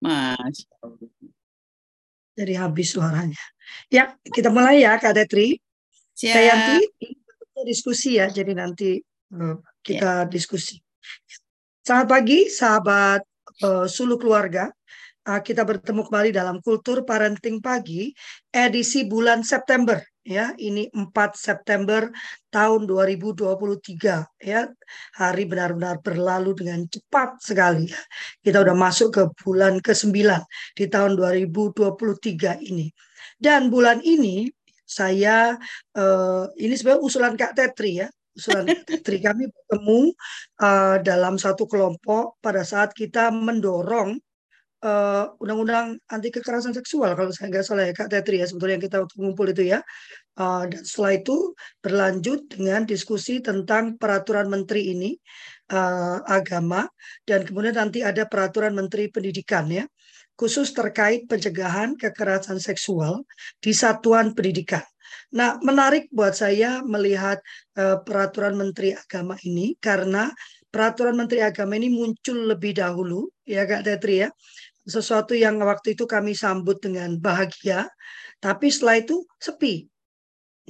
Mas. 0.00 0.64
Jadi 2.34 2.56
habis 2.56 2.88
suaranya. 2.96 3.42
Ya, 3.92 4.16
kita 4.24 4.48
mulai 4.48 4.82
ya 4.82 4.96
Kak 4.96 5.12
Tetri. 5.12 5.60
Siap. 6.16 6.32
Kak 6.34 6.42
Yanti, 6.42 6.78
diskusi 7.68 8.16
ya, 8.16 8.32
jadi 8.32 8.56
nanti 8.56 9.00
uh, 9.36 9.60
kita 9.84 10.24
ya. 10.24 10.28
diskusi. 10.28 10.80
Selamat 11.84 12.08
pagi 12.08 12.48
sahabat 12.48 13.20
uh, 13.64 13.84
Sulu 13.84 14.16
Keluarga. 14.16 14.72
Uh, 15.20 15.40
kita 15.44 15.68
bertemu 15.68 16.08
kembali 16.08 16.30
dalam 16.32 16.56
Kultur 16.64 17.04
Parenting 17.04 17.60
Pagi 17.60 18.08
edisi 18.48 19.04
bulan 19.04 19.44
September 19.44 20.00
ya 20.24 20.52
ini 20.60 20.92
4 20.92 21.10
September 21.32 22.12
tahun 22.52 22.84
2023 22.84 24.44
ya 24.44 24.68
hari 25.16 25.44
benar-benar 25.48 25.98
berlalu 26.04 26.52
dengan 26.56 26.84
cepat 26.86 27.40
sekali. 27.40 27.88
Ya 27.88 28.00
kita 28.44 28.60
udah 28.64 28.76
masuk 28.76 29.08
ke 29.16 29.22
bulan 29.40 29.80
ke-9 29.80 30.16
di 30.76 30.84
tahun 30.86 31.16
2023 31.16 32.60
ini. 32.68 32.92
Dan 33.40 33.72
bulan 33.72 34.04
ini 34.04 34.48
saya 34.84 35.54
uh, 35.96 36.44
ini 36.58 36.74
sebenarnya 36.74 37.02
usulan 37.04 37.34
Kak 37.38 37.56
Tetri 37.56 38.04
ya. 38.04 38.08
Usulan 38.34 38.66
Kak 38.68 38.84
Tetri. 38.86 39.22
Kami 39.22 39.48
bertemu 39.48 40.00
uh, 40.60 40.96
dalam 41.00 41.38
satu 41.40 41.64
kelompok 41.64 42.42
pada 42.42 42.66
saat 42.66 42.92
kita 42.92 43.30
mendorong 43.30 44.18
eh, 44.84 45.24
undang-undang 45.42 46.00
anti 46.08 46.28
kekerasan 46.32 46.72
seksual 46.72 47.12
kalau 47.18 47.30
saya 47.32 47.52
nggak 47.52 47.64
salah 47.66 47.84
ya 47.88 47.94
Kak 47.96 48.08
Tetri 48.08 48.40
ya 48.40 48.46
sebetulnya 48.48 48.80
yang 48.80 48.84
kita 48.84 48.98
ngumpul 49.16 49.46
itu 49.52 49.64
ya. 49.76 49.80
Uh, 50.40 50.64
dan 50.72 50.80
setelah 50.88 51.20
itu 51.20 51.36
berlanjut 51.84 52.40
dengan 52.48 52.88
diskusi 52.88 53.44
tentang 53.44 54.00
peraturan 54.00 54.48
menteri 54.48 54.88
ini 54.88 55.12
uh, 55.68 56.24
agama 56.24 56.88
dan 57.28 57.44
kemudian 57.44 57.76
nanti 57.76 58.00
ada 58.00 58.24
peraturan 58.24 58.72
menteri 58.72 59.12
pendidikan 59.12 59.68
ya 59.68 59.84
khusus 60.40 60.72
terkait 60.72 61.28
pencegahan 61.28 61.92
kekerasan 62.00 62.56
seksual 62.56 63.28
di 63.60 63.76
satuan 63.76 64.32
pendidikan. 64.32 64.80
Nah, 65.36 65.60
menarik 65.60 66.08
buat 66.08 66.32
saya 66.32 66.80
melihat 66.80 67.44
uh, 67.76 68.00
peraturan 68.00 68.56
menteri 68.56 68.96
agama 68.96 69.36
ini 69.44 69.76
karena 69.76 70.32
peraturan 70.70 71.18
menteri 71.18 71.44
agama 71.44 71.76
ini 71.76 71.92
muncul 71.92 72.48
lebih 72.48 72.78
dahulu 72.78 73.28
ya 73.44 73.66
Kak 73.66 73.84
Tetri 73.84 74.24
ya 74.24 74.28
sesuatu 74.86 75.36
yang 75.36 75.60
waktu 75.60 75.94
itu 75.94 76.04
kami 76.08 76.32
sambut 76.32 76.80
dengan 76.80 77.16
bahagia, 77.20 77.88
tapi 78.40 78.72
setelah 78.72 79.00
itu 79.00 79.24
sepi. 79.36 79.84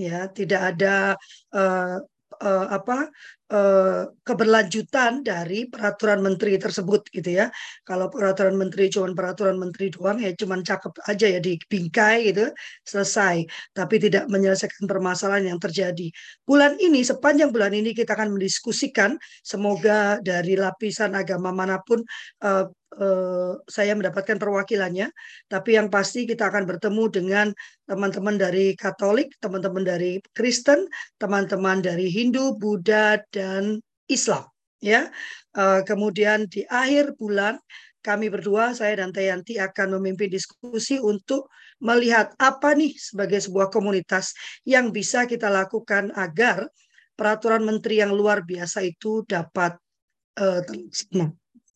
Ya, 0.00 0.32
tidak 0.32 0.74
ada 0.74 1.14
uh, 1.52 2.00
uh, 2.40 2.66
apa 2.72 3.12
uh, 3.50 4.08
keberlanjutan 4.22 5.26
dari 5.26 5.66
peraturan 5.66 6.22
menteri 6.22 6.56
tersebut 6.56 7.10
gitu 7.10 7.30
ya. 7.42 7.46
Kalau 7.84 8.08
peraturan 8.08 8.56
menteri 8.56 8.88
cuma 8.88 9.10
peraturan 9.12 9.58
menteri 9.58 9.90
doang 9.90 10.22
ya 10.22 10.30
cuma 10.38 10.56
cakep 10.62 10.94
aja 11.10 11.26
ya 11.26 11.40
di 11.42 11.58
bingkai 11.58 12.30
gitu 12.30 12.48
selesai, 12.86 13.44
tapi 13.74 13.98
tidak 13.98 14.30
menyelesaikan 14.30 14.86
permasalahan 14.86 15.54
yang 15.54 15.60
terjadi. 15.60 16.08
Bulan 16.46 16.78
ini 16.78 17.02
sepanjang 17.02 17.50
bulan 17.50 17.74
ini 17.74 17.92
kita 17.92 18.14
akan 18.14 18.38
mendiskusikan 18.38 19.18
semoga 19.42 20.22
dari 20.22 20.54
lapisan 20.54 21.12
agama 21.18 21.50
mana 21.50 21.82
pun 21.82 22.00
uh, 22.46 22.70
uh, 22.98 23.54
saya 23.70 23.94
mendapatkan 23.94 24.38
perwakilannya, 24.38 25.10
tapi 25.46 25.78
yang 25.78 25.92
pasti 25.92 26.26
kita 26.26 26.50
akan 26.50 26.66
bertemu 26.66 27.04
dengan 27.10 27.46
teman-teman 27.86 28.38
dari 28.38 28.74
Katolik, 28.74 29.34
teman-teman 29.38 29.82
dari 29.82 30.22
Kristen, 30.34 30.86
teman-teman 31.18 31.82
dari 31.82 32.10
Hindu, 32.10 32.54
Buddha, 32.58 33.18
Islam. 34.10 34.44
Ya, 34.80 35.12
uh, 35.60 35.84
kemudian 35.84 36.48
di 36.48 36.64
akhir 36.64 37.12
bulan 37.20 37.60
kami 38.00 38.32
berdua, 38.32 38.72
saya 38.72 38.96
dan 38.96 39.12
Tayanti 39.12 39.60
akan 39.60 40.00
memimpin 40.00 40.32
diskusi 40.32 40.96
untuk 40.96 41.52
melihat 41.84 42.32
apa 42.40 42.72
nih 42.72 42.96
sebagai 42.96 43.44
sebuah 43.44 43.68
komunitas 43.68 44.32
yang 44.64 44.88
bisa 44.88 45.28
kita 45.28 45.52
lakukan 45.52 46.08
agar 46.16 46.64
peraturan 47.12 47.60
menteri 47.60 48.00
yang 48.00 48.16
luar 48.16 48.40
biasa 48.40 48.80
itu 48.88 49.20
dapat 49.28 49.76
uh, 50.40 50.64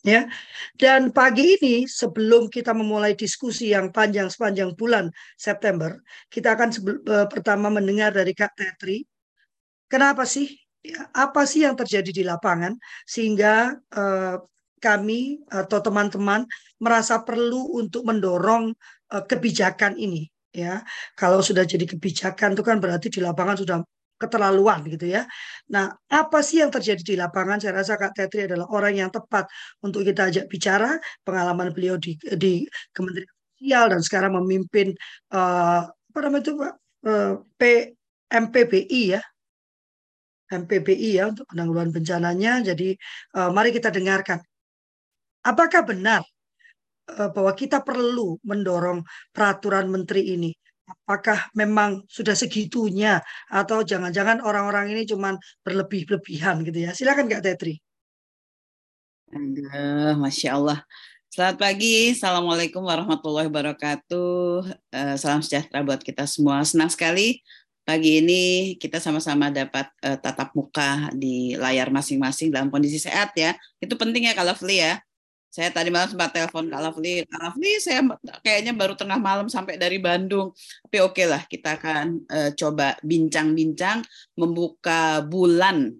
ya. 0.00 0.24
Dan 0.72 1.12
pagi 1.12 1.60
ini 1.60 1.84
sebelum 1.84 2.48
kita 2.48 2.72
memulai 2.72 3.12
diskusi 3.12 3.76
yang 3.76 3.92
panjang 3.92 4.32
sepanjang 4.32 4.72
bulan 4.72 5.12
September, 5.36 6.00
kita 6.32 6.56
akan 6.56 6.72
uh, 7.04 7.28
pertama 7.28 7.68
mendengar 7.68 8.16
dari 8.16 8.32
Kak 8.32 8.56
Tetri. 8.56 9.04
Kenapa 9.92 10.24
sih? 10.24 10.63
Apa 11.16 11.48
sih 11.48 11.64
yang 11.64 11.78
terjadi 11.78 12.10
di 12.12 12.22
lapangan 12.26 12.76
sehingga 13.08 13.72
uh, 13.96 14.36
kami 14.84 15.40
atau 15.48 15.80
teman-teman 15.80 16.44
merasa 16.76 17.24
perlu 17.24 17.80
untuk 17.80 18.04
mendorong 18.04 18.76
uh, 19.16 19.24
kebijakan 19.24 19.96
ini 19.96 20.28
ya. 20.52 20.84
Kalau 21.16 21.40
sudah 21.40 21.64
jadi 21.64 21.88
kebijakan 21.88 22.52
itu 22.54 22.62
kan 22.62 22.76
berarti 22.78 23.08
di 23.08 23.24
lapangan 23.24 23.56
sudah 23.56 23.78
keterlaluan 24.14 24.86
gitu 24.86 25.10
ya. 25.10 25.26
Nah, 25.74 25.90
apa 26.06 26.38
sih 26.40 26.62
yang 26.62 26.70
terjadi 26.70 27.02
di 27.02 27.14
lapangan? 27.18 27.58
Saya 27.58 27.82
rasa 27.82 27.98
Kak 27.98 28.14
Tetri 28.14 28.46
adalah 28.46 28.70
orang 28.70 28.94
yang 28.94 29.10
tepat 29.10 29.50
untuk 29.82 30.06
kita 30.06 30.30
ajak 30.30 30.46
bicara. 30.46 30.96
Pengalaman 31.26 31.74
beliau 31.74 31.98
di, 31.98 32.14
di 32.38 32.64
Kementerian 32.94 33.34
Sosial 33.58 33.84
dan 33.90 34.00
sekarang 34.00 34.32
memimpin 34.38 34.94
uh, 35.34 35.82
apa 35.90 36.18
namanya 36.22 36.42
itu 36.46 36.52
Pak 36.54 36.72
uh, 37.10 37.32
P, 37.58 37.62
MPBI 38.30 39.02
ya. 39.18 39.22
MPBI 40.50 41.10
ya 41.20 41.30
untuk 41.32 41.48
penanggulangan 41.50 41.92
bencananya. 41.92 42.60
Jadi 42.60 42.96
uh, 43.38 43.50
mari 43.52 43.70
kita 43.72 43.88
dengarkan. 43.92 44.40
Apakah 45.44 45.84
benar 45.84 46.24
bahwa 47.04 47.52
kita 47.52 47.84
perlu 47.84 48.40
mendorong 48.40 49.04
peraturan 49.28 49.92
menteri 49.92 50.32
ini? 50.32 50.56
apakah 50.84 51.48
memang 51.56 52.04
sudah 52.08 52.36
segitunya 52.36 53.20
atau 53.48 53.80
jangan-jangan 53.80 54.44
orang-orang 54.44 54.92
ini 54.92 55.08
cuma 55.08 55.36
berlebih-lebihan 55.64 56.60
gitu 56.64 56.78
ya. 56.84 56.90
Silakan 56.92 57.28
Kak 57.28 57.42
Tetri. 57.44 57.80
Aduh, 59.32 60.20
Masya 60.20 60.54
Allah. 60.54 60.78
Selamat 61.32 61.58
pagi, 61.58 62.14
Assalamualaikum 62.14 62.78
warahmatullahi 62.86 63.50
wabarakatuh. 63.50 64.70
Uh, 64.94 65.14
salam 65.18 65.42
sejahtera 65.42 65.82
buat 65.82 65.98
kita 65.98 66.30
semua. 66.30 66.62
Senang 66.62 66.92
sekali 66.92 67.42
pagi 67.84 68.24
ini 68.24 68.74
kita 68.80 68.96
sama-sama 68.96 69.52
dapat 69.52 69.92
uh, 70.00 70.16
tatap 70.16 70.56
muka 70.56 71.12
di 71.12 71.52
layar 71.54 71.92
masing-masing 71.92 72.48
dalam 72.48 72.72
kondisi 72.72 72.96
sehat 72.96 73.36
ya. 73.36 73.52
Itu 73.78 73.94
penting 74.00 74.26
ya 74.26 74.34
kalau 74.34 74.56
Fli 74.56 74.80
ya. 74.80 74.98
Saya 75.54 75.70
tadi 75.70 75.86
malam 75.86 76.10
sempat 76.10 76.34
telepon 76.34 76.66
Kak 76.66 76.82
Lovely. 76.82 77.22
Kak 77.30 77.38
Lovely, 77.38 77.78
saya 77.78 78.02
kayaknya 78.42 78.74
baru 78.74 78.98
tengah 78.98 79.22
malam 79.22 79.46
sampai 79.46 79.78
dari 79.78 80.02
Bandung. 80.02 80.50
Tapi 80.82 80.98
oke 80.98 81.14
okay 81.14 81.26
lah, 81.30 81.46
kita 81.46 81.78
akan 81.78 82.26
uh, 82.26 82.50
coba 82.58 82.98
bincang-bincang 83.06 84.02
membuka 84.34 85.22
bulan 85.22 85.94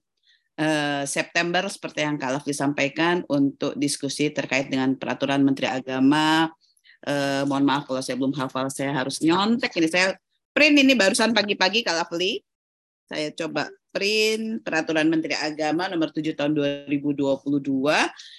uh, 0.58 1.06
September 1.06 1.70
seperti 1.70 2.02
yang 2.02 2.18
Kak 2.18 2.34
Lovely 2.34 2.50
sampaikan 2.50 3.22
untuk 3.30 3.78
diskusi 3.78 4.26
terkait 4.34 4.66
dengan 4.66 4.98
peraturan 4.98 5.46
Menteri 5.46 5.70
Agama. 5.70 6.50
Uh, 7.06 7.46
mohon 7.46 7.62
maaf 7.62 7.86
kalau 7.86 8.02
saya 8.02 8.18
belum 8.18 8.34
hafal, 8.34 8.66
saya 8.74 8.90
harus 8.90 9.22
nyontek 9.22 9.70
ini. 9.78 9.86
Saya 9.86 10.18
print 10.54 10.78
ini 10.78 10.94
barusan 10.94 11.34
pagi-pagi 11.34 11.82
Lovely. 11.82 12.38
Saya 13.04 13.34
coba 13.34 13.68
print 13.90 14.62
Peraturan 14.64 15.10
Menteri 15.10 15.34
Agama 15.36 15.90
nomor 15.90 16.14
7 16.14 16.32
tahun 16.32 16.56
2022 16.56 17.36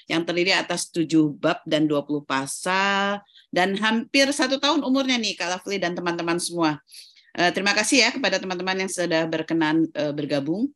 yang 0.10 0.22
terdiri 0.26 0.56
atas 0.56 0.90
7 0.90 1.06
bab 1.38 1.62
dan 1.68 1.86
20 1.86 2.26
pasal 2.26 3.22
dan 3.52 3.76
hampir 3.78 4.26
satu 4.32 4.58
tahun 4.58 4.82
umurnya 4.82 5.20
nih 5.22 5.38
Kak 5.38 5.60
Lafli 5.60 5.78
dan 5.78 5.94
teman-teman 5.94 6.40
semua. 6.42 6.80
Uh, 7.36 7.52
terima 7.52 7.76
kasih 7.76 8.08
ya 8.08 8.10
kepada 8.16 8.40
teman-teman 8.40 8.88
yang 8.88 8.90
sudah 8.90 9.28
berkenan 9.28 9.86
uh, 9.94 10.16
bergabung 10.16 10.72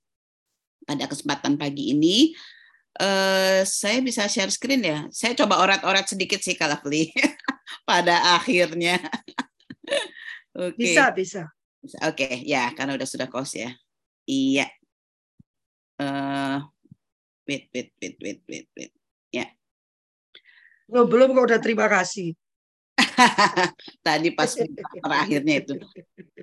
pada 0.84 1.08
kesempatan 1.08 1.56
pagi 1.56 1.96
ini. 1.96 2.36
Uh, 3.00 3.64
saya 3.64 4.04
bisa 4.04 4.28
share 4.28 4.52
screen 4.52 4.84
ya. 4.84 5.08
Saya 5.08 5.32
coba 5.40 5.64
orat-orat 5.64 6.04
sedikit 6.12 6.44
sih 6.44 6.60
Kak 6.60 6.68
Lafli 6.68 7.16
pada 7.90 8.36
akhirnya. 8.36 9.00
Okay. 10.60 10.76
Bisa, 10.76 11.16
bisa. 11.16 11.42
Oke, 12.04 12.28
okay, 12.28 12.34
ya 12.44 12.76
karena 12.76 13.00
udah 13.00 13.08
sudah 13.08 13.32
kos 13.32 13.56
ya. 13.56 13.72
Iya. 14.28 14.68
Uh, 16.00 16.60
wait, 17.48 17.72
wait, 17.72 17.96
wait, 18.04 18.16
wait, 18.20 18.40
wait, 18.48 18.68
wait. 18.76 18.92
Ya. 19.32 19.48
Yeah. 19.48 19.50
Oh, 20.90 21.06
belum 21.08 21.32
kok 21.38 21.46
udah 21.54 21.60
terima 21.62 21.88
kasih. 21.88 22.36
Tadi 24.06 24.30
pas 24.32 24.52
terakhirnya 25.04 25.56
itu. 25.60 25.76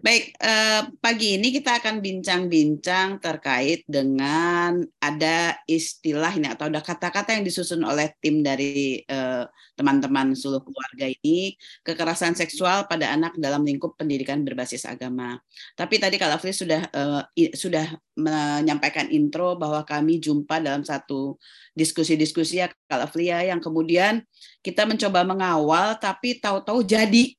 Baik, 0.04 0.24
eh, 0.36 0.82
pagi 1.00 1.40
ini 1.40 1.48
kita 1.50 1.80
akan 1.80 2.04
bincang-bincang 2.04 3.18
terkait 3.18 3.82
dengan 3.88 4.84
ada 5.00 5.56
istilah 5.64 6.32
ini 6.36 6.52
atau 6.52 6.68
ada 6.68 6.84
kata-kata 6.84 7.36
yang 7.36 7.44
disusun 7.44 7.80
oleh 7.82 8.12
tim 8.20 8.44
dari 8.44 9.00
eh, 9.02 9.44
teman-teman 9.76 10.32
seluruh 10.32 10.64
keluarga 10.64 11.06
ini 11.20 11.54
kekerasan 11.84 12.32
seksual 12.32 12.88
pada 12.88 13.12
anak 13.12 13.36
dalam 13.36 13.62
lingkup 13.62 13.94
pendidikan 14.00 14.42
berbasis 14.42 14.88
agama. 14.88 15.36
Tapi 15.76 16.00
tadi 16.00 16.16
Kak 16.16 16.32
Lafri 16.32 16.56
sudah 16.56 16.88
uh, 16.96 17.22
sudah 17.52 17.92
menyampaikan 18.16 19.12
intro 19.12 19.60
bahwa 19.60 19.84
kami 19.84 20.16
jumpa 20.16 20.64
dalam 20.64 20.80
satu 20.80 21.36
diskusi-diskusi 21.76 22.64
ya 22.64 22.72
Kak 22.88 22.98
Lafli 23.04 23.28
ya 23.28 23.44
yang 23.44 23.60
kemudian 23.60 24.24
kita 24.66 24.82
mencoba 24.82 25.22
mengawal 25.22 25.94
tapi 25.94 26.42
tahu-tahu 26.42 26.82
jadi. 26.82 27.30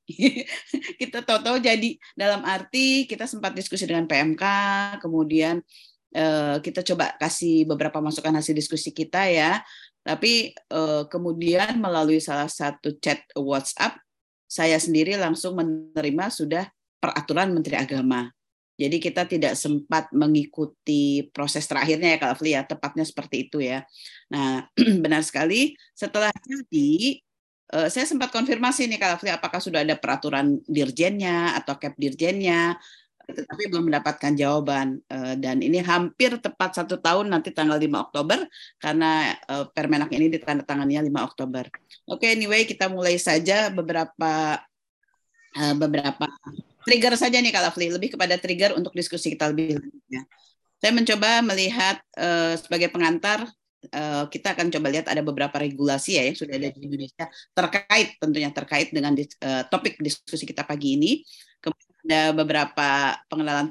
Kita 1.01 1.19
tahu-tahu 1.19 1.59
jadi. 1.59 1.99
Dalam 2.15 2.47
arti 2.47 3.03
kita 3.03 3.27
sempat 3.27 3.51
diskusi 3.51 3.83
dengan 3.83 4.07
PMK 4.07 4.43
kemudian 5.03 5.59
eh, 6.15 6.55
kita 6.63 6.87
coba 6.87 7.19
kasih 7.19 7.67
beberapa 7.67 7.99
masukan 7.99 8.31
hasil 8.39 8.55
diskusi 8.55 8.95
kita 8.95 9.27
ya. 9.27 9.59
Tapi 10.07 10.55
eh, 10.55 11.03
kemudian 11.11 11.75
melalui 11.83 12.23
salah 12.23 12.47
satu 12.47 12.95
chat 13.03 13.19
WhatsApp 13.35 13.99
saya 14.47 14.79
sendiri 14.79 15.19
langsung 15.19 15.59
menerima 15.59 16.31
sudah 16.31 16.63
peraturan 17.03 17.51
Menteri 17.51 17.75
Agama 17.75 18.31
jadi 18.77 18.97
kita 19.01 19.25
tidak 19.25 19.57
sempat 19.57 20.13
mengikuti 20.13 21.25
proses 21.33 21.65
terakhirnya 21.65 22.13
ya 22.13 22.17
Kak 22.21 22.35
Fli 22.37 22.53
ya, 22.53 22.61
tepatnya 22.61 23.05
seperti 23.09 23.49
itu 23.49 23.57
ya. 23.57 23.81
Nah, 24.29 24.69
benar 25.03 25.25
sekali 25.25 25.73
setelah 25.97 26.29
jadi 26.45 27.17
eh, 27.73 27.87
saya 27.89 28.05
sempat 28.05 28.29
konfirmasi 28.29 28.85
nih 28.85 29.01
Kak 29.01 29.25
Fli 29.25 29.33
apakah 29.33 29.57
sudah 29.57 29.81
ada 29.81 29.97
peraturan 29.97 30.61
dirjennya 30.69 31.57
atau 31.57 31.73
cap 31.81 31.97
dirjennya 31.97 32.77
tetapi 33.27 33.67
belum 33.67 33.91
mendapatkan 33.91 34.39
jawaban 34.39 35.03
eh, 35.09 35.35
dan 35.41 35.59
ini 35.59 35.83
hampir 35.83 36.37
tepat 36.39 36.79
satu 36.79 37.01
tahun 37.01 37.27
nanti 37.27 37.51
tanggal 37.51 37.75
5 37.75 37.91
Oktober 38.07 38.39
karena 38.79 39.35
eh, 39.35 39.65
Permenak 39.73 40.13
ini 40.13 40.31
ditandatangannya 40.37 41.01
5 41.01 41.27
Oktober. 41.33 41.65
Oke, 42.07 42.29
anyway 42.29 42.63
kita 42.69 42.87
mulai 42.93 43.17
saja 43.17 43.73
beberapa 43.73 44.61
beberapa 45.57 46.29
trigger 46.87 47.19
saja 47.19 47.43
nih 47.43 47.51
Kak 47.51 47.63
Lafli, 47.67 47.91
lebih 47.91 48.15
kepada 48.15 48.39
trigger 48.39 48.79
untuk 48.79 48.95
diskusi 48.95 49.35
kita 49.35 49.51
lebih 49.51 49.75
lanjutnya. 49.75 50.23
Saya 50.79 50.91
mencoba 50.95 51.43
melihat 51.43 51.99
uh, 52.15 52.55
sebagai 52.55 52.87
pengantar 52.87 53.43
uh, 53.91 54.25
kita 54.31 54.55
akan 54.55 54.71
coba 54.71 54.87
lihat 54.93 55.11
ada 55.11 55.19
beberapa 55.19 55.57
regulasi 55.59 56.15
ya 56.15 56.23
yang 56.23 56.37
sudah 56.37 56.55
ada 56.55 56.69
di 56.71 56.79
Indonesia 56.85 57.25
terkait 57.51 58.15
tentunya 58.21 58.49
terkait 58.53 58.87
dengan 58.95 59.11
dis, 59.17 59.33
uh, 59.43 59.67
topik 59.67 59.99
diskusi 59.99 60.47
kita 60.47 60.63
pagi 60.63 60.95
ini. 60.95 61.11
Kemudian 61.57 61.97
ada 62.07 62.21
beberapa 62.37 63.17
pengenalan 63.27 63.67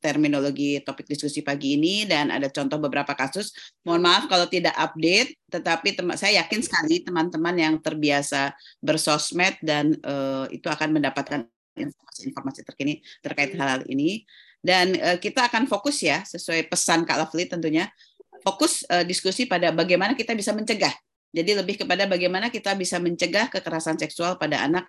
terminologi 0.00 0.80
topik 0.80 1.04
diskusi 1.06 1.44
pagi 1.44 1.76
ini 1.76 2.08
dan 2.08 2.32
ada 2.32 2.48
contoh 2.48 2.80
beberapa 2.80 3.12
kasus. 3.12 3.52
Mohon 3.84 4.02
maaf 4.08 4.24
kalau 4.26 4.48
tidak 4.48 4.74
update, 4.74 5.36
tetapi 5.52 5.94
saya 6.16 6.42
yakin 6.42 6.60
sekali 6.64 7.04
teman-teman 7.04 7.54
yang 7.54 7.74
terbiasa 7.78 8.56
bersosmed 8.80 9.60
dan 9.60 9.94
uh, 10.02 10.48
itu 10.48 10.66
akan 10.66 10.96
mendapatkan 10.96 11.46
informasi-informasi 11.86 12.60
terkini 12.66 13.00
terkait 13.22 13.54
hal-hal 13.54 13.86
ini. 13.86 14.26
Dan 14.58 14.98
uh, 14.98 15.16
kita 15.22 15.46
akan 15.46 15.70
fokus 15.70 16.02
ya 16.02 16.26
sesuai 16.26 16.66
pesan 16.66 17.06
Kak 17.06 17.16
Lovely 17.22 17.46
tentunya 17.46 17.86
fokus 18.42 18.82
uh, 18.90 19.06
diskusi 19.06 19.46
pada 19.46 19.70
bagaimana 19.70 20.18
kita 20.18 20.34
bisa 20.34 20.50
mencegah. 20.50 20.92
Jadi 21.30 21.50
lebih 21.54 21.84
kepada 21.84 22.08
bagaimana 22.08 22.48
kita 22.48 22.72
bisa 22.74 22.96
mencegah 22.96 23.52
kekerasan 23.52 24.00
seksual 24.00 24.40
pada 24.40 24.64
anak 24.64 24.88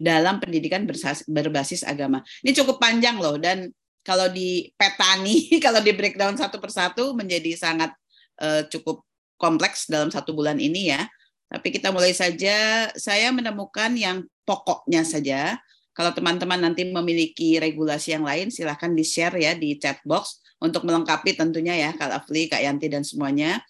dalam 0.00 0.40
pendidikan 0.40 0.88
berbasis 1.28 1.84
agama. 1.84 2.24
Ini 2.40 2.56
cukup 2.56 2.80
panjang 2.80 3.20
loh 3.20 3.36
dan 3.36 3.68
kalau 4.00 4.32
di 4.32 4.72
petani, 4.80 5.50
kalau 5.64 5.84
di 5.84 5.92
breakdown 5.92 6.38
satu 6.38 6.56
persatu 6.56 7.12
menjadi 7.12 7.52
sangat 7.58 7.92
uh, 8.40 8.64
cukup 8.72 9.04
kompleks 9.36 9.88
dalam 9.88 10.08
satu 10.08 10.32
bulan 10.32 10.56
ini 10.56 10.92
ya. 10.94 11.04
Tapi 11.50 11.74
kita 11.74 11.90
mulai 11.90 12.14
saja. 12.14 12.88
Saya 12.94 13.34
menemukan 13.34 13.90
yang 13.98 14.22
pokoknya 14.46 15.02
saja 15.02 15.58
kalau 16.00 16.16
teman-teman 16.16 16.56
nanti 16.64 16.88
memiliki 16.88 17.60
regulasi 17.60 18.16
yang 18.16 18.24
lain, 18.24 18.48
silahkan 18.48 18.88
di-share 18.88 19.36
ya 19.36 19.52
di 19.52 19.76
chat 19.76 20.00
box 20.00 20.40
untuk 20.56 20.88
melengkapi 20.88 21.36
tentunya 21.36 21.76
ya 21.76 21.92
Kak 21.92 22.24
Afli, 22.24 22.48
Kak 22.48 22.64
Yanti, 22.64 22.88
dan 22.88 23.04
semuanya. 23.04 23.60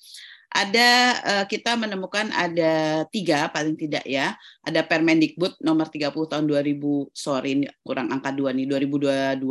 Ada 0.46 0.90
eh, 1.26 1.44
kita 1.50 1.74
menemukan 1.74 2.30
ada 2.30 3.02
tiga 3.10 3.50
paling 3.50 3.74
tidak 3.74 4.06
ya. 4.06 4.38
Ada 4.62 4.86
Permendikbud 4.86 5.58
nomor 5.58 5.90
30 5.90 6.06
tahun 6.30 6.46
2000, 6.46 7.10
sorry 7.10 7.66
kurang 7.82 8.14
angka 8.14 8.30
dua 8.30 8.54
nih, 8.54 8.70
2022. 8.78 9.42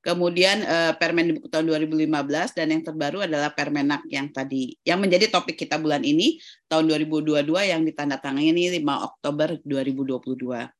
Kemudian 0.00 0.64
eh, 0.64 0.96
Permendikbud 0.96 1.52
tahun 1.52 1.76
2015 1.76 2.56
dan 2.56 2.72
yang 2.72 2.82
terbaru 2.88 3.28
adalah 3.28 3.52
Permenak 3.52 4.08
yang 4.08 4.32
tadi 4.32 4.80
yang 4.88 4.96
menjadi 4.96 5.28
topik 5.28 5.60
kita 5.60 5.76
bulan 5.76 6.00
ini 6.08 6.40
tahun 6.72 6.88
2022 6.88 7.52
yang 7.68 7.84
ditandatangani 7.84 8.80
5 8.80 8.80
Oktober 8.80 9.60
2022 9.60 10.72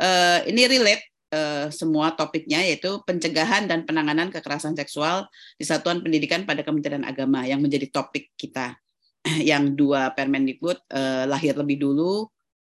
uh, 0.00 0.40
ini 0.46 0.66
relate 0.66 1.04
uh, 1.34 1.66
semua 1.68 2.14
topiknya 2.14 2.62
yaitu 2.62 3.02
pencegahan 3.04 3.66
dan 3.66 3.82
penanganan 3.82 4.30
kekerasan 4.30 4.78
seksual 4.78 5.26
di 5.58 5.64
Satuan 5.66 6.00
Pendidikan 6.00 6.46
pada 6.46 6.62
Kementerian 6.62 7.02
Agama 7.02 7.44
yang 7.44 7.60
menjadi 7.60 7.90
topik 7.90 8.32
kita. 8.38 8.78
Yang 9.40 9.72
dua 9.80 10.12
Permendikbud 10.12 10.84
uh, 10.92 11.24
lahir 11.24 11.56
lebih 11.56 11.80
dulu 11.80 12.28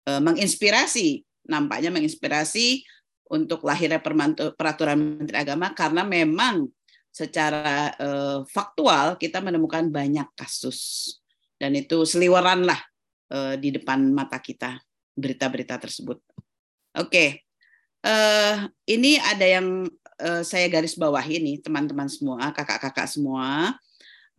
uh, 0.06 0.22
menginspirasi 0.22 1.26
nampaknya 1.50 1.94
menginspirasi 1.94 2.86
untuk 3.34 3.66
lahirnya 3.66 4.02
peraturan 4.54 5.18
Menteri 5.18 5.38
Agama 5.42 5.74
karena 5.74 6.06
memang 6.06 6.70
secara 7.10 7.96
uh, 7.98 8.40
faktual 8.46 9.18
kita 9.18 9.42
menemukan 9.42 9.88
banyak 9.90 10.28
kasus 10.38 11.10
dan 11.58 11.74
itu 11.74 12.04
seliweran 12.04 12.68
lah 12.68 12.78
uh, 13.32 13.56
di 13.56 13.72
depan 13.74 14.12
mata 14.12 14.38
kita 14.38 14.78
berita-berita 15.16 15.80
tersebut. 15.80 16.20
Oke, 16.96 17.44
uh, 18.08 18.72
ini 18.88 19.20
ada 19.20 19.44
yang 19.44 19.84
uh, 20.24 20.42
saya 20.48 20.72
garis 20.72 20.96
bawah 20.96 21.24
ini 21.28 21.60
teman-teman 21.60 22.08
semua, 22.08 22.56
kakak-kakak 22.56 23.12
semua, 23.12 23.76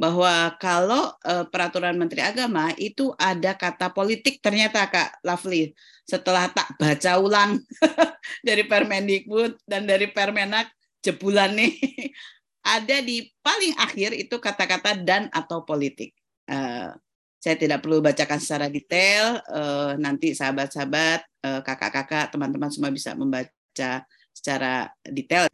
bahwa 0.00 0.56
kalau 0.56 1.12
uh, 1.24 1.44
peraturan 1.48 1.96
Menteri 2.00 2.24
Agama 2.24 2.72
itu 2.80 3.12
ada 3.20 3.52
kata 3.56 3.92
politik 3.92 4.40
ternyata 4.44 4.84
Kak 4.88 5.24
Lovely 5.24 5.72
setelah 6.04 6.48
tak 6.52 6.72
baca 6.76 7.12
ulang 7.20 7.60
dari 8.46 8.64
Permendikbud 8.64 9.60
dan 9.64 9.88
dari 9.88 10.08
Permenak 10.12 10.68
jebulan 11.00 11.56
nih 11.56 11.76
ada 12.76 12.96
di 13.00 13.24
paling 13.40 13.72
akhir 13.80 14.16
itu 14.16 14.36
kata-kata 14.36 15.00
dan 15.00 15.32
atau 15.32 15.64
politik. 15.64 16.12
Uh, 16.46 16.92
saya 17.46 17.54
tidak 17.62 17.78
perlu 17.78 18.02
bacakan 18.02 18.42
secara 18.42 18.66
detail. 18.66 19.38
Uh, 19.46 19.94
nanti 20.02 20.34
sahabat-sahabat, 20.34 21.22
uh, 21.46 21.62
kakak-kakak, 21.62 22.34
teman-teman 22.34 22.74
semua 22.74 22.90
bisa 22.90 23.14
membaca 23.14 24.02
secara 24.34 24.90
detail. 25.06 25.46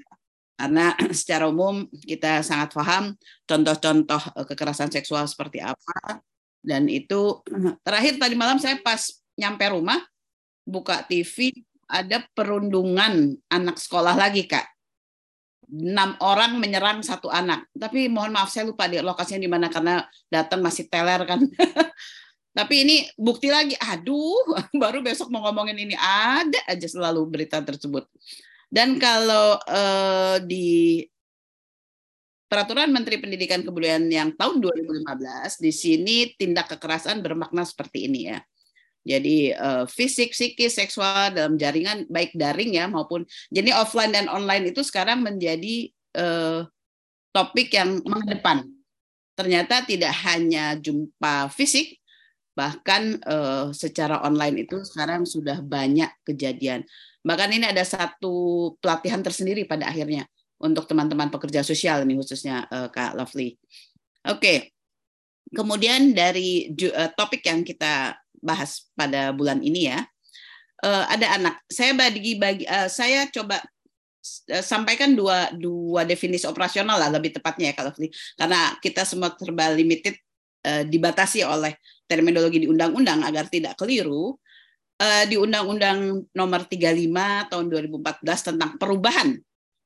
Karena 0.56 0.96
secara 1.12 1.52
umum 1.52 1.84
kita 1.92 2.40
sangat 2.40 2.72
paham 2.72 3.12
contoh-contoh 3.44 4.24
uh, 4.24 4.46
kekerasan 4.48 4.88
seksual 4.88 5.28
seperti 5.28 5.60
apa. 5.60 6.24
Dan 6.64 6.88
itu 6.88 7.44
terakhir 7.84 8.16
tadi 8.16 8.40
malam 8.40 8.56
saya 8.56 8.80
pas 8.80 9.12
nyampe 9.36 9.68
rumah 9.68 10.00
buka 10.64 11.04
TV 11.04 11.52
ada 11.92 12.24
perundungan 12.32 13.36
anak 13.52 13.76
sekolah 13.76 14.16
lagi 14.16 14.48
kak 14.48 14.64
enam 15.72 16.20
orang 16.20 16.60
menyerang 16.60 17.00
satu 17.00 17.32
anak. 17.32 17.64
Tapi 17.72 18.12
mohon 18.12 18.36
maaf 18.36 18.52
saya 18.52 18.68
lupa 18.68 18.84
di 18.84 19.00
lokasinya 19.00 19.40
di 19.40 19.50
mana 19.50 19.72
karena 19.72 20.04
datang 20.28 20.60
masih 20.60 20.86
teler 20.92 21.24
kan. 21.24 21.40
Tapi 22.58 22.84
ini 22.84 22.96
bukti 23.16 23.48
lagi, 23.48 23.72
aduh, 23.80 24.52
baru 24.82 25.00
besok 25.00 25.32
mau 25.32 25.40
ngomongin 25.48 25.88
ini 25.88 25.96
ada 25.96 26.60
aja 26.68 26.84
selalu 26.84 27.24
berita 27.24 27.64
tersebut. 27.64 28.04
Dan 28.68 29.00
kalau 29.00 29.56
eh, 29.68 30.36
di 30.44 31.00
Peraturan 32.52 32.92
Menteri 32.92 33.16
Pendidikan 33.16 33.64
Kebudayaan 33.64 34.12
yang 34.12 34.36
tahun 34.36 34.60
2015 34.60 35.08
di 35.56 35.72
sini 35.72 36.16
tindak 36.36 36.76
kekerasan 36.76 37.24
bermakna 37.24 37.64
seperti 37.64 38.12
ini 38.12 38.28
ya. 38.28 38.44
Jadi 39.02 39.50
uh, 39.50 39.82
fisik, 39.90 40.30
psikis, 40.30 40.78
seksual 40.78 41.34
dalam 41.34 41.58
jaringan 41.58 42.06
baik 42.06 42.38
daring 42.38 42.78
ya 42.78 42.86
maupun 42.86 43.26
jadi 43.50 43.74
offline 43.74 44.14
dan 44.14 44.30
online 44.30 44.70
itu 44.70 44.86
sekarang 44.86 45.26
menjadi 45.26 45.90
uh, 46.14 46.62
topik 47.34 47.74
yang 47.74 47.98
mengedepan. 48.06 48.62
Ternyata 49.34 49.82
tidak 49.82 50.14
hanya 50.22 50.78
jumpa 50.78 51.50
fisik, 51.50 51.98
bahkan 52.54 53.18
uh, 53.26 53.74
secara 53.74 54.22
online 54.22 54.68
itu 54.68 54.86
sekarang 54.86 55.26
sudah 55.26 55.58
banyak 55.58 56.12
kejadian. 56.22 56.86
Bahkan 57.26 57.50
ini 57.58 57.66
ada 57.66 57.82
satu 57.82 58.76
pelatihan 58.78 59.18
tersendiri 59.18 59.66
pada 59.66 59.90
akhirnya 59.90 60.30
untuk 60.62 60.86
teman-teman 60.86 61.26
pekerja 61.26 61.66
sosial 61.66 62.06
ini 62.06 62.14
khususnya 62.14 62.70
uh, 62.70 62.86
Kak 62.86 63.18
Lovely. 63.18 63.58
Oke. 64.30 64.38
Okay. 64.38 64.58
Kemudian 65.52 66.16
dari 66.16 66.72
topik 67.12 67.44
yang 67.44 67.60
kita 67.60 68.16
bahas 68.42 68.90
pada 68.98 69.30
bulan 69.30 69.62
ini 69.62 69.88
ya. 69.88 70.04
Uh, 70.82 71.06
ada 71.06 71.38
anak. 71.38 71.54
Saya 71.70 71.94
bagi 71.94 72.36
bagi 72.36 72.66
uh, 72.66 72.90
saya 72.90 73.30
coba 73.30 73.62
uh, 74.50 74.64
sampaikan 74.66 75.14
dua 75.14 75.54
dua 75.54 76.02
definisi 76.02 76.42
operasional 76.44 76.98
lah 76.98 77.08
lebih 77.08 77.38
tepatnya 77.38 77.70
ya 77.70 77.74
kalau 77.78 77.94
karena 78.34 78.60
kita 78.82 79.06
semua 79.06 79.30
serba 79.38 79.70
limited 79.70 80.18
uh, 80.66 80.82
dibatasi 80.82 81.46
oleh 81.46 81.78
terminologi 82.10 82.66
di 82.66 82.68
undang-undang 82.68 83.22
agar 83.22 83.46
tidak 83.46 83.78
keliru. 83.78 84.36
Uh, 85.02 85.26
di 85.26 85.34
Undang-Undang 85.34 86.30
Nomor 86.30 86.62
35 86.70 87.50
Tahun 87.50 87.66
2014 87.66 88.22
tentang 88.22 88.70
perubahan 88.78 89.34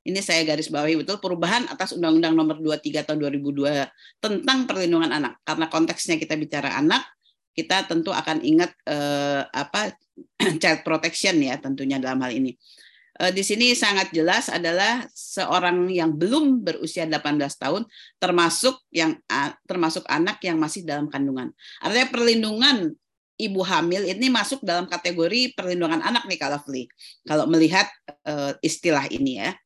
ini 0.07 0.23
saya 0.23 0.47
garis 0.47 0.71
bawahi 0.71 1.03
betul 1.03 1.19
perubahan 1.19 1.67
atas 1.67 1.91
Undang-Undang 1.91 2.31
Nomor 2.31 2.57
23 2.63 3.11
Tahun 3.11 3.19
2002 3.19 4.23
tentang 4.23 4.63
perlindungan 4.63 5.11
anak. 5.11 5.43
Karena 5.43 5.67
konteksnya 5.67 6.15
kita 6.15 6.39
bicara 6.39 6.79
anak, 6.79 7.03
kita 7.57 7.89
tentu 7.89 8.13
akan 8.13 8.45
ingat 8.45 8.69
eh, 8.85 9.41
apa 9.49 9.97
child 10.61 10.85
protection 10.85 11.41
ya 11.41 11.57
tentunya 11.57 11.97
dalam 11.97 12.21
hal 12.21 12.29
ini. 12.29 12.53
Eh, 13.17 13.33
di 13.33 13.41
sini 13.41 13.73
sangat 13.73 14.13
jelas 14.13 14.45
adalah 14.45 15.09
seorang 15.09 15.89
yang 15.89 16.13
belum 16.13 16.61
berusia 16.61 17.09
18 17.09 17.17
tahun 17.57 17.89
termasuk 18.21 18.77
yang 18.93 19.17
termasuk 19.65 20.05
anak 20.05 20.37
yang 20.45 20.61
masih 20.61 20.85
dalam 20.85 21.09
kandungan. 21.09 21.49
Artinya 21.81 22.13
perlindungan 22.13 22.93
ibu 23.41 23.61
hamil 23.65 24.05
ini 24.05 24.29
masuk 24.29 24.61
dalam 24.61 24.85
kategori 24.85 25.57
perlindungan 25.57 26.01
anak 26.01 26.29
nih 26.29 26.37
kalau 26.41 26.61
kalau 27.25 27.45
melihat 27.49 27.89
uh, 28.29 28.53
istilah 28.61 29.09
ini 29.09 29.41
ya. 29.41 29.57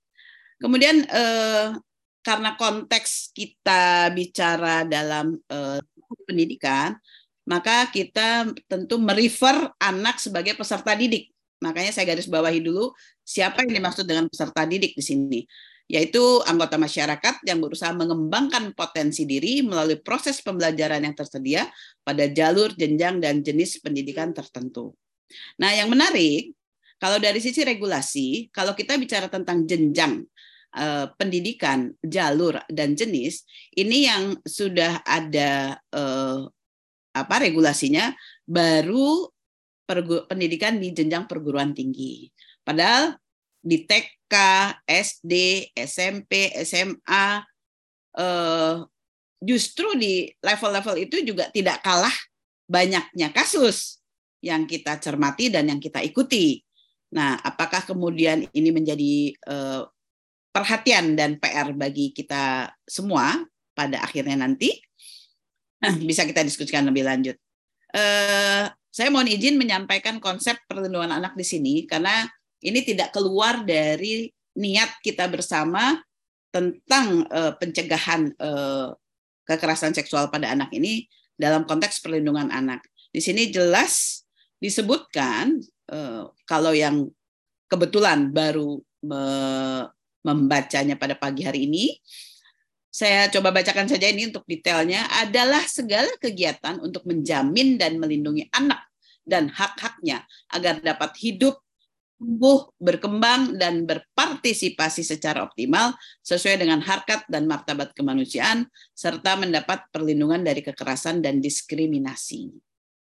Kemudian 0.63 1.03
uh, 1.11 1.75
karena 2.21 2.53
konteks 2.55 3.33
kita 3.33 4.13
bicara 4.13 4.85
dalam 4.85 5.35
uh, 5.49 5.81
pendidikan, 6.23 6.95
maka 7.51 7.91
kita 7.91 8.47
tentu 8.71 8.95
merefer 8.95 9.67
anak 9.83 10.23
sebagai 10.23 10.55
peserta 10.55 10.95
didik. 10.95 11.27
Makanya 11.59 11.91
saya 11.91 12.07
garis 12.07 12.31
bawahi 12.31 12.63
dulu 12.63 12.95
siapa 13.27 13.67
yang 13.67 13.83
dimaksud 13.83 14.07
dengan 14.07 14.31
peserta 14.31 14.63
didik 14.63 14.95
di 14.95 15.03
sini, 15.03 15.39
yaitu 15.91 16.39
anggota 16.47 16.79
masyarakat 16.79 17.43
yang 17.43 17.59
berusaha 17.59 17.91
mengembangkan 17.91 18.71
potensi 18.71 19.27
diri 19.27 19.59
melalui 19.67 19.99
proses 19.99 20.39
pembelajaran 20.39 21.03
yang 21.03 21.11
tersedia 21.11 21.67
pada 22.07 22.31
jalur, 22.31 22.71
jenjang, 22.71 23.19
dan 23.19 23.43
jenis 23.43 23.83
pendidikan 23.83 24.31
tertentu. 24.31 24.95
Nah, 25.59 25.75
yang 25.75 25.91
menarik, 25.91 26.55
kalau 26.95 27.19
dari 27.19 27.43
sisi 27.43 27.67
regulasi, 27.67 28.47
kalau 28.55 28.71
kita 28.71 28.95
bicara 28.95 29.27
tentang 29.27 29.67
jenjang 29.67 30.23
eh, 30.79 31.07
pendidikan, 31.19 31.91
jalur, 31.99 32.63
dan 32.71 32.95
jenis, 32.95 33.43
ini 33.75 34.07
yang 34.07 34.39
sudah 34.47 35.03
ada 35.03 35.75
eh, 35.91 36.41
apa 37.11 37.43
regulasinya 37.43 38.15
baru 38.47 39.27
pendidikan 40.31 40.79
di 40.79 40.95
jenjang 40.95 41.27
perguruan 41.27 41.75
tinggi. 41.75 42.31
Padahal 42.63 43.19
di 43.61 43.83
TK, 43.83 44.33
SD, 44.87 45.33
SMP, 45.75 46.55
SMA, 46.63 47.43
eh, 48.15 48.75
justru 49.41 49.91
di 49.97 50.29
level-level 50.39 50.95
itu 51.01 51.21
juga 51.25 51.49
tidak 51.51 51.83
kalah 51.83 52.13
banyaknya 52.71 53.35
kasus 53.35 53.99
yang 54.41 54.65
kita 54.65 54.97
cermati 54.97 55.51
dan 55.51 55.69
yang 55.69 55.81
kita 55.83 56.01
ikuti. 56.01 56.63
Nah, 57.11 57.35
apakah 57.43 57.83
kemudian 57.83 58.47
ini 58.55 58.69
menjadi 58.71 59.35
eh, 59.35 59.83
perhatian 60.51 61.19
dan 61.19 61.37
PR 61.37 61.75
bagi 61.75 62.15
kita 62.15 62.71
semua 62.87 63.35
pada 63.75 63.99
akhirnya 63.99 64.39
nanti? 64.39 64.79
bisa 66.09 66.23
kita 66.23 66.45
diskusikan 66.45 66.85
lebih 66.85 67.05
lanjut. 67.05 67.35
Uh, 67.91 68.71
saya 68.91 69.07
mohon 69.11 69.27
izin 69.27 69.59
menyampaikan 69.59 70.19
konsep 70.19 70.59
perlindungan 70.67 71.11
anak 71.11 71.35
di 71.35 71.43
sini 71.47 71.83
karena 71.87 72.27
ini 72.61 72.83
tidak 72.85 73.15
keluar 73.15 73.63
dari 73.63 74.29
niat 74.55 74.99
kita 74.99 75.27
bersama 75.31 75.99
tentang 76.51 77.23
uh, 77.31 77.55
pencegahan 77.55 78.35
uh, 78.37 78.91
kekerasan 79.47 79.95
seksual 79.95 80.27
pada 80.27 80.51
anak 80.51 80.69
ini 80.75 81.07
dalam 81.39 81.63
konteks 81.63 82.03
perlindungan 82.03 82.51
anak. 82.51 82.83
Di 83.11 83.23
sini 83.23 83.49
jelas 83.49 84.23
disebutkan 84.59 85.57
uh, 85.89 86.29
kalau 86.45 86.75
yang 86.75 87.07
kebetulan 87.71 88.29
baru 88.29 88.79
me 89.01 89.23
membacanya 90.21 90.93
pada 91.01 91.17
pagi 91.17 91.41
hari 91.41 91.65
ini 91.65 91.97
saya 92.91 93.31
coba 93.31 93.55
bacakan 93.55 93.87
saja 93.87 94.11
ini 94.11 94.27
untuk 94.27 94.43
detailnya, 94.43 95.07
adalah 95.23 95.63
segala 95.63 96.11
kegiatan 96.19 96.75
untuk 96.83 97.07
menjamin 97.07 97.79
dan 97.79 97.95
melindungi 97.95 98.51
anak 98.51 98.83
dan 99.23 99.47
hak-haknya 99.47 100.27
agar 100.51 100.83
dapat 100.83 101.15
hidup, 101.23 101.55
tumbuh, 102.19 102.67
berkembang, 102.83 103.55
dan 103.55 103.87
berpartisipasi 103.87 105.07
secara 105.07 105.47
optimal 105.47 105.95
sesuai 106.19 106.59
dengan 106.59 106.83
harkat 106.83 107.23
dan 107.31 107.47
martabat 107.47 107.95
kemanusiaan, 107.95 108.67
serta 108.91 109.39
mendapat 109.39 109.87
perlindungan 109.95 110.43
dari 110.43 110.59
kekerasan 110.59 111.23
dan 111.23 111.39
diskriminasi. 111.39 112.51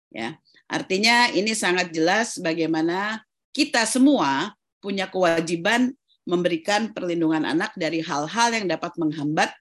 Ya, 0.09 0.41
artinya 0.73 1.29
ini 1.37 1.53
sangat 1.53 1.93
jelas 1.93 2.41
bagaimana 2.41 3.21
kita 3.53 3.85
semua 3.85 4.57
punya 4.81 5.05
kewajiban 5.05 5.93
memberikan 6.25 6.97
perlindungan 6.97 7.45
anak 7.45 7.77
dari 7.77 8.01
hal-hal 8.01 8.57
yang 8.57 8.67
dapat 8.67 8.97
menghambat 8.99 9.53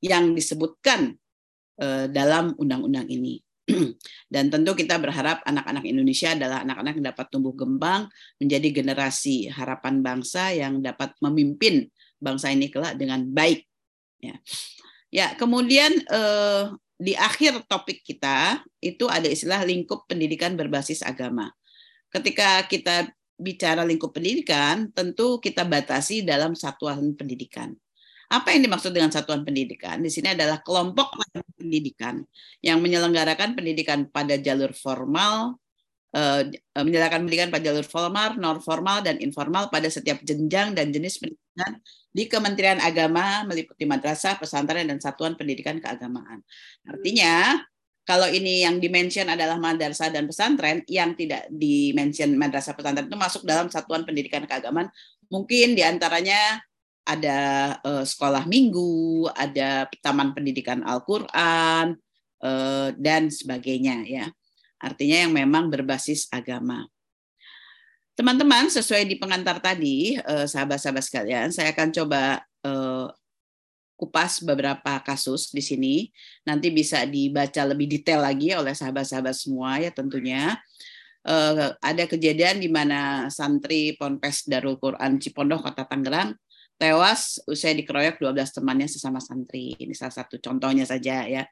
yang 0.00 0.32
disebutkan 0.32 1.16
uh, 1.80 2.08
dalam 2.08 2.56
undang-undang 2.56 3.08
ini. 3.08 3.40
Dan 4.34 4.50
tentu 4.50 4.74
kita 4.74 4.98
berharap 4.98 5.44
anak-anak 5.46 5.84
Indonesia 5.86 6.34
adalah 6.34 6.66
anak-anak 6.66 6.92
yang 6.98 7.06
dapat 7.14 7.26
tumbuh 7.30 7.54
kembang 7.54 8.10
menjadi 8.42 8.82
generasi 8.82 9.46
harapan 9.52 10.02
bangsa 10.02 10.50
yang 10.50 10.82
dapat 10.82 11.14
memimpin 11.22 11.86
bangsa 12.18 12.50
ini 12.50 12.68
kelak 12.68 12.98
dengan 12.98 13.24
baik. 13.30 13.64
Ya, 14.20 14.36
ya 15.08 15.26
kemudian 15.38 15.96
eh, 15.96 16.64
di 17.00 17.16
akhir 17.16 17.64
topik 17.64 18.04
kita 18.04 18.60
itu 18.84 19.08
ada 19.08 19.24
istilah 19.24 19.64
lingkup 19.64 20.04
pendidikan 20.04 20.52
berbasis 20.52 21.00
agama. 21.00 21.48
Ketika 22.12 22.68
kita 22.68 23.08
bicara 23.40 23.88
lingkup 23.88 24.12
pendidikan, 24.12 24.92
tentu 24.92 25.40
kita 25.40 25.64
batasi 25.64 26.20
dalam 26.20 26.52
satuan 26.52 27.16
pendidikan. 27.16 27.72
Apa 28.30 28.54
yang 28.54 28.62
dimaksud 28.62 28.94
dengan 28.94 29.10
satuan 29.10 29.42
pendidikan? 29.42 29.98
Di 29.98 30.06
sini 30.06 30.38
adalah 30.38 30.62
kelompok 30.62 31.18
pendidikan 31.58 32.22
yang 32.62 32.78
menyelenggarakan 32.78 33.58
pendidikan 33.58 34.06
pada 34.06 34.38
jalur 34.38 34.70
formal, 34.70 35.58
eh, 36.14 36.46
menyelenggarakan 36.78 37.26
pendidikan 37.26 37.50
pada 37.50 37.64
jalur 37.74 37.82
formal, 37.82 38.38
non 38.38 38.62
formal, 38.62 39.02
dan 39.02 39.18
informal 39.18 39.66
pada 39.66 39.90
setiap 39.90 40.22
jenjang 40.22 40.78
dan 40.78 40.94
jenis 40.94 41.18
pendidikan 41.18 41.82
di 42.14 42.30
Kementerian 42.30 42.78
Agama 42.78 43.42
meliputi 43.50 43.82
madrasah, 43.82 44.38
pesantren, 44.38 44.86
dan 44.86 45.02
satuan 45.02 45.34
pendidikan 45.34 45.82
keagamaan. 45.82 46.42
Artinya, 46.86 47.58
kalau 48.06 48.26
ini 48.30 48.62
yang 48.62 48.78
dimention 48.78 49.26
adalah 49.26 49.58
madrasah 49.58 50.10
dan 50.10 50.30
pesantren, 50.30 50.86
yang 50.86 51.18
tidak 51.18 51.50
dimention 51.50 52.34
madrasah 52.38 52.78
pesantren 52.78 53.06
itu 53.10 53.18
masuk 53.18 53.42
dalam 53.42 53.70
satuan 53.70 54.06
pendidikan 54.06 54.46
keagamaan, 54.46 54.90
mungkin 55.30 55.74
di 55.74 55.82
antaranya 55.82 56.62
ada 57.10 57.38
uh, 57.82 58.04
sekolah 58.06 58.46
minggu, 58.46 59.26
ada 59.34 59.90
taman 59.98 60.30
pendidikan 60.30 60.86
Al-Qur'an 60.86 61.98
uh, 62.38 62.88
dan 62.94 63.26
sebagainya 63.26 64.06
ya. 64.06 64.26
Artinya 64.78 65.26
yang 65.26 65.32
memang 65.34 65.68
berbasis 65.68 66.30
agama. 66.30 66.86
Teman-teman, 68.14 68.70
sesuai 68.70 69.08
di 69.10 69.16
pengantar 69.18 69.58
tadi, 69.58 70.14
uh, 70.22 70.46
sahabat-sahabat 70.46 71.04
sekalian, 71.04 71.46
saya 71.50 71.74
akan 71.74 71.88
coba 71.90 72.44
uh, 72.62 73.08
kupas 73.98 74.40
beberapa 74.40 75.02
kasus 75.04 75.52
di 75.52 75.60
sini. 75.60 75.96
Nanti 76.46 76.72
bisa 76.72 77.04
dibaca 77.04 77.60
lebih 77.66 77.90
detail 77.90 78.24
lagi 78.24 78.54
oleh 78.54 78.72
sahabat-sahabat 78.72 79.34
semua 79.36 79.76
ya 79.82 79.90
tentunya. 79.92 80.56
Uh, 81.20 81.76
ada 81.84 82.08
kejadian 82.08 82.64
di 82.64 82.72
mana 82.72 83.28
santri 83.28 83.92
Ponpes 84.00 84.48
Darul 84.48 84.80
Quran 84.80 85.20
Cipondoh 85.20 85.60
Kota 85.60 85.84
Tangerang 85.84 86.32
tewas 86.80 87.36
usai 87.44 87.76
dikeroyok 87.76 88.16
12 88.16 88.56
temannya 88.56 88.88
sesama 88.88 89.20
santri. 89.20 89.76
Ini 89.76 89.92
salah 89.92 90.24
satu 90.24 90.40
contohnya 90.40 90.88
saja 90.88 91.28
ya. 91.28 91.44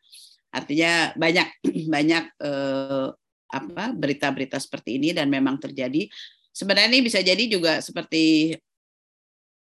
Artinya 0.48 1.12
banyak 1.12 1.48
banyak 1.94 2.24
eh, 2.40 3.08
apa 3.48 3.84
berita-berita 3.92 4.56
seperti 4.56 4.96
ini 4.96 5.12
dan 5.12 5.28
memang 5.28 5.60
terjadi. 5.60 6.08
Sebenarnya 6.48 6.88
ini 6.96 7.04
bisa 7.04 7.20
jadi 7.20 7.44
juga 7.44 7.84
seperti 7.84 8.56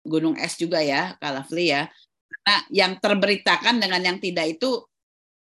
gunung 0.08 0.40
es 0.40 0.56
juga 0.56 0.80
ya, 0.80 1.20
Kalafli 1.20 1.68
ya. 1.68 1.84
Karena 2.28 2.56
yang 2.72 2.92
terberitakan 2.96 3.76
dengan 3.76 4.00
yang 4.00 4.18
tidak 4.24 4.56
itu 4.56 4.88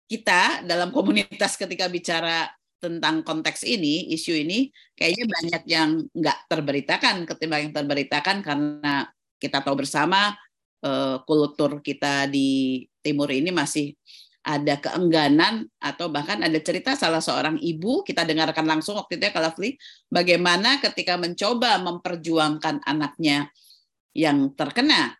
kita 0.04 0.68
dalam 0.68 0.92
komunitas 0.96 1.56
ketika 1.56 1.88
bicara 1.88 2.44
tentang 2.80 3.24
konteks 3.24 3.64
ini, 3.64 4.08
isu 4.12 4.36
ini, 4.36 4.68
kayaknya 4.96 5.24
banyak 5.28 5.62
yang 5.68 5.90
nggak 6.12 6.38
terberitakan 6.48 7.28
ketimbang 7.28 7.68
yang 7.68 7.74
terberitakan 7.76 8.40
karena 8.40 9.04
kita 9.40 9.64
tahu 9.64 9.80
bersama 9.82 10.36
uh, 10.84 11.24
kultur 11.24 11.80
kita 11.80 12.28
di 12.28 12.84
timur 13.00 13.32
ini 13.32 13.48
masih 13.50 13.96
ada 14.40 14.80
keengganan 14.80 15.68
atau 15.76 16.08
bahkan 16.08 16.40
ada 16.40 16.56
cerita 16.64 16.96
salah 16.96 17.20
seorang 17.20 17.60
ibu 17.60 18.00
kita 18.04 18.24
dengarkan 18.24 18.64
langsung 18.64 18.96
waktu 18.96 19.20
itu 19.20 19.28
ya 19.28 19.32
Kalafli 19.36 19.76
bagaimana 20.08 20.80
ketika 20.80 21.20
mencoba 21.20 21.76
memperjuangkan 21.80 22.80
anaknya 22.88 23.52
yang 24.16 24.56
terkena 24.56 25.12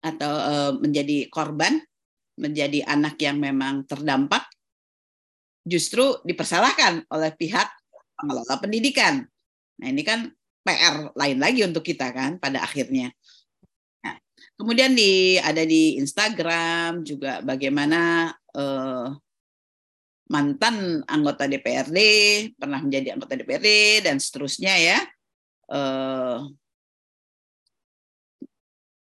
atau 0.00 0.32
uh, 0.32 0.72
menjadi 0.80 1.28
korban 1.28 1.80
menjadi 2.40 2.84
anak 2.88 3.20
yang 3.20 3.38
memang 3.38 3.84
terdampak 3.84 4.48
justru 5.64 6.20
dipersalahkan 6.24 7.08
oleh 7.08 7.32
pihak 7.32 7.68
pengelola 8.20 8.60
pendidikan. 8.60 9.24
Nah 9.80 9.88
ini 9.88 10.02
kan 10.04 10.28
PR 10.64 11.12
lain 11.12 11.38
lagi 11.38 11.60
untuk 11.62 11.84
kita 11.84 12.10
kan 12.10 12.40
pada 12.40 12.64
akhirnya. 12.64 13.12
Nah, 14.00 14.16
kemudian 14.56 14.96
di 14.96 15.36
ada 15.36 15.60
di 15.62 16.00
Instagram 16.00 17.04
juga 17.04 17.44
bagaimana 17.44 18.32
eh, 18.32 19.08
mantan 20.32 21.04
anggota 21.04 21.44
DPRD, 21.44 21.98
pernah 22.56 22.80
menjadi 22.80 23.12
anggota 23.16 23.36
DPRD 23.36 24.02
dan 24.08 24.16
seterusnya 24.16 24.74
ya. 24.80 24.98
Uh, 25.64 26.44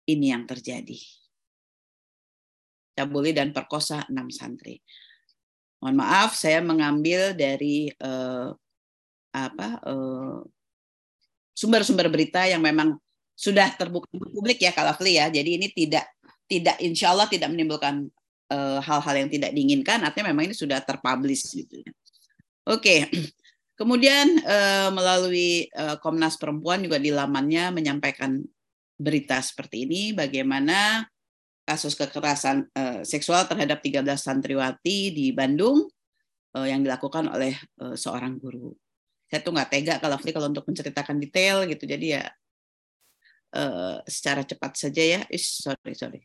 ini 0.08 0.32
yang 0.32 0.48
terjadi. 0.48 0.96
Cabuli 2.96 3.36
dan 3.36 3.51
perkosa 3.54 4.08
enam 4.08 4.32
santri. 4.32 4.80
Mohon 5.84 5.96
maaf, 6.01 6.34
saya 6.34 6.63
mengambil 6.63 7.38
dari 7.38 7.92
uh, 8.01 8.50
apa 9.36 9.77
sumber-sumber 11.57 12.05
berita 12.13 12.45
yang 12.45 12.61
memang 12.61 13.01
sudah 13.33 13.73
terbuka 13.73 14.05
publik 14.13 14.61
ya 14.61 14.69
kalau 14.69 14.93
ya. 15.01 15.33
Jadi 15.33 15.57
ini 15.57 15.73
tidak 15.73 16.05
tidak 16.45 16.77
insya 16.85 17.17
Allah 17.17 17.25
tidak 17.25 17.49
menimbulkan 17.49 18.13
Eh, 18.47 18.79
hal-hal 18.79 19.15
uh, 19.15 19.19
yang 19.19 19.27
tidak 19.27 19.51
diinginkan, 19.51 20.07
artinya 20.07 20.31
memang 20.31 20.47
ini 20.47 20.55
sudah 20.55 20.79
terpublish 20.79 21.51
gitu. 21.51 21.83
Ya. 21.83 21.91
Oke, 22.71 22.79
okay. 22.79 22.99
kemudian 23.79 24.39
uh, 24.39 24.87
melalui 24.95 25.67
uh, 25.75 25.99
Komnas 25.99 26.39
Perempuan 26.39 26.79
juga 26.79 26.95
di 26.95 27.11
lamannya 27.11 27.75
menyampaikan 27.75 28.39
berita 28.95 29.43
seperti 29.43 29.83
ini, 29.83 30.15
bagaimana 30.15 31.03
kasus 31.67 31.91
kekerasan 31.99 32.71
uh, 32.71 33.03
seksual 33.03 33.43
terhadap 33.51 33.83
13 33.83 34.15
santriwati 34.15 35.11
di 35.11 35.35
Bandung 35.35 35.83
uh, 36.55 36.63
yang 36.63 36.87
dilakukan 36.87 37.27
oleh 37.27 37.51
uh, 37.83 37.99
seorang 37.99 38.39
guru. 38.39 38.71
Saya 39.27 39.39
tuh 39.43 39.51
nggak 39.51 39.69
tega 39.69 39.96
kalau 40.00 40.17
kalau 40.19 40.48
untuk 40.48 40.65
menceritakan 40.67 41.19
detail 41.19 41.67
gitu, 41.67 41.84
jadi 41.84 42.05
ya 42.19 42.24
uh, 43.55 44.00
secara 44.07 44.48
cepat 44.48 44.79
saja 44.79 45.03
ya. 45.03 45.22
Is, 45.31 45.63
sorry 45.63 45.93
sorry 45.96 46.22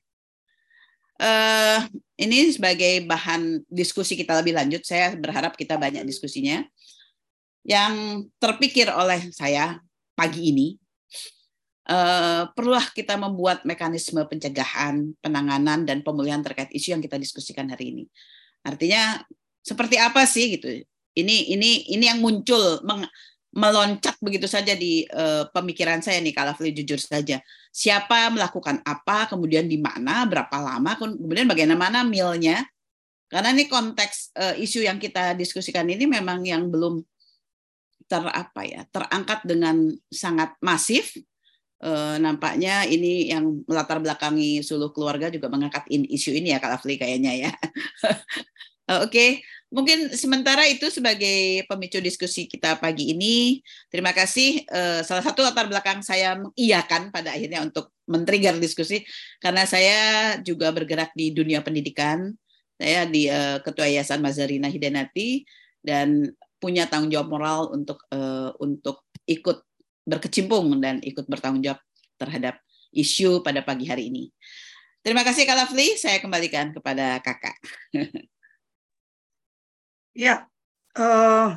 uh, 1.23 1.79
ini 2.19 2.51
sebagai 2.51 3.07
bahan 3.07 3.63
diskusi 3.71 4.19
kita 4.19 4.39
lebih 4.43 4.59
lanjut. 4.59 4.83
Saya 4.83 5.15
berharap 5.15 5.55
kita 5.55 5.79
banyak 5.79 6.03
diskusinya. 6.07 6.63
Yang 7.63 8.27
terpikir 8.43 8.91
oleh 8.91 9.31
saya 9.31 9.79
pagi 10.19 10.51
ini, 10.51 10.75
uh, 11.87 12.51
perlulah 12.59 12.91
kita 12.91 13.15
membuat 13.15 13.63
mekanisme 13.63 14.19
pencegahan, 14.27 15.15
penanganan, 15.23 15.87
dan 15.87 16.03
pemulihan 16.03 16.43
terkait 16.43 16.75
isu 16.75 16.99
yang 16.99 17.03
kita 17.03 17.23
diskusikan 17.23 17.71
hari 17.71 17.95
ini. 17.95 18.05
Artinya 18.67 19.23
seperti 19.63 19.95
apa 19.95 20.27
sih 20.27 20.59
gitu? 20.59 20.83
Ini 21.13 21.53
ini 21.53 21.93
ini 21.93 22.05
yang 22.09 22.25
muncul 22.25 22.81
meng, 22.85 23.05
meloncat 23.53 24.17
begitu 24.25 24.49
saja 24.49 24.73
di 24.73 25.05
uh, 25.13 25.45
pemikiran 25.53 26.01
saya 26.01 26.25
nih 26.25 26.33
kalau 26.33 26.57
jujur 26.57 26.97
saja. 26.97 27.45
Siapa 27.69 28.33
melakukan 28.33 28.81
apa, 28.81 29.29
kemudian 29.29 29.69
di 29.69 29.77
mana, 29.77 30.25
berapa 30.25 30.57
lama, 30.57 30.97
kemudian 30.97 31.45
bagaimana 31.45 32.01
milnya. 32.01 32.65
Karena 33.29 33.53
ini 33.53 33.69
konteks 33.69 34.37
uh, 34.37 34.57
isu 34.57 34.85
yang 34.85 34.97
kita 34.97 35.37
diskusikan 35.37 35.89
ini 35.89 36.05
memang 36.09 36.45
yang 36.45 36.69
belum 36.69 37.05
ter 38.09 38.25
apa 38.29 38.61
ya, 38.65 38.85
terangkat 38.89 39.45
dengan 39.45 39.89
sangat 40.09 40.57
masif. 40.65 41.17
Uh, 41.83 42.15
nampaknya 42.23 42.87
ini 42.87 43.27
yang 43.27 43.67
melatar 43.67 43.99
belakangi 43.99 44.63
seluruh 44.63 44.95
keluarga 44.95 45.27
juga 45.35 45.51
mengangkat 45.51 45.83
in, 45.91 46.07
isu 46.07 46.31
ini 46.31 46.55
ya 46.55 46.61
Afli 46.63 46.97
kayaknya 46.97 47.49
ya. 47.49 47.53
Oke, 49.05 49.43
mungkin 49.73 50.13
sementara 50.13 50.69
itu 50.69 50.93
sebagai 50.93 51.65
pemicu 51.65 51.99
diskusi 51.99 52.45
kita 52.45 52.77
pagi 52.77 53.11
ini. 53.17 53.65
Terima 53.89 54.13
kasih. 54.13 54.69
Eh, 54.69 55.01
salah 55.03 55.25
satu 55.25 55.41
latar 55.41 55.67
belakang 55.67 56.05
saya 56.05 56.37
mengiyakan 56.37 57.09
pada 57.09 57.33
akhirnya 57.33 57.65
untuk 57.65 57.89
men-trigger 58.05 58.61
diskusi 58.61 59.01
karena 59.41 59.65
saya 59.65 60.37
juga 60.45 60.69
bergerak 60.71 61.17
di 61.17 61.33
dunia 61.33 61.65
pendidikan. 61.65 62.37
Saya 62.77 63.09
di 63.09 63.27
eh, 63.33 63.59
Ketua 63.65 63.89
Yayasan 63.89 64.21
Mazarina 64.21 64.69
Hidanati 64.69 65.49
dan 65.81 66.29
punya 66.61 66.87
tanggung 66.87 67.11
jawab 67.11 67.29
moral 67.33 67.61
untuk 67.73 68.05
eh, 68.13 68.53
untuk 68.61 69.09
ikut 69.25 69.65
berkecimpung 70.05 70.79
dan 70.85 71.01
ikut 71.01 71.25
bertanggung 71.25 71.65
jawab 71.65 71.81
terhadap 72.21 72.61
isu 72.93 73.41
pada 73.41 73.65
pagi 73.65 73.89
hari 73.89 74.13
ini. 74.13 74.29
Terima 75.03 75.27
kasih 75.27 75.49
Kak 75.49 75.59
Lafli, 75.59 75.99
saya 75.99 76.23
kembalikan 76.23 76.71
kepada 76.71 77.19
Kakak. 77.19 77.59
Ya, 80.13 80.45
uh, 81.01 81.57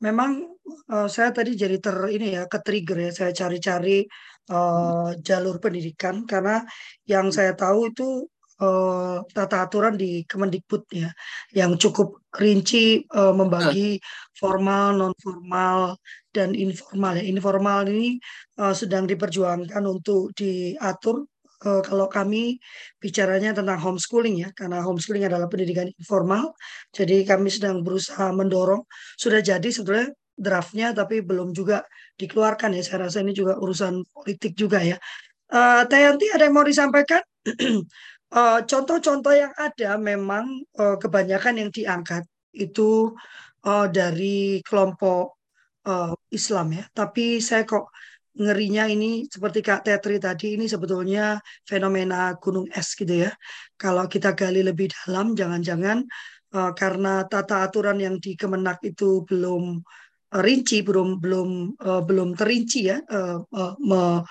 memang 0.00 0.56
uh, 0.88 1.08
saya 1.08 1.30
tadi 1.36 1.52
jadi 1.52 1.76
ter 1.76 1.96
ini 2.08 2.32
ya 2.36 2.48
ke 2.48 2.58
trigger 2.64 2.96
ya 2.96 3.10
saya 3.12 3.32
cari-cari 3.36 4.08
uh, 4.48 5.12
jalur 5.20 5.60
pendidikan. 5.60 6.24
Karena 6.24 6.64
yang 7.04 7.28
saya 7.28 7.52
tahu 7.52 7.92
itu 7.92 8.24
uh, 8.64 9.20
tata 9.36 9.68
aturan 9.68 10.00
di 10.00 10.24
Kemendikbud 10.24 10.82
ya 10.92 11.12
yang 11.52 11.76
cukup 11.76 12.24
rinci 12.40 13.04
uh, 13.12 13.36
membagi 13.36 14.00
formal, 14.40 14.96
non 14.96 15.12
formal 15.20 16.00
dan 16.32 16.56
informal 16.56 17.20
ya. 17.20 17.24
Informal 17.28 17.80
ini 17.92 18.16
uh, 18.56 18.72
sedang 18.72 19.04
diperjuangkan 19.04 19.84
untuk 19.84 20.32
diatur 20.32 21.28
uh, 21.66 21.82
kalau 21.84 22.06
kami 22.08 22.58
bicaranya 23.00 23.52
tentang 23.56 23.78
homeschooling 23.80 24.44
ya, 24.44 24.48
karena 24.56 24.80
homeschooling 24.80 25.24
adalah 25.28 25.46
pendidikan 25.46 25.88
informal, 25.96 26.56
jadi 26.92 27.24
kami 27.28 27.48
sedang 27.52 27.84
berusaha 27.84 28.32
mendorong. 28.32 28.84
Sudah 29.16 29.40
jadi 29.44 29.68
sebetulnya 29.68 30.12
draftnya, 30.40 30.96
tapi 30.96 31.20
belum 31.20 31.52
juga 31.52 31.84
dikeluarkan 32.16 32.76
ya. 32.76 32.82
Saya 32.84 33.08
rasa 33.08 33.20
ini 33.20 33.36
juga 33.36 33.60
urusan 33.60 34.04
politik 34.12 34.56
juga 34.56 34.80
ya. 34.80 34.96
Uh, 35.50 35.84
ada 35.84 35.96
yang 35.98 36.54
mau 36.54 36.64
disampaikan? 36.64 37.20
uh, 38.32 38.60
contoh-contoh 38.70 39.34
yang 39.34 39.52
ada 39.58 39.98
memang 40.00 40.64
uh, 40.78 40.96
kebanyakan 40.96 41.66
yang 41.66 41.70
diangkat 41.74 42.24
itu 42.54 43.12
uh, 43.66 43.86
dari 43.90 44.64
kelompok 44.64 45.36
uh, 45.86 46.14
Islam 46.32 46.66
ya. 46.78 46.84
Tapi 46.94 47.42
saya 47.42 47.66
kok 47.66 47.92
ngerinya 48.38 48.86
ini 48.86 49.26
seperti 49.26 49.58
Kak 49.58 49.82
Tetri 49.82 50.22
tadi 50.22 50.54
ini 50.54 50.70
sebetulnya 50.70 51.42
fenomena 51.66 52.34
gunung 52.38 52.70
es 52.70 52.94
gitu 52.94 53.26
ya. 53.26 53.30
Kalau 53.74 54.06
kita 54.06 54.38
gali 54.38 54.62
lebih 54.62 54.92
dalam 54.94 55.34
jangan-jangan 55.34 56.06
uh, 56.54 56.72
karena 56.76 57.26
tata 57.26 57.66
aturan 57.66 57.98
yang 57.98 58.22
di 58.22 58.38
Kemenak 58.38 58.78
itu 58.86 59.26
belum 59.26 59.82
uh, 60.30 60.42
rinci, 60.42 60.86
belum 60.86 61.18
belum 61.18 61.80
uh, 61.82 62.02
belum 62.06 62.38
terinci 62.38 62.80
ya 62.86 63.02
uh, 63.02 63.42
uh, 63.42 63.74
me, 63.82 64.22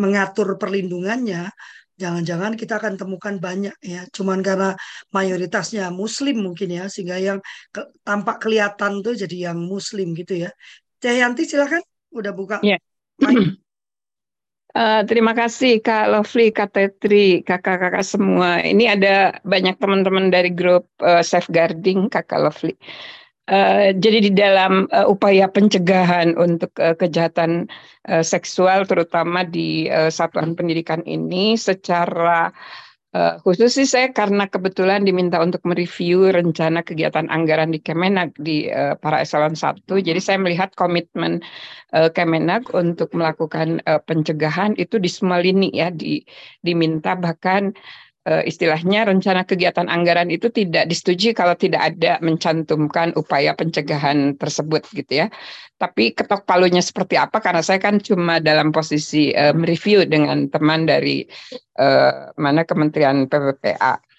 mengatur 0.00 0.56
perlindungannya. 0.56 1.52
Jangan-jangan 1.92 2.58
kita 2.58 2.82
akan 2.82 2.98
temukan 2.98 3.36
banyak 3.38 3.76
ya, 3.78 4.02
cuman 4.10 4.42
karena 4.42 4.74
mayoritasnya 5.14 5.92
Muslim 5.92 6.40
mungkin 6.40 6.74
ya, 6.74 6.90
sehingga 6.90 7.20
yang 7.20 7.38
ke, 7.70 7.84
tampak 8.02 8.42
kelihatan 8.42 9.04
tuh 9.04 9.14
jadi 9.14 9.52
yang 9.52 9.60
Muslim 9.60 10.16
gitu 10.16 10.48
ya. 10.48 10.50
Cahyanti 10.98 11.46
silakan, 11.46 11.84
udah 12.10 12.32
buka. 12.34 12.58
Yeah. 12.64 12.82
Uh, 13.22 15.02
terima 15.08 15.32
kasih 15.32 15.78
Kak 15.78 16.10
Lovely, 16.10 16.50
Kak 16.50 16.74
Tetri, 16.74 17.46
kakak-kakak 17.46 18.02
semua. 18.02 18.58
Ini 18.58 18.98
ada 18.98 19.38
banyak 19.46 19.78
teman-teman 19.78 20.34
dari 20.34 20.50
grup 20.50 20.90
uh, 20.98 21.22
safeguarding 21.22 22.10
Kakak 22.10 22.42
Lovely. 22.42 22.74
Uh, 23.50 23.90
jadi 23.98 24.30
di 24.30 24.32
dalam 24.34 24.86
uh, 24.94 25.06
upaya 25.10 25.50
pencegahan 25.50 26.38
untuk 26.38 26.70
uh, 26.78 26.94
kejahatan 26.94 27.66
uh, 28.06 28.22
seksual, 28.22 28.86
terutama 28.86 29.42
di 29.42 29.90
uh, 29.90 30.10
satuan 30.10 30.54
pendidikan 30.54 31.02
ini, 31.06 31.58
secara 31.58 32.54
Uh, 33.12 33.36
khusus 33.44 33.76
sih 33.76 33.84
saya 33.84 34.08
karena 34.08 34.48
kebetulan 34.48 35.04
diminta 35.04 35.36
untuk 35.36 35.60
mereview 35.68 36.32
rencana 36.32 36.80
kegiatan 36.80 37.28
anggaran 37.28 37.68
di 37.68 37.76
Kemenak 37.76 38.32
di 38.40 38.72
uh, 38.72 38.96
para 38.96 39.20
eselon 39.20 39.52
1. 39.52 39.84
Jadi 39.84 40.16
saya 40.16 40.40
melihat 40.40 40.72
komitmen 40.72 41.44
uh, 41.92 42.08
Kemenak 42.08 42.72
untuk 42.72 43.12
melakukan 43.12 43.84
uh, 43.84 44.00
pencegahan 44.00 44.72
itu 44.80 44.96
di 44.96 45.12
semua 45.12 45.44
lini 45.44 45.68
ya 45.76 45.92
di 45.92 46.24
diminta 46.64 47.12
bahkan 47.12 47.76
uh, 48.28 48.42
istilahnya 48.46 49.08
rencana 49.08 49.42
kegiatan 49.42 49.86
anggaran 49.90 50.30
itu 50.30 50.50
tidak 50.50 50.86
disetujui 50.86 51.34
kalau 51.34 51.54
tidak 51.58 51.94
ada 51.94 52.18
mencantumkan 52.22 53.14
upaya 53.18 53.54
pencegahan 53.56 54.38
tersebut 54.38 54.86
gitu 54.94 55.26
ya. 55.26 55.26
Tapi 55.78 56.14
ketok 56.14 56.46
palunya 56.46 56.82
seperti 56.82 57.18
apa 57.18 57.42
karena 57.42 57.62
saya 57.64 57.82
kan 57.82 57.98
cuma 57.98 58.38
dalam 58.38 58.70
posisi 58.70 59.34
uh, 59.34 59.54
mereview 59.54 60.06
dengan 60.06 60.46
teman 60.50 60.86
dari 60.86 61.26
uh, 61.78 62.30
mana 62.38 62.62
Kementerian 62.62 63.26
PPPA. 63.26 64.11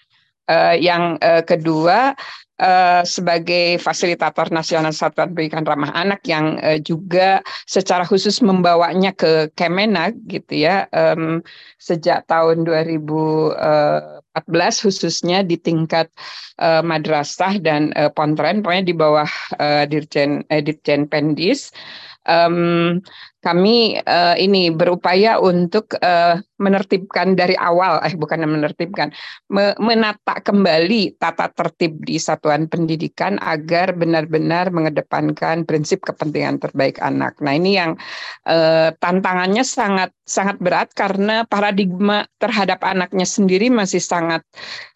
Uh, 0.44 0.76
yang 0.76 1.16
uh, 1.24 1.40
kedua 1.40 2.12
uh, 2.60 3.02
sebagai 3.02 3.80
fasilitator 3.80 4.52
nasional 4.52 4.92
Satuan 4.94 5.32
Pendidikan 5.32 5.66
Ramah 5.66 5.90
Anak 5.96 6.22
yang 6.28 6.60
uh, 6.62 6.78
juga 6.78 7.42
secara 7.66 8.06
khusus 8.06 8.38
membawanya 8.44 9.10
ke 9.16 9.50
Kemenak 9.58 10.14
gitu 10.28 10.68
ya 10.68 10.86
um, 10.94 11.42
sejak 11.80 12.28
tahun 12.30 12.62
2014 12.68 14.84
khususnya 14.84 15.42
di 15.42 15.58
tingkat 15.58 16.12
uh, 16.60 16.84
madrasah 16.84 17.58
dan 17.58 17.90
uh, 17.98 18.12
pontren 18.12 18.62
pokoknya 18.62 18.86
di 18.86 18.94
bawah 18.94 19.30
uh, 19.58 19.84
Dirjen 19.88 20.46
uh, 20.52 20.62
Dirjen 20.62 21.10
Pendis 21.10 21.74
um, 22.28 23.00
kami 23.44 24.00
uh, 24.08 24.32
ini 24.40 24.72
berupaya 24.72 25.36
untuk 25.36 25.92
uh, 26.00 26.40
menertibkan 26.56 27.36
dari 27.36 27.52
awal, 27.60 28.00
eh 28.00 28.16
bukan 28.16 28.40
menertibkan, 28.48 29.12
me 29.52 29.76
menata 29.76 30.40
kembali 30.40 31.20
tata 31.20 31.52
tertib 31.52 32.00
di 32.08 32.16
satuan 32.16 32.64
pendidikan 32.72 33.36
agar 33.44 33.92
benar-benar 33.92 34.72
mengedepankan 34.72 35.68
prinsip 35.68 36.00
kepentingan 36.08 36.56
terbaik 36.56 36.96
anak. 37.04 37.36
Nah 37.44 37.52
ini 37.52 37.76
yang 37.76 38.00
uh, 38.48 38.96
tantangannya 38.96 39.60
sangat 39.60 40.08
sangat 40.24 40.56
berat 40.56 40.96
karena 40.96 41.44
paradigma 41.44 42.24
terhadap 42.40 42.80
anaknya 42.80 43.28
sendiri 43.28 43.68
masih 43.68 44.00
sangat 44.00 44.40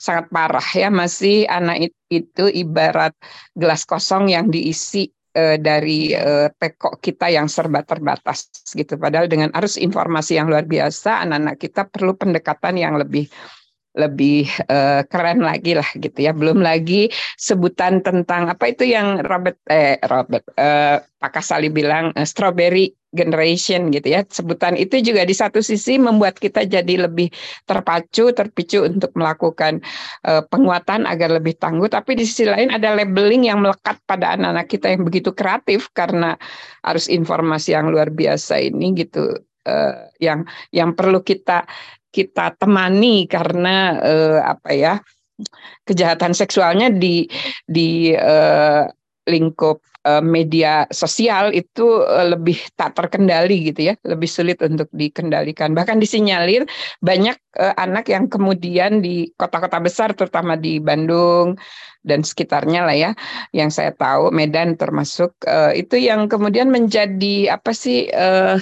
sangat 0.01 0.33
parah 0.33 0.65
ya, 0.73 0.89
masih 0.89 1.45
anak 1.53 1.93
itu 2.09 2.49
ibarat 2.49 3.13
gelas 3.53 3.85
kosong 3.85 4.33
yang 4.33 4.49
diisi 4.49 5.13
uh, 5.35 5.57
dari 5.61 6.15
uh, 6.15 6.49
kita 7.01 7.29
yang 7.29 7.51
serba 7.51 7.85
terbatas 7.85 8.49
gitu. 8.73 8.97
Padahal 8.97 9.29
dengan 9.29 9.53
arus 9.57 9.77
informasi 9.77 10.39
yang 10.41 10.49
luar 10.49 10.65
biasa, 10.65 11.27
anak-anak 11.27 11.57
kita 11.61 11.83
perlu 11.89 12.15
pendekatan 12.17 12.79
yang 12.79 12.95
lebih 12.97 13.29
lebih 13.97 14.51
uh, 14.69 15.07
keren 15.09 15.41
lagi 15.41 15.79
lah 15.79 15.89
gitu 15.97 16.19
ya. 16.19 16.37
Belum 16.37 16.61
lagi 16.61 17.09
sebutan 17.41 18.05
tentang 18.05 18.53
apa 18.53 18.69
itu 18.69 18.85
yang 18.85 19.25
Robert 19.25 19.57
eh 19.71 19.97
Robert 20.07 20.45
uh, 20.61 21.01
Pak 21.01 21.31
Kasali 21.35 21.73
bilang 21.73 22.13
uh, 22.15 22.27
strawberry 22.29 22.93
generation 23.17 23.89
gitu 23.89 24.13
ya. 24.13 24.21
Sebutan 24.29 24.77
itu 24.77 25.01
juga 25.01 25.25
di 25.25 25.33
satu 25.33 25.65
sisi 25.65 25.97
membuat 25.97 26.37
kita 26.37 26.69
jadi 26.69 27.09
lebih 27.09 27.33
terpacu, 27.65 28.31
terpicu 28.37 28.85
untuk 28.85 29.11
melakukan 29.17 29.81
uh, 30.29 30.45
penguatan 30.47 31.09
agar 31.09 31.33
lebih 31.41 31.57
tangguh, 31.57 31.89
tapi 31.89 32.21
di 32.21 32.29
sisi 32.29 32.45
lain 32.45 32.69
ada 32.69 32.93
labeling 32.93 33.49
yang 33.49 33.65
melekat 33.65 33.97
pada 34.05 34.37
anak-anak 34.37 34.69
kita 34.69 34.87
yang 34.93 35.03
begitu 35.09 35.33
kreatif 35.33 35.89
karena 35.97 36.37
harus 36.85 37.09
informasi 37.09 37.73
yang 37.73 37.89
luar 37.89 38.13
biasa 38.13 38.61
ini 38.61 38.93
gitu. 38.95 39.41
Uh, 39.69 40.09
yang 40.17 40.49
yang 40.73 40.97
perlu 40.97 41.21
kita 41.21 41.69
kita 42.09 42.57
temani 42.57 43.29
karena 43.29 44.01
uh, 44.01 44.39
apa 44.45 44.71
ya 44.75 44.95
kejahatan 45.87 46.35
seksualnya 46.35 46.91
di 46.91 47.29
di 47.69 48.13
uh, 48.17 48.89
lingkup 49.29 49.85
uh, 50.09 50.25
media 50.25 50.89
sosial 50.89 51.53
itu 51.53 51.85
uh, 51.85 52.33
lebih 52.33 52.57
tak 52.75 52.97
terkendali 52.97 53.71
gitu 53.71 53.93
ya, 53.93 53.95
lebih 54.09 54.27
sulit 54.27 54.59
untuk 54.65 54.89
dikendalikan. 54.91 55.77
Bahkan 55.77 56.01
disinyalir 56.01 56.65
banyak 57.05 57.37
uh, 57.61 57.77
anak 57.77 58.09
yang 58.09 58.27
kemudian 58.27 59.05
di 59.05 59.29
kota-kota 59.37 59.79
besar 59.79 60.17
terutama 60.17 60.57
di 60.57 60.81
Bandung 60.81 61.61
dan 62.03 62.25
sekitarnya 62.25 62.89
lah 62.89 62.97
ya, 62.97 63.11
yang 63.53 63.69
saya 63.69 63.93
tahu 63.93 64.33
Medan 64.33 64.81
termasuk 64.81 65.37
uh, 65.45 65.77
itu 65.77 66.01
yang 66.01 66.27
kemudian 66.27 66.73
menjadi 66.73 67.53
apa 67.53 67.77
sih 67.77 68.09
uh, 68.09 68.57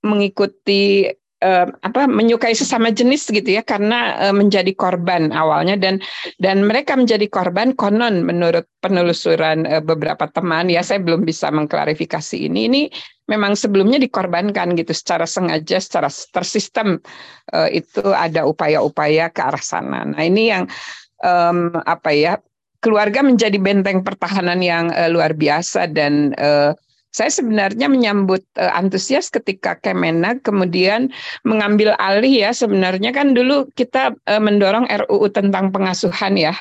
mengikuti 0.00 1.12
uh, 1.44 1.66
apa 1.84 2.06
menyukai 2.06 2.52
sesama 2.56 2.92
jenis 2.92 3.28
gitu 3.28 3.46
ya 3.46 3.64
karena 3.64 4.16
uh, 4.28 4.34
menjadi 4.34 4.72
korban 4.76 5.32
awalnya. 5.32 5.76
Dan 5.76 6.00
dan 6.40 6.64
mereka 6.64 6.96
menjadi 6.96 7.26
korban 7.28 7.76
konon 7.76 8.24
menurut 8.24 8.64
penelusuran 8.80 9.68
uh, 9.68 9.82
beberapa 9.82 10.28
teman. 10.30 10.68
Ya 10.72 10.80
saya 10.80 11.00
belum 11.02 11.24
bisa 11.24 11.52
mengklarifikasi 11.52 12.36
ini. 12.36 12.68
Ini 12.70 12.82
memang 13.30 13.54
sebelumnya 13.54 14.02
dikorbankan 14.02 14.74
gitu 14.74 14.90
secara 14.90 15.24
sengaja 15.24 15.78
secara 15.78 16.10
tersistem 16.34 16.98
uh, 17.54 17.68
itu 17.70 18.02
ada 18.10 18.44
upaya-upaya 18.44 19.30
ke 19.30 19.40
arah 19.40 19.62
sana. 19.62 20.02
Nah 20.02 20.22
ini 20.22 20.50
yang 20.50 20.66
um, 21.22 21.70
apa 21.86 22.10
ya 22.10 22.34
keluarga 22.80 23.20
menjadi 23.20 23.60
benteng 23.60 24.00
pertahanan 24.02 24.58
yang 24.64 24.88
uh, 24.90 25.06
luar 25.06 25.36
biasa 25.36 25.86
dan 25.92 26.32
uh, 26.40 26.72
saya 27.10 27.30
sebenarnya 27.30 27.90
menyambut 27.90 28.46
uh, 28.54 28.70
antusias 28.78 29.34
ketika 29.34 29.74
Kemenak 29.82 30.46
kemudian 30.46 31.10
mengambil 31.42 31.98
alih 31.98 32.46
ya 32.46 32.50
sebenarnya 32.54 33.10
kan 33.10 33.34
dulu 33.34 33.66
kita 33.74 34.14
uh, 34.30 34.42
mendorong 34.42 34.86
RUU 34.86 35.26
tentang 35.34 35.74
pengasuhan 35.74 36.38
ya. 36.38 36.54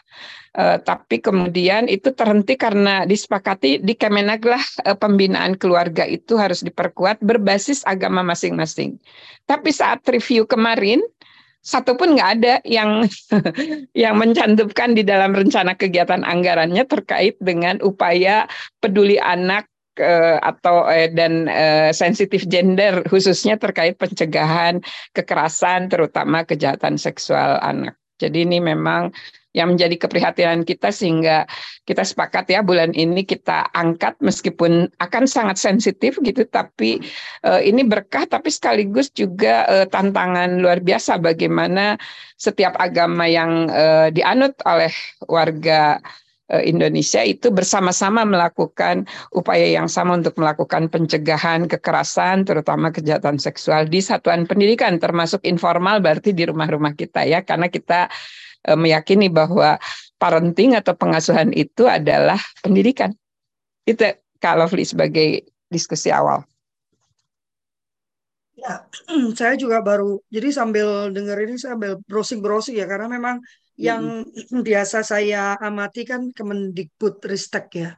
Uh, 0.57 0.81
tapi 0.81 1.21
kemudian 1.21 1.85
itu 1.85 2.09
terhenti 2.09 2.57
karena 2.57 3.05
disepakati 3.05 3.85
di 3.85 3.93
Kemenak 3.93 4.41
lah 4.41 4.63
uh, 4.89 4.97
pembinaan 4.97 5.53
keluarga 5.53 6.09
itu 6.09 6.41
harus 6.41 6.65
diperkuat 6.65 7.21
berbasis 7.21 7.85
agama 7.85 8.25
masing-masing. 8.25 8.97
Tapi 9.45 9.69
saat 9.69 10.01
review 10.09 10.49
kemarin 10.49 11.05
satu 11.61 11.93
pun 11.93 12.17
nggak 12.17 12.31
ada 12.41 12.53
yang 12.65 13.05
yang 14.01 14.17
mencantumkan 14.17 14.97
di 14.97 15.05
dalam 15.05 15.37
rencana 15.37 15.77
kegiatan 15.77 16.25
anggarannya 16.25 16.81
terkait 16.89 17.37
dengan 17.37 17.77
upaya 17.85 18.49
peduli 18.81 19.21
anak 19.21 19.68
uh, 19.99 20.39
atau 20.41 20.87
uh, 20.87 21.07
dan 21.13 21.45
uh, 21.45 21.91
sensitif 21.93 22.47
gender 22.47 23.05
khususnya 23.05 23.59
terkait 23.59 23.99
pencegahan 23.99 24.81
kekerasan 25.13 25.91
terutama 25.91 26.47
kejahatan 26.47 26.97
seksual 26.97 27.59
anak. 27.59 27.99
Jadi 28.19 28.43
ini 28.43 28.59
memang 28.59 29.15
yang 29.55 29.73
menjadi 29.73 29.95
keprihatinan 30.05 30.61
kita 30.61 30.93
sehingga 30.93 31.49
kita 31.89 32.05
sepakat 32.05 32.45
ya 32.53 32.61
bulan 32.61 32.93
ini 32.93 33.25
kita 33.25 33.65
angkat 33.73 34.13
meskipun 34.21 34.91
akan 35.01 35.25
sangat 35.25 35.57
sensitif 35.57 36.21
gitu 36.21 36.45
tapi 36.45 37.01
ini 37.41 37.81
berkah 37.81 38.29
tapi 38.29 38.53
sekaligus 38.53 39.09
juga 39.09 39.65
tantangan 39.89 40.61
luar 40.61 40.85
biasa 40.85 41.17
bagaimana 41.17 41.97
setiap 42.37 42.77
agama 42.77 43.25
yang 43.25 43.65
dianut 44.13 44.53
oleh 44.69 44.93
warga 45.25 45.97
Indonesia 46.65 47.21
itu 47.21 47.53
bersama-sama 47.53 48.25
melakukan 48.25 49.05
upaya 49.29 49.69
yang 49.69 49.85
sama 49.85 50.17
untuk 50.17 50.33
melakukan 50.41 50.89
pencegahan 50.89 51.69
kekerasan 51.69 52.41
terutama 52.43 52.89
kejahatan 52.89 53.37
seksual 53.37 53.85
di 53.85 54.01
satuan 54.01 54.49
pendidikan 54.49 54.97
termasuk 54.97 55.45
informal 55.45 56.01
berarti 56.01 56.33
di 56.33 56.49
rumah-rumah 56.49 56.97
kita 56.97 57.25
ya 57.29 57.45
karena 57.45 57.69
kita 57.69 58.09
eh, 58.65 58.77
meyakini 58.77 59.29
bahwa 59.29 59.77
parenting 60.19 60.75
atau 60.75 60.93
pengasuhan 60.93 61.55
itu 61.55 61.87
adalah 61.87 62.37
pendidikan. 62.59 63.15
Itu 63.87 64.03
kalau 64.43 64.67
Lovely 64.67 64.83
sebagai 64.83 65.47
diskusi 65.71 66.11
awal. 66.11 66.43
Ya, 68.59 68.83
saya 69.39 69.55
juga 69.55 69.79
baru 69.79 70.19
jadi 70.27 70.51
sambil 70.51 71.15
denger 71.15 71.47
ini 71.47 71.55
saya 71.55 71.79
sambil 71.79 71.95
browsing-browsing 72.11 72.75
ya 72.75 72.85
karena 72.91 73.07
memang 73.07 73.39
yang 73.79 74.27
biasa 74.51 75.07
saya 75.07 75.55
amati 75.55 76.03
kan 76.03 76.35
Kemendikbud 76.35 77.23
Ristek 77.23 77.67
ya. 77.79 77.91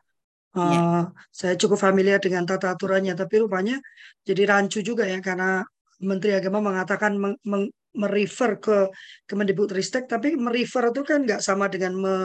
Uh, 0.51 1.07
Saya 1.31 1.55
cukup 1.55 1.79
familiar 1.79 2.19
dengan 2.19 2.43
tata 2.43 2.75
aturannya, 2.75 3.15
tapi 3.15 3.39
rupanya 3.39 3.79
jadi 4.27 4.43
rancu 4.51 4.83
juga 4.83 5.07
ya 5.07 5.23
karena 5.23 5.63
Menteri 6.03 6.35
Agama 6.35 6.59
mengatakan 6.59 7.15
meng, 7.15 7.39
meng, 7.47 7.71
merefer 7.95 8.59
ke 8.59 8.77
Kemendikbud 9.25 9.71
Ristek, 9.71 10.05
tapi 10.11 10.35
merefer 10.35 10.91
itu 10.91 11.01
kan 11.07 11.23
nggak 11.23 11.41
sama 11.41 11.65
dengan 11.71 11.93
me, 11.97 12.15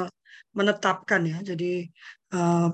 menetapkan 0.53 1.23
ya. 1.23 1.39
Jadi 1.41 1.87
uh, 2.35 2.69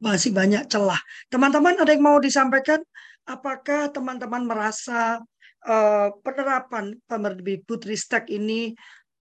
masih 0.00 0.30
banyak 0.32 0.70
celah. 0.70 1.00
Teman-teman 1.28 1.76
ada 1.82 1.90
yang 1.90 2.04
mau 2.06 2.18
disampaikan? 2.22 2.80
Apakah 3.26 3.90
teman-teman 3.90 4.46
merasa 4.46 5.18
uh, 5.66 6.08
penerapan 6.22 6.94
Kemendikbud 7.10 7.82
Ristek 7.90 8.30
ini 8.30 8.70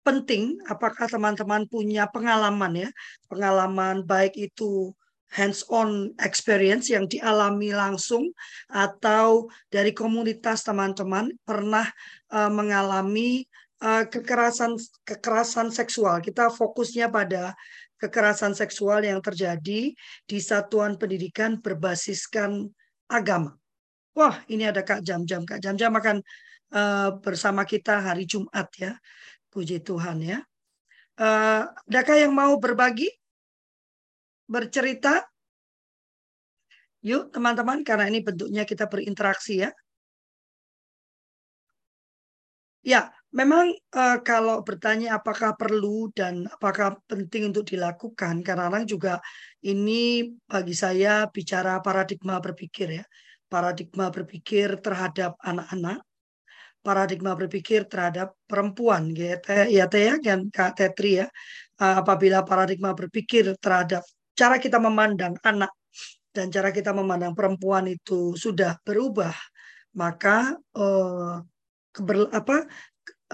penting 0.03 0.59
apakah 0.67 1.07
teman-teman 1.07 1.65
punya 1.67 2.05
pengalaman 2.11 2.87
ya, 2.87 2.89
pengalaman 3.31 4.03
baik 4.03 4.35
itu 4.37 4.91
hands-on 5.33 6.13
experience 6.21 6.93
yang 6.93 7.09
dialami 7.09 7.73
langsung 7.73 8.29
atau 8.69 9.49
dari 9.73 9.89
komunitas 9.89 10.61
teman-teman 10.61 11.33
pernah 11.41 11.89
uh, 12.29 12.53
mengalami 12.53 13.41
uh, 13.81 14.05
kekerasan 14.05 14.77
kekerasan 15.01 15.73
seksual. 15.73 16.21
Kita 16.21 16.53
fokusnya 16.53 17.09
pada 17.09 17.57
kekerasan 17.97 18.53
seksual 18.53 19.01
yang 19.01 19.23
terjadi 19.25 19.95
di 20.27 20.37
satuan 20.37 21.01
pendidikan 21.01 21.57
berbasiskan 21.57 22.69
agama. 23.09 23.57
Wah, 24.13 24.45
ini 24.45 24.69
ada 24.69 24.85
Kak 24.85 25.01
Jam-Jam. 25.01 25.41
Kak 25.47 25.57
Jam-Jam 25.57 25.97
akan 25.97 26.21
uh, 26.75 27.09
bersama 27.17 27.65
kita 27.65 27.97
hari 28.05 28.29
Jumat 28.29 28.69
ya. 28.77 28.93
Puji 29.53 29.85
Tuhan 29.85 30.17
ya. 30.25 30.41
Uh, 31.13 31.69
adakah 31.85 32.17
yang 32.17 32.33
mau 32.33 32.57
berbagi? 32.57 33.05
Bercerita? 34.49 35.21
Yuk 37.05 37.29
teman-teman, 37.29 37.85
karena 37.85 38.09
ini 38.09 38.25
bentuknya 38.25 38.65
kita 38.65 38.89
berinteraksi 38.89 39.61
ya. 39.61 39.69
Ya, 42.81 43.13
memang 43.29 43.77
uh, 43.93 44.19
kalau 44.25 44.65
bertanya 44.65 45.21
apakah 45.21 45.53
perlu 45.53 46.09
dan 46.17 46.49
apakah 46.49 46.97
penting 47.05 47.53
untuk 47.53 47.69
dilakukan, 47.69 48.41
karena 48.41 48.67
kadang 48.67 48.89
juga 48.89 49.13
ini 49.61 50.33
bagi 50.49 50.73
saya 50.73 51.29
bicara 51.29 51.77
paradigma 51.85 52.41
berpikir 52.41 52.99
ya. 52.99 53.05
Paradigma 53.45 54.09
berpikir 54.09 54.81
terhadap 54.81 55.37
anak-anak 55.45 56.01
paradigma 56.83 57.31
berpikir 57.39 57.87
terhadap 57.87 58.35
perempuan 58.43 59.15
gitu 59.15 59.31
ya 59.71 59.87
teh 59.87 60.03
ya 60.11 60.15
kan 60.19 60.39
Kak 60.51 60.71
Tetri 60.77 61.23
ya. 61.23 61.27
Apabila 61.79 62.45
paradigma 62.45 62.91
berpikir 62.93 63.55
terhadap 63.57 64.03
cara 64.37 64.55
kita 64.61 64.77
memandang 64.77 65.33
anak 65.41 65.71
dan 66.35 66.49
cara 66.49 66.69
kita 66.73 66.91
memandang 66.93 67.33
perempuan 67.37 67.85
itu 67.89 68.33
sudah 68.33 68.77
berubah, 68.81 69.33
maka 69.93 70.57
uh, 70.73 71.41
keber, 71.93 72.29
apa 72.33 72.65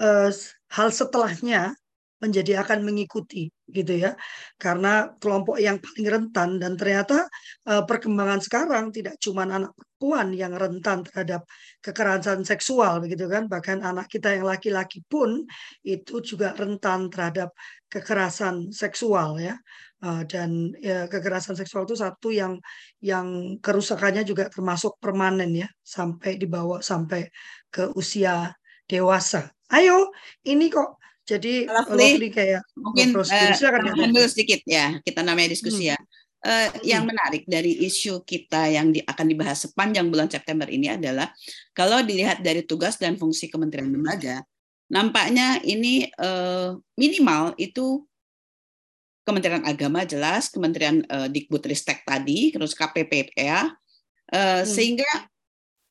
uh, 0.00 0.30
hal 0.76 0.88
setelahnya 0.92 1.72
menjadi 2.20 2.60
akan 2.60 2.84
mengikuti 2.84 3.48
gitu 3.72 3.92
ya. 3.96 4.12
Karena 4.60 5.08
kelompok 5.16 5.56
yang 5.56 5.80
paling 5.80 6.06
rentan 6.06 6.60
dan 6.60 6.76
ternyata 6.76 7.24
uh, 7.68 7.82
perkembangan 7.88 8.40
sekarang 8.44 8.92
tidak 8.92 9.16
cuma 9.16 9.48
anak 9.48 9.72
perempuan 10.00 10.32
yang 10.32 10.56
rentan 10.56 11.04
terhadap 11.04 11.44
kekerasan 11.84 12.40
seksual 12.40 13.04
begitu 13.04 13.28
kan? 13.28 13.52
Bahkan 13.52 13.84
anak 13.84 14.08
kita 14.08 14.32
yang 14.32 14.48
laki-laki 14.48 15.04
pun 15.04 15.44
itu 15.84 16.24
juga 16.24 16.56
rentan 16.56 17.12
terhadap 17.12 17.52
kekerasan 17.92 18.72
seksual 18.72 19.36
ya. 19.36 19.60
Uh, 20.00 20.24
dan 20.24 20.72
ya, 20.80 21.04
kekerasan 21.04 21.52
seksual 21.52 21.84
itu 21.84 22.00
satu 22.00 22.32
yang 22.32 22.56
yang 23.04 23.60
kerusakannya 23.60 24.24
juga 24.24 24.48
termasuk 24.48 24.96
permanen 24.96 25.52
ya. 25.52 25.68
Sampai 25.84 26.40
dibawa 26.40 26.80
sampai 26.80 27.28
ke 27.68 27.92
usia 27.92 28.56
dewasa. 28.88 29.52
Ayo 29.68 30.08
ini 30.48 30.72
kok 30.72 30.96
jadi 31.28 31.68
lovely, 31.68 32.32
kayak 32.32 32.64
mungkin 32.72 33.12
uh, 33.20 34.24
sedikit 34.24 34.64
ya. 34.64 34.96
Kita 35.04 35.20
namanya 35.20 35.52
diskusi 35.52 35.92
hmm. 35.92 35.92
ya. 35.92 35.98
Uh. 36.40 36.72
Yang 36.80 37.04
menarik 37.12 37.42
dari 37.44 37.84
isu 37.84 38.24
kita 38.24 38.72
yang 38.72 38.96
di, 38.96 39.04
akan 39.04 39.26
dibahas 39.28 39.68
sepanjang 39.68 40.08
bulan 40.08 40.32
September 40.32 40.64
ini 40.72 40.88
adalah 40.88 41.28
kalau 41.76 42.00
dilihat 42.00 42.40
dari 42.40 42.64
tugas 42.64 42.96
dan 42.96 43.20
fungsi 43.20 43.52
Kementerian 43.52 43.92
Lembaga, 43.92 44.40
nampaknya 44.88 45.60
ini 45.60 46.08
uh, 46.16 46.80
minimal 46.96 47.52
itu 47.60 48.08
Kementerian 49.20 49.62
Agama 49.68 50.08
jelas, 50.08 50.48
Kementerian 50.48 51.04
uh, 51.12 51.28
Dikbudristek 51.28 52.08
tadi, 52.08 52.56
terus 52.56 52.72
KPPA, 52.72 53.68
uh, 53.68 53.68
hmm. 54.32 54.64
sehingga 54.64 55.12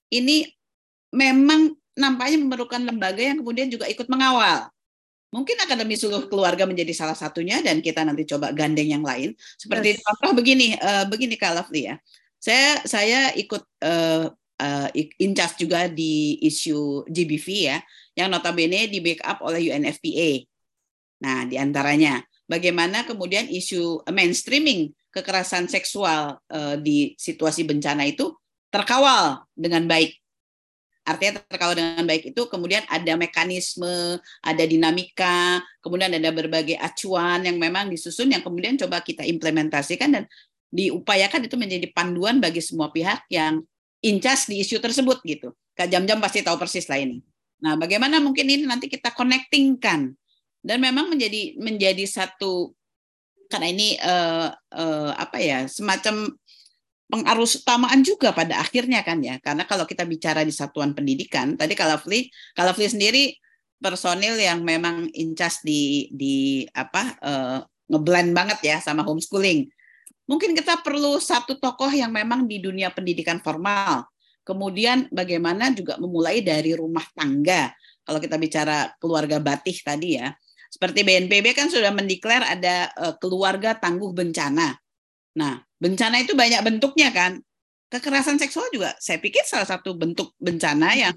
ini 0.10 0.50
memang 1.14 1.78
nampaknya 1.94 2.42
memerlukan 2.42 2.82
lembaga 2.82 3.22
yang 3.22 3.38
kemudian 3.42 3.70
juga 3.70 3.86
ikut 3.86 4.10
mengawal 4.10 4.66
Mungkin 5.30 5.62
Akademi 5.62 5.94
Suluh 5.94 6.26
Keluarga 6.26 6.66
menjadi 6.66 6.90
salah 6.90 7.14
satunya 7.14 7.62
dan 7.62 7.86
kita 7.86 8.02
nanti 8.02 8.26
coba 8.26 8.50
gandeng 8.50 8.90
yang 8.90 9.06
lain. 9.06 9.38
Seperti 9.38 9.98
yes. 9.98 10.02
contoh 10.02 10.34
begini, 10.34 10.74
uh, 10.82 11.06
begini 11.06 11.38
Kak 11.38 11.54
Lovely 11.54 11.94
ya. 11.94 11.96
Saya 12.42 12.82
saya 12.88 13.20
ikut 13.38 13.62
uh, 13.86 14.34
uh, 14.34 14.90
in 14.96 15.32
charge 15.38 15.62
juga 15.62 15.86
di 15.86 16.42
isu 16.42 17.06
GBV 17.06 17.48
ya, 17.70 17.78
yang 18.18 18.34
notabene 18.34 18.90
di 18.90 19.06
backup 19.06 19.46
oleh 19.46 19.70
UNFPA. 19.70 20.50
Nah, 21.22 21.46
di 21.46 21.62
antaranya 21.62 22.26
bagaimana 22.50 23.06
kemudian 23.06 23.46
isu 23.46 24.02
mainstreaming 24.10 24.90
kekerasan 25.14 25.70
seksual 25.70 26.42
uh, 26.42 26.76
di 26.82 27.14
situasi 27.22 27.70
bencana 27.70 28.06
itu 28.10 28.34
terkawal 28.70 29.46
dengan 29.54 29.86
baik 29.86 30.18
Artinya 31.10 31.42
terkawal 31.42 31.74
dengan 31.74 32.06
baik 32.06 32.30
itu 32.30 32.42
kemudian 32.46 32.86
ada 32.86 33.18
mekanisme, 33.18 34.22
ada 34.46 34.64
dinamika, 34.70 35.58
kemudian 35.82 36.14
ada 36.14 36.30
berbagai 36.30 36.78
acuan 36.78 37.42
yang 37.50 37.58
memang 37.58 37.90
disusun 37.90 38.30
yang 38.30 38.46
kemudian 38.46 38.78
coba 38.78 39.02
kita 39.02 39.26
implementasikan 39.26 40.14
dan 40.14 40.24
diupayakan 40.70 41.50
itu 41.50 41.58
menjadi 41.58 41.90
panduan 41.90 42.38
bagi 42.38 42.62
semua 42.62 42.94
pihak 42.94 43.26
yang 43.34 43.66
incas 44.06 44.46
di 44.46 44.62
isu 44.62 44.78
tersebut 44.78 45.18
gitu. 45.26 45.50
Kak 45.74 45.90
Jam-Jam 45.90 46.22
pasti 46.22 46.46
tahu 46.46 46.62
persis 46.62 46.86
lah 46.86 47.02
ini. 47.02 47.26
Nah, 47.66 47.74
bagaimana 47.74 48.22
mungkin 48.22 48.46
ini 48.46 48.70
nanti 48.70 48.86
kita 48.86 49.10
connectingkan 49.18 50.14
dan 50.62 50.78
memang 50.78 51.10
menjadi 51.10 51.58
menjadi 51.58 52.06
satu 52.06 52.78
karena 53.50 53.68
ini 53.74 53.98
uh, 53.98 54.54
uh, 54.54 55.12
apa 55.18 55.42
ya 55.42 55.66
semacam 55.66 56.38
pengarus 57.10 57.66
utamaan 57.66 58.06
juga 58.06 58.32
pada 58.32 58.62
akhirnya 58.62 59.02
kan 59.02 59.20
ya. 59.20 59.42
Karena 59.42 59.66
kalau 59.66 59.84
kita 59.90 60.06
bicara 60.06 60.46
di 60.46 60.54
satuan 60.54 60.94
pendidikan 60.94 61.58
tadi 61.58 61.74
kalau 61.74 61.98
Fli 61.98 62.30
kalau 62.54 62.72
Fli 62.72 62.88
sendiri 62.88 63.34
personil 63.82 64.38
yang 64.38 64.62
memang 64.62 65.10
incas 65.18 65.66
di 65.66 66.08
di 66.14 66.64
apa 66.72 67.18
uh, 67.20 67.60
ngeblend 67.90 68.32
banget 68.38 68.60
ya 68.62 68.78
sama 68.78 69.02
homeschooling. 69.02 69.66
Mungkin 70.30 70.54
kita 70.54 70.86
perlu 70.86 71.18
satu 71.18 71.58
tokoh 71.58 71.90
yang 71.90 72.14
memang 72.14 72.46
di 72.46 72.62
dunia 72.62 72.94
pendidikan 72.94 73.42
formal. 73.42 74.06
Kemudian 74.46 75.10
bagaimana 75.10 75.74
juga 75.74 75.98
memulai 75.98 76.46
dari 76.46 76.78
rumah 76.78 77.06
tangga. 77.18 77.74
Kalau 78.06 78.22
kita 78.22 78.38
bicara 78.38 78.94
keluarga 79.02 79.42
batih 79.42 79.78
tadi 79.82 80.22
ya. 80.22 80.30
Seperti 80.70 81.02
BNPB 81.02 81.58
kan 81.58 81.66
sudah 81.66 81.90
mendeklar 81.90 82.46
ada 82.46 82.94
uh, 82.94 83.18
keluarga 83.18 83.74
tangguh 83.74 84.14
bencana 84.14 84.78
Nah, 85.38 85.62
bencana 85.78 86.24
itu 86.24 86.34
banyak 86.34 86.62
bentuknya 86.66 87.14
kan. 87.14 87.38
Kekerasan 87.90 88.38
seksual 88.38 88.70
juga 88.70 88.94
saya 89.02 89.18
pikir 89.18 89.42
salah 89.50 89.66
satu 89.66 89.98
bentuk 89.98 90.38
bencana 90.38 90.94
yang 90.94 91.16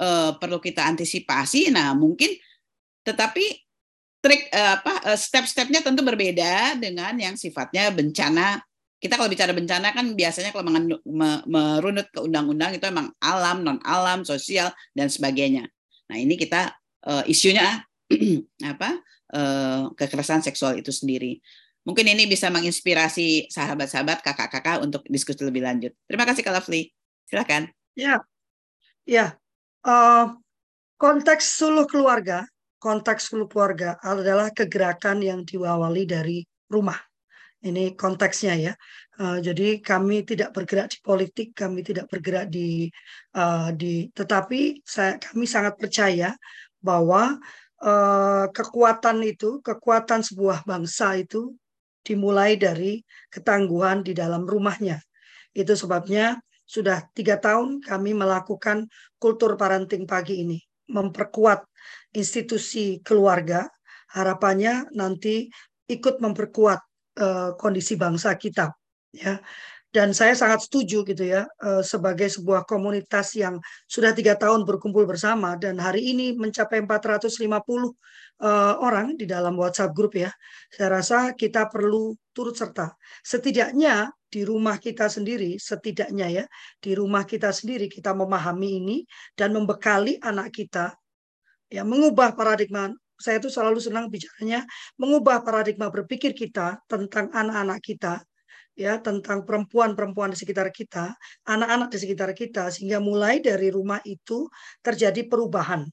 uh, 0.00 0.36
perlu 0.36 0.60
kita 0.60 0.84
antisipasi. 0.84 1.72
Nah, 1.72 1.96
mungkin 1.96 2.32
tetapi 3.04 3.44
trik 4.20 4.52
uh, 4.52 4.80
apa 4.80 4.94
uh, 5.12 5.18
step-stepnya 5.18 5.80
tentu 5.80 6.04
berbeda 6.04 6.76
dengan 6.76 7.16
yang 7.16 7.34
sifatnya 7.36 7.88
bencana. 7.92 8.60
Kita 9.00 9.16
kalau 9.16 9.32
bicara 9.32 9.56
bencana 9.56 9.96
kan 9.96 10.12
biasanya 10.12 10.52
kalau 10.52 10.68
merunut 11.48 12.12
ke 12.12 12.20
undang-undang 12.20 12.76
itu 12.76 12.84
memang 12.84 13.08
alam, 13.16 13.64
non 13.64 13.80
alam, 13.80 14.28
sosial 14.28 14.68
dan 14.92 15.08
sebagainya. 15.08 15.64
Nah, 16.12 16.20
ini 16.20 16.36
kita 16.36 16.76
uh, 17.08 17.24
isunya 17.24 17.80
apa? 18.76 19.00
Uh, 19.30 19.88
kekerasan 19.96 20.44
seksual 20.44 20.76
itu 20.76 20.92
sendiri. 20.92 21.40
Mungkin 21.80 22.12
ini 22.12 22.28
bisa 22.28 22.52
menginspirasi 22.52 23.48
sahabat-sahabat, 23.48 24.20
kakak-kakak 24.20 24.84
untuk 24.84 25.00
diskusi 25.08 25.40
lebih 25.42 25.64
lanjut. 25.64 25.96
Terima 26.04 26.28
kasih 26.28 26.44
Kak 26.44 26.60
Lovely. 26.60 26.92
Silakan. 27.24 27.72
Ya, 27.96 28.20
ya. 29.08 29.32
Uh, 29.80 30.36
konteks 31.00 31.56
suluh 31.56 31.88
keluarga, 31.88 32.44
konteks 32.76 33.32
suluh 33.32 33.48
keluarga 33.48 33.96
adalah 34.04 34.52
kegerakan 34.52 35.24
yang 35.24 35.40
diawali 35.40 36.04
dari 36.04 36.44
rumah. 36.68 37.00
Ini 37.60 37.96
konteksnya 37.96 38.54
ya. 38.56 38.72
Uh, 39.16 39.40
jadi 39.40 39.80
kami 39.80 40.24
tidak 40.24 40.52
bergerak 40.52 40.92
di 40.92 40.98
politik, 41.00 41.56
kami 41.56 41.80
tidak 41.80 42.08
bergerak 42.12 42.48
di 42.52 42.92
uh, 43.36 43.72
di, 43.72 44.08
tetapi 44.12 44.84
saya 44.84 45.16
kami 45.16 45.44
sangat 45.48 45.76
percaya 45.80 46.36
bahwa 46.80 47.40
uh, 47.84 48.48
kekuatan 48.52 49.20
itu, 49.24 49.60
kekuatan 49.60 50.24
sebuah 50.24 50.64
bangsa 50.64 51.20
itu 51.20 51.52
dimulai 52.00 52.56
dari 52.56 53.00
ketangguhan 53.28 54.04
di 54.04 54.12
dalam 54.16 54.48
rumahnya. 54.48 55.00
Itu 55.52 55.74
sebabnya 55.76 56.40
sudah 56.64 57.02
tiga 57.12 57.36
tahun 57.42 57.82
kami 57.82 58.14
melakukan 58.14 58.86
kultur 59.18 59.58
parenting 59.58 60.06
pagi 60.06 60.46
ini, 60.46 60.58
memperkuat 60.90 61.66
institusi 62.14 63.02
keluarga. 63.02 63.66
Harapannya 64.10 64.90
nanti 64.94 65.46
ikut 65.86 66.18
memperkuat 66.18 66.80
uh, 67.18 67.50
kondisi 67.54 67.94
bangsa 67.94 68.34
kita. 68.34 68.74
Ya, 69.10 69.42
dan 69.90 70.14
saya 70.14 70.38
sangat 70.38 70.70
setuju 70.70 71.02
gitu 71.02 71.26
ya 71.26 71.50
uh, 71.66 71.82
sebagai 71.82 72.30
sebuah 72.30 72.62
komunitas 72.62 73.34
yang 73.34 73.58
sudah 73.90 74.14
tiga 74.14 74.38
tahun 74.38 74.62
berkumpul 74.62 75.02
bersama 75.02 75.58
dan 75.58 75.82
hari 75.82 76.14
ini 76.14 76.38
mencapai 76.38 76.78
450 76.86 77.50
uh, 78.40 78.74
orang 78.80 79.14
di 79.20 79.28
dalam 79.28 79.54
WhatsApp 79.56 79.94
grup 79.94 80.16
ya. 80.16 80.32
Saya 80.72 81.00
rasa 81.00 81.18
kita 81.36 81.68
perlu 81.68 82.16
turut 82.32 82.56
serta. 82.56 82.96
Setidaknya 83.22 84.10
di 84.30 84.42
rumah 84.46 84.80
kita 84.80 85.06
sendiri, 85.06 85.60
setidaknya 85.60 86.26
ya, 86.30 86.44
di 86.80 86.92
rumah 86.96 87.28
kita 87.28 87.52
sendiri 87.52 87.86
kita 87.86 88.16
memahami 88.16 88.80
ini 88.80 88.96
dan 89.36 89.52
membekali 89.52 90.16
anak 90.22 90.54
kita 90.54 90.94
ya 91.70 91.86
mengubah 91.86 92.34
paradigma 92.34 92.90
saya 93.20 93.38
itu 93.38 93.52
selalu 93.52 93.78
senang 93.78 94.08
bicaranya 94.08 94.64
mengubah 94.96 95.44
paradigma 95.44 95.92
berpikir 95.92 96.32
kita 96.32 96.80
tentang 96.88 97.28
anak-anak 97.30 97.78
kita 97.84 98.24
ya 98.74 98.96
tentang 98.96 99.44
perempuan-perempuan 99.44 100.32
di 100.32 100.40
sekitar 100.40 100.72
kita, 100.72 101.12
anak-anak 101.44 101.92
di 101.92 101.98
sekitar 102.00 102.32
kita 102.32 102.72
sehingga 102.72 102.96
mulai 102.96 103.44
dari 103.44 103.68
rumah 103.68 104.00
itu 104.08 104.48
terjadi 104.80 105.28
perubahan 105.28 105.84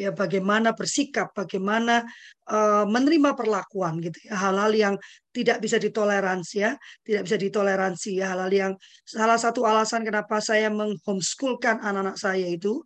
ya 0.00 0.10
bagaimana 0.16 0.72
bersikap, 0.72 1.36
bagaimana 1.36 2.00
uh, 2.48 2.88
menerima 2.88 3.36
perlakuan 3.36 4.00
gitu 4.00 4.16
ya, 4.24 4.40
hal-hal 4.40 4.72
yang 4.72 4.94
tidak 5.30 5.60
bisa 5.60 5.76
ditoleransi 5.76 6.56
ya, 6.64 6.72
tidak 7.04 7.22
bisa 7.28 7.36
ditoleransi 7.36 8.10
ya, 8.16 8.32
hal-hal 8.32 8.50
yang 8.50 8.72
salah 9.04 9.36
satu 9.36 9.68
alasan 9.68 10.00
kenapa 10.02 10.40
saya 10.40 10.72
menghomeschoolkan 10.72 11.84
anak-anak 11.84 12.16
saya 12.16 12.48
itu 12.48 12.80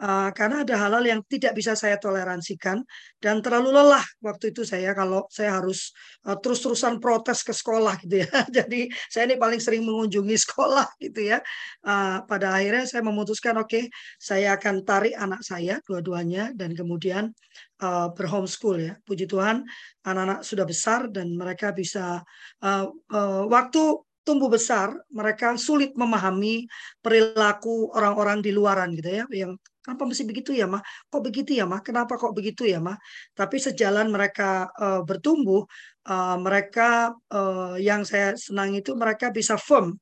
Uh, 0.00 0.32
karena 0.32 0.64
ada 0.64 0.80
hal-hal 0.80 1.04
yang 1.04 1.20
tidak 1.28 1.52
bisa 1.52 1.76
saya 1.76 2.00
toleransikan 2.00 2.80
dan 3.20 3.44
terlalu 3.44 3.68
lelah 3.68 4.00
waktu 4.24 4.48
itu 4.48 4.64
saya 4.64 4.96
kalau 4.96 5.28
saya 5.28 5.60
harus 5.60 5.92
uh, 6.24 6.40
terus-terusan 6.40 6.96
protes 7.04 7.44
ke 7.44 7.52
sekolah 7.52 8.00
gitu 8.00 8.24
ya. 8.24 8.30
Jadi 8.56 8.88
saya 9.12 9.28
ini 9.28 9.36
paling 9.36 9.60
sering 9.60 9.84
mengunjungi 9.84 10.36
sekolah 10.40 10.88
gitu 11.04 11.36
ya. 11.36 11.44
Uh, 11.84 12.24
pada 12.24 12.56
akhirnya 12.56 12.88
saya 12.88 13.04
memutuskan 13.04 13.60
oke 13.60 13.68
okay, 13.68 13.84
saya 14.16 14.56
akan 14.56 14.88
tarik 14.88 15.12
anak 15.20 15.44
saya 15.44 15.84
dua-duanya 15.84 16.56
dan 16.56 16.72
kemudian 16.72 17.36
uh, 17.84 18.08
berhomeschool 18.16 18.80
ya. 18.80 18.96
Puji 19.04 19.28
Tuhan 19.28 19.68
anak-anak 20.08 20.40
sudah 20.48 20.64
besar 20.64 21.12
dan 21.12 21.36
mereka 21.36 21.76
bisa 21.76 22.24
waktu 23.52 23.82
tumbuh 24.24 24.52
besar, 24.52 24.94
mereka 25.10 25.56
sulit 25.56 25.96
memahami 25.96 26.68
perilaku 27.00 27.90
orang-orang 27.96 28.44
di 28.44 28.52
luaran 28.52 28.92
gitu 28.94 29.10
ya, 29.10 29.24
yang 29.32 29.56
kenapa 29.90 30.06
mesti 30.06 30.22
begitu 30.22 30.54
ya 30.54 30.70
mah, 30.70 30.78
kok 31.10 31.18
begitu 31.18 31.50
ya 31.58 31.66
mah, 31.66 31.82
kenapa 31.82 32.14
kok 32.14 32.30
begitu 32.30 32.62
ya 32.62 32.78
mah. 32.78 32.94
Tapi 33.34 33.58
sejalan 33.58 34.06
mereka 34.14 34.70
uh, 34.78 35.02
bertumbuh, 35.02 35.66
uh, 36.06 36.38
mereka 36.38 37.10
uh, 37.34 37.74
yang 37.74 38.06
saya 38.06 38.38
senang 38.38 38.78
itu 38.78 38.94
mereka 38.94 39.34
bisa 39.34 39.58
firm 39.58 39.98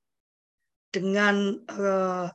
dengan 0.93 1.57
uh, 1.73 2.29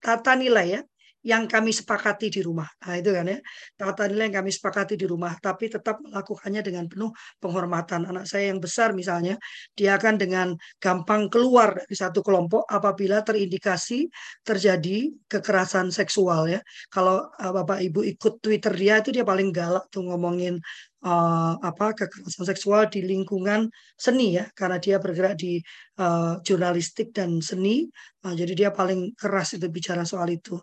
tata 0.00 0.32
nilai 0.40 0.80
ya 0.80 0.82
yang 1.26 1.50
kami 1.50 1.74
sepakati 1.74 2.30
di 2.30 2.40
rumah. 2.46 2.70
Nah, 2.86 2.94
itu 2.94 3.10
kan 3.10 3.26
ya. 3.26 3.38
Tata 3.74 4.06
nilai 4.06 4.30
yang 4.30 4.36
kami 4.38 4.54
sepakati 4.54 4.94
di 4.94 5.10
rumah, 5.10 5.34
tapi 5.42 5.66
tetap 5.66 5.98
melakukannya 5.98 6.62
dengan 6.62 6.86
penuh 6.86 7.10
penghormatan. 7.42 8.06
Anak 8.06 8.30
saya 8.30 8.54
yang 8.54 8.62
besar 8.62 8.94
misalnya, 8.94 9.34
dia 9.74 9.98
akan 9.98 10.14
dengan 10.22 10.54
gampang 10.78 11.26
keluar 11.26 11.82
dari 11.82 11.96
satu 11.98 12.22
kelompok 12.22 12.62
apabila 12.70 13.26
terindikasi 13.26 14.06
terjadi 14.46 15.10
kekerasan 15.26 15.90
seksual 15.90 16.46
ya. 16.46 16.62
Kalau 16.94 17.26
uh, 17.26 17.52
Bapak 17.52 17.82
Ibu 17.82 18.06
ikut 18.06 18.38
Twitter 18.38 18.70
dia 18.70 19.02
itu 19.02 19.10
dia 19.10 19.26
paling 19.26 19.50
galak 19.50 19.90
tuh 19.90 20.06
ngomongin 20.06 20.62
uh, 21.02 21.54
apa 21.58 21.94
kekerasan 21.94 22.46
seksual 22.46 22.86
di 22.86 23.02
lingkungan 23.02 23.66
seni 23.98 24.38
ya 24.38 24.46
karena 24.54 24.78
dia 24.82 24.96
bergerak 25.02 25.34
di 25.38 25.58
uh, 25.98 26.38
jurnalistik 26.42 27.10
dan 27.10 27.38
seni 27.42 27.86
uh, 28.26 28.34
jadi 28.34 28.52
dia 28.54 28.70
paling 28.70 29.14
keras 29.14 29.58
itu 29.58 29.66
bicara 29.70 30.02
soal 30.02 30.30
itu 30.30 30.58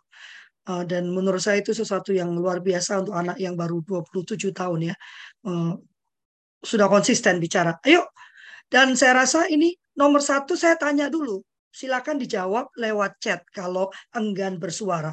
Uh, 0.64 0.88
dan 0.88 1.12
menurut 1.12 1.44
saya 1.44 1.60
itu 1.60 1.76
sesuatu 1.76 2.16
yang 2.16 2.32
luar 2.32 2.64
biasa 2.64 3.04
untuk 3.04 3.16
anak 3.20 3.36
yang 3.36 3.60
baru 3.60 3.84
27 3.84 4.56
tahun 4.56 4.94
ya. 4.94 4.96
Uh, 5.44 5.76
sudah 6.64 6.88
konsisten 6.88 7.38
bicara. 7.44 7.76
Ayo. 7.84 8.08
Dan 8.72 8.96
saya 8.96 9.22
rasa 9.22 9.46
ini 9.52 9.76
nomor 10.00 10.24
satu 10.24 10.56
saya 10.56 10.80
tanya 10.80 11.12
dulu. 11.12 11.44
Silakan 11.74 12.22
dijawab 12.22 12.72
lewat 12.80 13.20
chat 13.20 13.44
kalau 13.52 13.92
enggan 14.16 14.56
bersuara. 14.56 15.12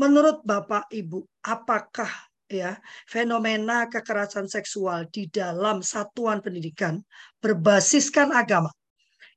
Menurut 0.00 0.42
Bapak 0.42 0.90
Ibu, 0.90 1.22
apakah 1.44 2.08
ya 2.50 2.74
fenomena 3.06 3.86
kekerasan 3.86 4.50
seksual 4.50 5.06
di 5.12 5.30
dalam 5.30 5.86
satuan 5.86 6.42
pendidikan 6.42 6.98
berbasiskan 7.38 8.34
agama? 8.34 8.72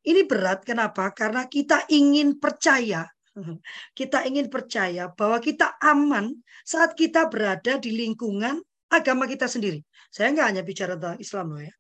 Ini 0.04 0.28
berat 0.28 0.68
kenapa? 0.68 1.14
Karena 1.16 1.48
kita 1.48 1.88
ingin 1.88 2.36
percaya 2.42 3.08
kita 4.00 4.26
ingin 4.30 4.48
percaya 4.50 5.10
bahwa 5.14 5.42
kita 5.42 5.78
aman 5.82 6.34
saat 6.64 6.94
kita 6.94 7.28
berada 7.30 7.82
di 7.82 7.94
lingkungan 7.94 8.62
agama 8.94 9.26
kita 9.26 9.50
sendiri. 9.50 9.82
Saya 10.14 10.30
nggak 10.34 10.48
hanya 10.54 10.64
bicara 10.64 10.94
tentang 10.94 11.18
Islam 11.18 11.48
loh 11.58 11.64
ya. 11.66 11.74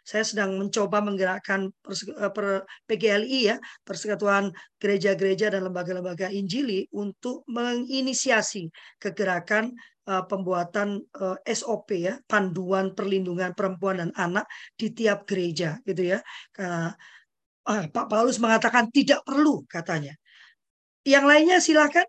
Saya 0.00 0.24
sedang 0.24 0.56
mencoba 0.56 1.04
menggerakkan 1.04 1.68
eh, 1.68 2.32
per 2.32 2.64
PGLI 2.88 3.40
ya, 3.52 3.56
Persekutuan 3.84 4.48
Gereja-Gereja 4.80 5.52
dan 5.52 5.68
Lembaga-Lembaga 5.68 6.32
Injili 6.32 6.88
untuk 6.96 7.44
menginisiasi 7.52 8.72
kegerakan 8.96 9.76
uh, 10.08 10.24
pembuatan 10.24 11.04
eh, 11.04 11.38
SOP 11.52 12.00
ya, 12.00 12.16
panduan 12.24 12.96
perlindungan 12.96 13.52
perempuan 13.52 14.00
dan 14.00 14.10
anak 14.16 14.48
di 14.72 14.88
tiap 14.90 15.28
gereja 15.28 15.76
gitu 15.84 16.16
ya. 16.16 16.18
Uh, 16.56 16.90
Pak 17.70 18.08
Paulus 18.08 18.40
mengatakan 18.40 18.88
tidak 18.88 19.20
perlu 19.22 19.62
katanya 19.68 20.16
yang 21.04 21.24
lainnya 21.24 21.58
silakan. 21.62 22.06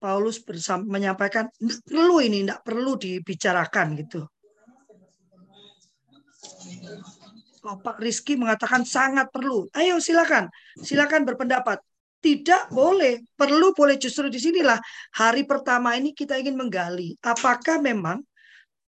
Paulus 0.00 0.40
bersama, 0.40 0.96
menyampaikan 0.96 1.52
perlu 1.84 2.24
ini 2.24 2.40
tidak 2.40 2.64
perlu 2.64 2.96
dibicarakan 2.96 4.00
gitu. 4.00 4.24
Oh, 7.60 7.76
Pak 7.76 8.00
Rizky 8.00 8.40
mengatakan 8.40 8.88
sangat 8.88 9.28
perlu. 9.28 9.68
Ayo 9.76 10.00
silakan, 10.00 10.48
silakan 10.80 11.28
berpendapat. 11.28 11.84
Tidak 12.20 12.72
boleh, 12.72 13.20
perlu 13.32 13.72
boleh 13.76 13.96
justru 13.96 14.28
di 14.32 14.40
sinilah 14.40 14.76
hari 15.16 15.44
pertama 15.44 15.96
ini 15.96 16.12
kita 16.12 16.36
ingin 16.36 16.52
menggali 16.52 17.16
apakah 17.24 17.80
memang 17.80 18.20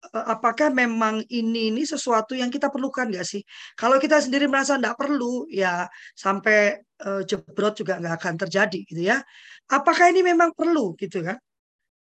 apakah 0.09 0.73
memang 0.73 1.21
ini 1.29 1.69
ini 1.69 1.85
sesuatu 1.85 2.33
yang 2.33 2.49
kita 2.49 2.73
perlukan 2.73 3.07
nggak 3.07 3.25
sih? 3.25 3.41
Kalau 3.77 4.01
kita 4.01 4.17
sendiri 4.17 4.49
merasa 4.49 4.75
nggak 4.81 4.97
perlu, 4.97 5.45
ya 5.47 5.85
sampai 6.17 6.81
uh, 7.05 7.21
jebrot 7.21 7.77
juga 7.77 8.01
nggak 8.01 8.15
akan 8.17 8.33
terjadi 8.41 8.79
gitu 8.89 9.01
ya. 9.05 9.21
Apakah 9.69 10.09
ini 10.09 10.25
memang 10.25 10.51
perlu 10.57 10.97
gitu 10.97 11.21
kan? 11.21 11.37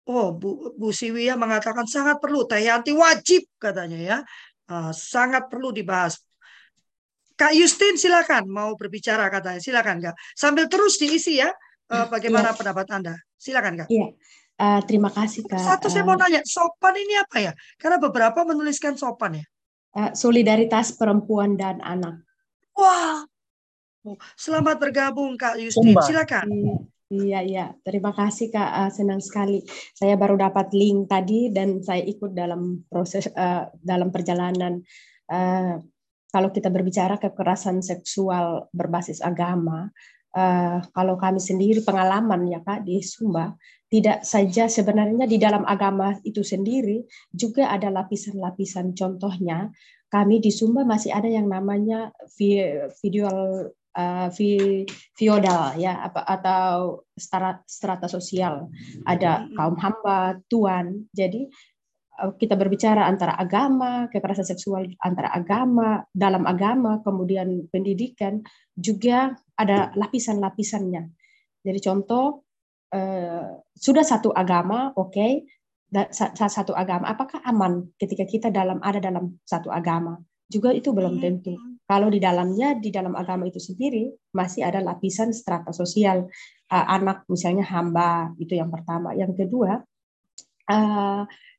Oh, 0.08 0.34
Bu, 0.34 0.74
Bu 0.74 0.90
Siwia 0.90 1.36
mengatakan 1.36 1.84
sangat 1.86 2.18
perlu. 2.18 2.48
Teh 2.48 2.64
Yanti 2.64 2.90
wajib 2.96 3.46
katanya 3.60 3.98
ya, 4.00 4.18
uh, 4.72 4.90
sangat 4.96 5.46
perlu 5.52 5.70
dibahas. 5.70 6.18
Kak 7.36 7.56
Justin 7.56 7.96
silakan 7.96 8.48
mau 8.48 8.76
berbicara 8.76 9.28
katanya, 9.32 9.60
silakan 9.60 9.96
Kak. 10.02 10.16
Sambil 10.36 10.68
terus 10.68 11.00
diisi 11.00 11.40
ya, 11.40 11.48
uh, 11.92 12.06
bagaimana 12.08 12.52
ya. 12.52 12.56
pendapat 12.56 12.86
Anda? 12.90 13.14
Silakan 13.36 13.84
Kak. 13.84 13.88
Iya. 13.88 14.08
Uh, 14.60 14.80
terima 14.84 15.08
kasih 15.08 15.48
Kak. 15.48 15.56
Satu 15.56 15.88
saya 15.88 16.04
mau 16.04 16.20
tanya, 16.20 16.44
sopan 16.44 16.92
ini 16.92 17.16
apa 17.16 17.40
ya? 17.40 17.52
Karena 17.80 17.96
beberapa 17.96 18.44
menuliskan 18.44 18.92
sopan 18.92 19.40
ya. 19.40 19.46
Uh, 19.96 20.12
solidaritas 20.12 20.92
perempuan 20.92 21.56
dan 21.56 21.80
anak. 21.80 22.20
Wah, 22.76 23.24
oh, 24.04 24.20
selamat 24.36 24.76
bergabung 24.76 25.40
Kak 25.40 25.56
Yustin. 25.56 25.96
Silakan. 26.04 26.46
Iya, 27.08 27.40
iya. 27.40 27.66
Terima 27.80 28.12
kasih 28.12 28.52
Kak. 28.52 28.70
Uh, 28.84 28.90
senang 28.92 29.24
sekali. 29.24 29.64
Saya 29.96 30.20
baru 30.20 30.36
dapat 30.36 30.76
link 30.76 31.08
tadi 31.08 31.48
dan 31.48 31.80
saya 31.80 32.04
ikut 32.04 32.36
dalam 32.36 32.84
proses 32.84 33.32
uh, 33.32 33.64
dalam 33.80 34.12
perjalanan. 34.12 34.84
Uh, 35.24 35.80
kalau 36.30 36.52
kita 36.52 36.68
berbicara 36.68 37.16
kekerasan 37.18 37.82
seksual 37.82 38.70
berbasis 38.70 39.18
agama, 39.24 39.90
uh, 40.34 40.78
kalau 40.94 41.14
kami 41.18 41.38
sendiri 41.42 41.82
pengalaman 41.82 42.46
ya 42.50 42.60
Kak 42.62 42.86
di 42.86 43.02
Sumba, 43.02 43.54
tidak 43.90 44.22
saja 44.22 44.70
sebenarnya 44.70 45.26
di 45.26 45.36
dalam 45.36 45.66
agama 45.66 46.14
itu 46.22 46.46
sendiri 46.46 47.02
juga 47.34 47.70
ada 47.70 47.90
lapisan-lapisan. 47.90 48.94
Contohnya 48.94 49.74
kami 50.10 50.38
di 50.38 50.54
Sumba 50.54 50.86
masih 50.86 51.10
ada 51.10 51.26
yang 51.26 51.50
namanya 51.50 52.14
video 53.02 53.30
uh, 53.98 54.28
feodal 55.18 55.74
ya 55.78 56.06
apa 56.06 56.22
atau 56.22 57.02
strata, 57.18 57.62
strata 57.66 58.06
sosial. 58.06 58.70
Ada 59.06 59.50
kaum 59.54 59.74
hamba 59.78 60.38
tuan. 60.46 61.06
Jadi 61.10 61.50
kita 62.36 62.54
berbicara 62.56 63.08
antara 63.08 63.36
agama 63.36 64.06
kekerasan 64.12 64.44
seksual 64.44 64.84
antara 65.00 65.32
agama 65.32 66.04
dalam 66.12 66.44
agama 66.44 67.00
kemudian 67.00 67.68
pendidikan 67.72 68.44
juga 68.76 69.32
ada 69.56 69.92
lapisan-lapisannya 69.96 71.08
jadi 71.64 71.78
contoh 71.80 72.44
Eh, 72.90 73.46
sudah 73.78 74.02
satu 74.02 74.34
agama, 74.34 74.90
oke, 74.98 75.14
okay, 75.14 75.46
satu 76.34 76.74
agama, 76.74 77.06
apakah 77.06 77.38
aman 77.46 77.86
ketika 77.94 78.26
kita 78.26 78.48
dalam 78.50 78.82
ada 78.82 78.98
dalam 78.98 79.38
satu 79.46 79.70
agama? 79.70 80.18
Juga 80.50 80.74
itu 80.74 80.90
belum 80.90 81.18
hmm. 81.18 81.22
tentu. 81.22 81.54
Kalau 81.86 82.10
di 82.10 82.18
dalamnya, 82.18 82.74
di 82.74 82.90
dalam 82.90 83.14
agama 83.14 83.46
itu 83.46 83.62
sendiri 83.62 84.10
masih 84.34 84.66
ada 84.66 84.82
lapisan 84.82 85.30
strata 85.30 85.70
sosial. 85.70 86.26
Uh, 86.70 86.86
anak 86.86 87.26
misalnya 87.30 87.62
hamba 87.66 88.34
itu 88.42 88.58
yang 88.58 88.70
pertama. 88.74 89.14
Yang 89.14 89.46
kedua, 89.46 89.82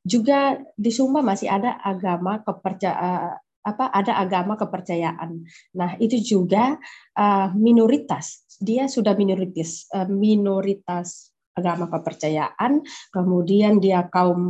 juga 0.02 0.58
di 0.74 0.90
Sumba 0.90 1.22
masih 1.22 1.50
ada 1.50 1.78
agama 1.82 2.42
kepercayaan 2.42 3.38
apa 3.62 3.94
ada 3.94 4.18
agama 4.18 4.58
kepercayaan. 4.58 5.46
Nah, 5.78 5.94
itu 6.02 6.18
juga 6.18 6.82
uh, 7.14 7.48
minoritas. 7.54 8.46
Dia 8.58 8.90
sudah 8.90 9.14
minoritas 9.14 9.86
uh, 9.94 10.10
minoritas 10.10 11.30
agama 11.54 11.86
kepercayaan, 11.92 12.82
kemudian 13.14 13.78
dia 13.78 14.08
kaum 14.10 14.42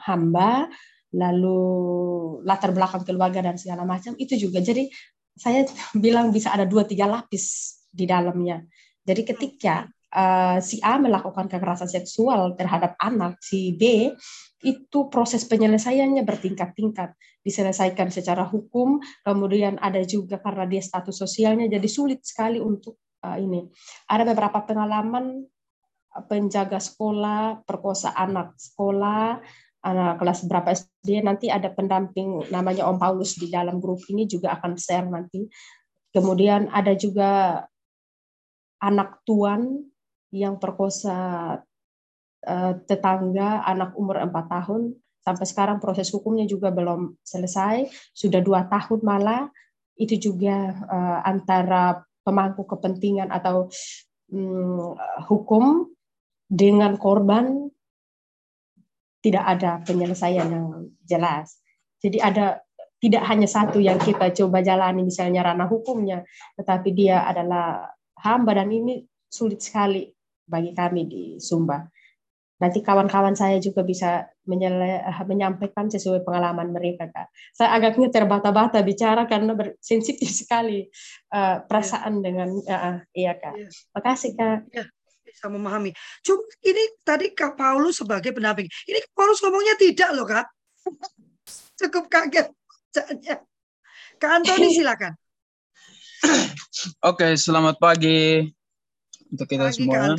hamba, 0.00 0.66
lalu 1.14 1.60
latar 2.42 2.72
belakang 2.74 3.04
keluarga 3.06 3.44
dan 3.44 3.60
segala 3.60 3.86
macam 3.86 4.16
itu 4.18 4.34
juga. 4.34 4.58
Jadi 4.58 4.90
saya 5.36 5.62
bilang 6.04 6.34
bisa 6.34 6.50
ada 6.50 6.66
dua 6.66 6.82
tiga 6.82 7.06
lapis 7.06 7.78
di 7.86 8.10
dalamnya. 8.10 8.64
Jadi 9.06 9.22
ketika 9.22 9.86
uh, 10.14 10.58
si 10.62 10.78
A 10.84 11.00
melakukan 11.00 11.50
kekerasan 11.50 11.90
seksual 11.90 12.54
terhadap 12.54 12.94
anak 13.00 13.40
si 13.42 13.74
B 13.74 14.12
itu 14.62 14.98
proses 15.12 15.46
penyelesaiannya 15.46 16.22
bertingkat-tingkat 16.26 17.14
diselesaikan 17.46 18.10
secara 18.10 18.42
hukum 18.42 18.98
kemudian 19.22 19.78
ada 19.78 20.02
juga 20.02 20.42
karena 20.42 20.66
dia 20.66 20.82
status 20.82 21.14
sosialnya 21.14 21.70
jadi 21.70 21.86
sulit 21.86 22.22
sekali 22.26 22.58
untuk 22.58 22.98
uh, 23.22 23.38
ini. 23.38 23.66
Ada 24.10 24.26
beberapa 24.26 24.62
pengalaman 24.62 25.46
penjaga 26.26 26.80
sekolah 26.80 27.60
perkosa 27.68 28.16
anak 28.16 28.56
sekolah 28.56 29.36
anak 29.86 30.18
kelas 30.18 30.48
berapa 30.50 30.74
SD 30.74 31.22
nanti 31.22 31.46
ada 31.46 31.70
pendamping 31.70 32.50
namanya 32.50 32.90
Om 32.90 32.98
Paulus 32.98 33.38
di 33.38 33.46
dalam 33.46 33.78
grup 33.78 34.02
ini 34.10 34.26
juga 34.26 34.58
akan 34.58 34.74
share 34.74 35.06
nanti. 35.06 35.46
Kemudian 36.10 36.72
ada 36.72 36.96
juga 36.96 37.62
anak 38.82 39.22
tuan 39.22 39.86
yang 40.44 40.60
perkosa 40.60 41.56
Eh, 42.46 42.74
tetangga 42.86 43.66
anak 43.66 43.98
umur 43.98 44.22
4 44.22 44.46
tahun. 44.46 44.94
Sampai 45.18 45.46
sekarang 45.50 45.82
proses 45.82 46.06
hukumnya 46.14 46.46
juga 46.46 46.70
belum 46.70 47.18
selesai. 47.26 47.90
Sudah 48.14 48.38
dua 48.38 48.70
tahun 48.70 49.02
malah. 49.02 49.50
Itu 49.98 50.14
juga 50.14 50.70
uh, 50.86 51.18
antara 51.26 52.06
pemangku 52.22 52.62
kepentingan 52.62 53.34
atau 53.34 53.66
um, 54.30 54.94
hukum 55.26 55.90
dengan 56.46 56.94
korban 56.94 57.66
tidak 59.18 59.44
ada 59.58 59.82
penyelesaian 59.82 60.46
yang 60.46 60.68
jelas. 61.02 61.58
Jadi 61.98 62.22
ada 62.22 62.62
tidak 63.02 63.26
hanya 63.26 63.50
satu 63.50 63.82
yang 63.82 63.98
kita 63.98 64.30
coba 64.30 64.62
jalani 64.62 65.02
misalnya 65.02 65.42
ranah 65.42 65.66
hukumnya, 65.66 66.22
tetapi 66.54 66.94
dia 66.94 67.26
adalah 67.26 67.90
hamba 68.22 68.62
dan 68.62 68.70
ini 68.70 69.02
sulit 69.26 69.58
sekali 69.58 70.15
bagi 70.46 70.72
kami 70.72 71.02
di 71.10 71.22
Sumba. 71.42 71.82
Nanti 72.56 72.80
kawan-kawan 72.80 73.36
saya 73.36 73.60
juga 73.60 73.84
bisa 73.84 74.24
menyampaikan 75.28 75.92
sesuai 75.92 76.24
pengalaman 76.24 76.72
mereka, 76.72 77.12
Kak. 77.12 77.28
Saya 77.52 77.76
agaknya 77.76 78.08
terbata-bata 78.08 78.80
bicara 78.80 79.28
karena 79.28 79.52
sensitif 79.76 80.32
sekali 80.40 80.88
uh, 81.36 81.60
perasaan 81.68 82.18
ya. 82.18 82.22
dengan 82.24 82.48
uh, 82.56 82.96
iya, 83.12 83.36
Kak. 83.36 83.54
Ya. 83.60 83.68
Makasih, 83.92 84.32
Kak. 84.32 84.60
Ya 84.72 84.88
bisa 85.36 85.52
memahami. 85.52 85.92
Cuma 86.24 86.40
ini 86.64 86.96
tadi 87.04 87.36
Kak 87.36 87.60
Paulus 87.60 88.00
sebagai 88.00 88.32
pendamping. 88.32 88.64
Ini 88.88 89.04
Paulus 89.12 89.44
ngomongnya 89.44 89.76
tidak 89.76 90.10
loh 90.16 90.24
Kak. 90.24 90.48
Cukup 91.78 92.08
kaget. 92.08 92.48
Kak 94.16 94.30
Antoni 94.32 94.72
silakan. 94.80 95.12
Oke, 97.04 97.36
selamat 97.36 97.76
pagi 97.76 98.48
untuk 99.32 99.46
kita 99.50 99.70
pagi, 99.70 99.76
semua. 99.76 100.14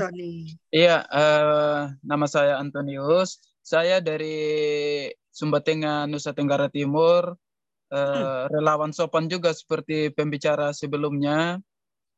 Iya, 0.72 0.98
uh, 1.08 1.94
nama 2.04 2.26
saya 2.28 2.60
Antonius. 2.60 3.40
Saya 3.64 4.00
dari 4.00 5.08
Sumba 5.32 5.60
Tengah, 5.60 6.08
Nusa 6.08 6.32
Tenggara 6.32 6.72
Timur. 6.72 7.36
Uh, 7.88 7.96
hmm. 7.96 8.52
Relawan 8.52 8.92
sopan 8.92 9.32
juga 9.32 9.56
seperti 9.56 10.12
pembicara 10.12 10.76
sebelumnya. 10.76 11.60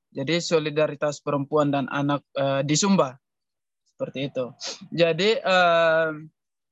Jadi 0.09 0.41
solidaritas 0.41 1.21
perempuan 1.21 1.69
dan 1.69 1.85
anak 1.93 2.25
uh, 2.33 2.65
di 2.65 2.73
Sumba. 2.73 3.17
Seperti 3.85 4.33
itu. 4.33 4.45
Jadi 4.89 5.37
uh, 5.43 6.09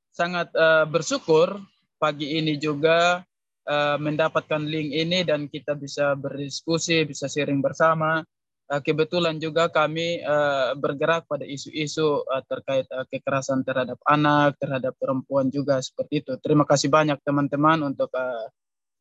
sangat 0.09 0.49
uh, 0.57 0.89
bersyukur 0.89 1.61
pagi 2.01 2.37
ini 2.41 2.57
juga 2.57 3.21
uh, 3.69 3.97
mendapatkan 4.01 4.63
link 4.65 4.89
ini 4.95 5.21
dan 5.21 5.45
kita 5.45 5.77
bisa 5.77 6.17
berdiskusi, 6.17 7.05
bisa 7.05 7.29
sharing 7.29 7.61
bersama. 7.61 8.25
Uh, 8.67 8.83
kebetulan 8.83 9.39
juga 9.39 9.71
kami 9.71 10.19
uh, 10.27 10.75
bergerak 10.75 11.23
pada 11.23 11.47
isu-isu 11.47 12.27
uh, 12.27 12.43
terkait 12.43 12.83
uh, 12.91 13.07
kekerasan 13.07 13.63
terhadap 13.63 13.95
anak, 14.03 14.59
terhadap 14.59 14.91
perempuan 14.99 15.47
juga 15.47 15.79
seperti 15.79 16.19
itu. 16.19 16.35
Terima 16.43 16.67
kasih 16.67 16.91
banyak 16.91 17.15
teman-teman 17.23 17.79
untuk 17.87 18.11
uh, 18.11 18.47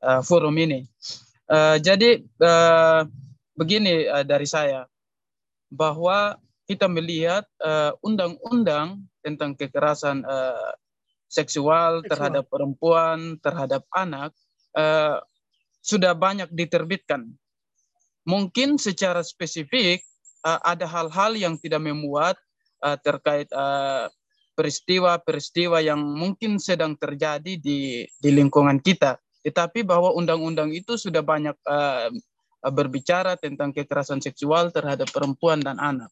uh, 0.06 0.22
forum 0.22 0.54
ini. 0.54 0.86
Uh, 1.50 1.82
jadi 1.82 2.22
uh, 2.42 3.10
begini 3.58 4.06
uh, 4.06 4.22
dari 4.22 4.46
saya 4.46 4.86
bahwa 5.66 6.38
kita 6.66 6.90
melihat 6.90 7.46
eh, 7.62 7.94
undang-undang 8.02 8.98
uh, 8.98 9.02
tentang 9.22 9.54
kekerasan 9.54 10.26
uh, 10.26 10.74
seksual, 11.30 12.02
seksual 12.02 12.10
terhadap 12.10 12.44
perempuan, 12.50 13.38
terhadap 13.38 13.86
anak 13.94 14.34
uh, 14.74 15.22
sudah 15.82 16.14
banyak 16.14 16.50
diterbitkan. 16.50 17.30
Mungkin 18.26 18.76
secara 18.76 19.22
spesifik 19.22 20.02
uh, 20.42 20.58
ada 20.66 20.84
hal-hal 20.84 21.38
yang 21.38 21.54
tidak 21.62 21.80
memuat 21.86 22.36
uh, 22.82 22.98
terkait 22.98 23.46
peristiwa-peristiwa 24.58 25.78
uh, 25.78 25.86
yang 25.86 26.00
mungkin 26.02 26.58
sedang 26.58 26.98
terjadi 26.98 27.56
di 27.56 28.04
di 28.04 28.30
lingkungan 28.34 28.82
kita. 28.82 29.16
Tetapi 29.46 29.86
bahwa 29.86 30.10
undang-undang 30.10 30.74
itu 30.74 30.98
sudah 30.98 31.22
banyak 31.22 31.54
uh, 31.70 32.10
Eh, 32.66 32.72
berbicara 32.74 33.38
tentang 33.38 33.70
kekerasan 33.70 34.18
seksual 34.18 34.74
terhadap 34.74 35.06
perempuan 35.14 35.62
dan 35.62 35.78
anak. 35.78 36.10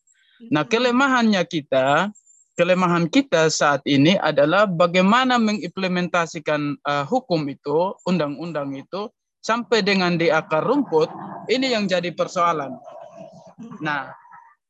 Nah, 0.55 0.63
kelemahannya 0.63 1.43
kita, 1.51 2.15
kelemahan 2.55 3.11
kita 3.11 3.51
saat 3.51 3.83
ini 3.91 4.15
adalah 4.15 4.71
bagaimana 4.71 5.41
mengimplementasikan 5.43 6.79
uh, 6.87 7.05
hukum 7.07 7.43
itu, 7.51 7.99
undang-undang 8.07 8.77
itu 8.79 9.11
sampai 9.45 9.85
dengan 9.85 10.17
di 10.17 10.33
akar 10.33 10.65
rumput. 10.65 11.13
Ini 11.53 11.77
yang 11.77 11.85
jadi 11.85 12.09
persoalan. 12.17 12.73
Nah, 13.85 14.09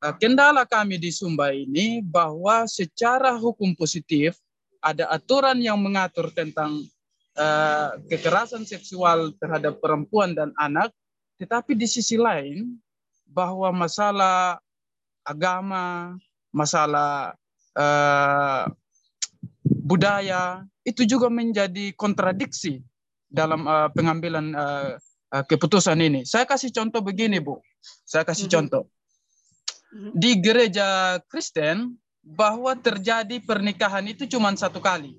uh, 0.03 0.14
kendala 0.18 0.66
kami 0.66 0.99
di 0.99 1.14
Sumba 1.14 1.55
ini 1.55 2.03
bahwa 2.03 2.66
secara 2.66 3.39
hukum 3.39 3.79
positif 3.79 4.35
ada 4.83 5.07
aturan 5.14 5.62
yang 5.62 5.79
mengatur 5.79 6.35
tentang 6.35 6.83
uh, 7.39 7.95
kekerasan 8.11 8.66
seksual 8.66 9.31
terhadap 9.39 9.79
perempuan 9.79 10.35
dan 10.35 10.51
anak 10.59 10.91
tetapi 11.39 11.75
di 11.75 11.87
sisi 11.91 12.14
lain 12.14 12.79
bahwa 13.27 13.70
masalah 13.75 14.62
agama, 15.27 16.14
masalah 16.55 17.35
uh, 17.75 18.70
budaya 19.83 20.62
itu 20.87 21.03
juga 21.09 21.27
menjadi 21.33 21.91
kontradiksi 21.97 22.85
dalam 23.35 23.66
uh, 23.66 23.91
pengambilan 23.91 24.55
uh, 24.55 24.95
uh, 25.35 25.45
keputusan 25.51 25.99
ini. 25.99 26.22
Saya 26.22 26.47
kasih 26.47 26.70
contoh 26.70 27.03
begini, 27.03 27.43
Bu. 27.43 27.59
Saya 28.07 28.22
kasih 28.22 28.47
mm 28.47 28.51
-hmm. 28.51 28.57
contoh. 28.62 28.85
Mm-hmm. 29.91 30.12
Di 30.14 30.30
gereja 30.39 30.89
Kristen 31.26 31.99
bahwa 32.22 32.78
terjadi 32.78 33.43
pernikahan 33.43 34.07
itu 34.07 34.30
cuma 34.30 34.55
satu 34.55 34.78
kali. 34.78 35.18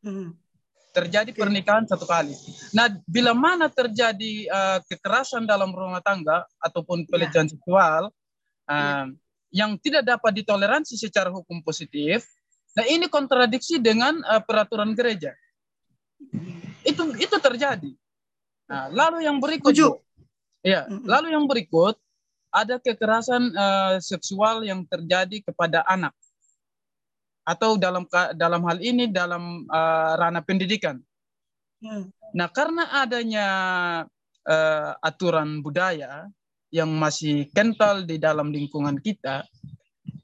Mm 0.00 0.12
-hmm 0.16 0.28
terjadi 0.90 1.30
pernikahan 1.30 1.86
satu 1.86 2.04
kali. 2.06 2.34
Nah, 2.74 2.90
bila 3.06 3.30
mana 3.30 3.70
terjadi 3.70 4.46
uh, 4.50 4.78
kekerasan 4.86 5.46
dalam 5.46 5.70
rumah 5.70 6.02
tangga 6.02 6.44
ataupun 6.58 7.06
ya. 7.06 7.08
pelecehan 7.08 7.46
ya. 7.46 7.52
seksual 7.54 8.02
uh, 8.66 8.74
ya. 8.74 9.06
yang 9.54 9.78
tidak 9.78 10.02
dapat 10.06 10.42
ditoleransi 10.42 10.98
secara 10.98 11.30
hukum 11.30 11.62
positif, 11.62 12.26
nah 12.74 12.84
ini 12.86 13.06
kontradiksi 13.06 13.78
dengan 13.78 14.18
uh, 14.26 14.42
peraturan 14.42 14.94
gereja. 14.98 15.34
Itu 16.84 17.14
itu 17.16 17.36
terjadi. 17.36 17.92
Nah, 18.70 18.86
lalu 18.88 19.26
yang 19.26 19.42
berikut, 19.42 19.74
ya, 20.62 20.86
lalu 21.02 21.34
yang 21.34 21.44
berikut 21.50 21.98
ada 22.50 22.78
kekerasan 22.78 23.50
uh, 23.54 23.96
seksual 23.98 24.62
yang 24.62 24.86
terjadi 24.86 25.42
kepada 25.42 25.82
anak 25.86 26.14
atau 27.42 27.74
dalam 27.74 28.06
dalam 28.38 28.62
hal 28.62 28.78
ini 28.78 29.10
dalam 29.10 29.66
uh, 29.66 30.12
ranah 30.18 30.42
pendidikan. 30.46 31.02
Hmm. 31.82 32.12
Nah, 32.30 32.46
karena 32.46 32.86
adanya 33.02 33.46
uh, 34.46 34.90
aturan 35.02 35.64
budaya 35.64 36.30
yang 36.70 36.94
masih 36.94 37.50
kental 37.50 38.06
di 38.06 38.22
dalam 38.22 38.54
lingkungan 38.54 39.02
kita, 39.02 39.42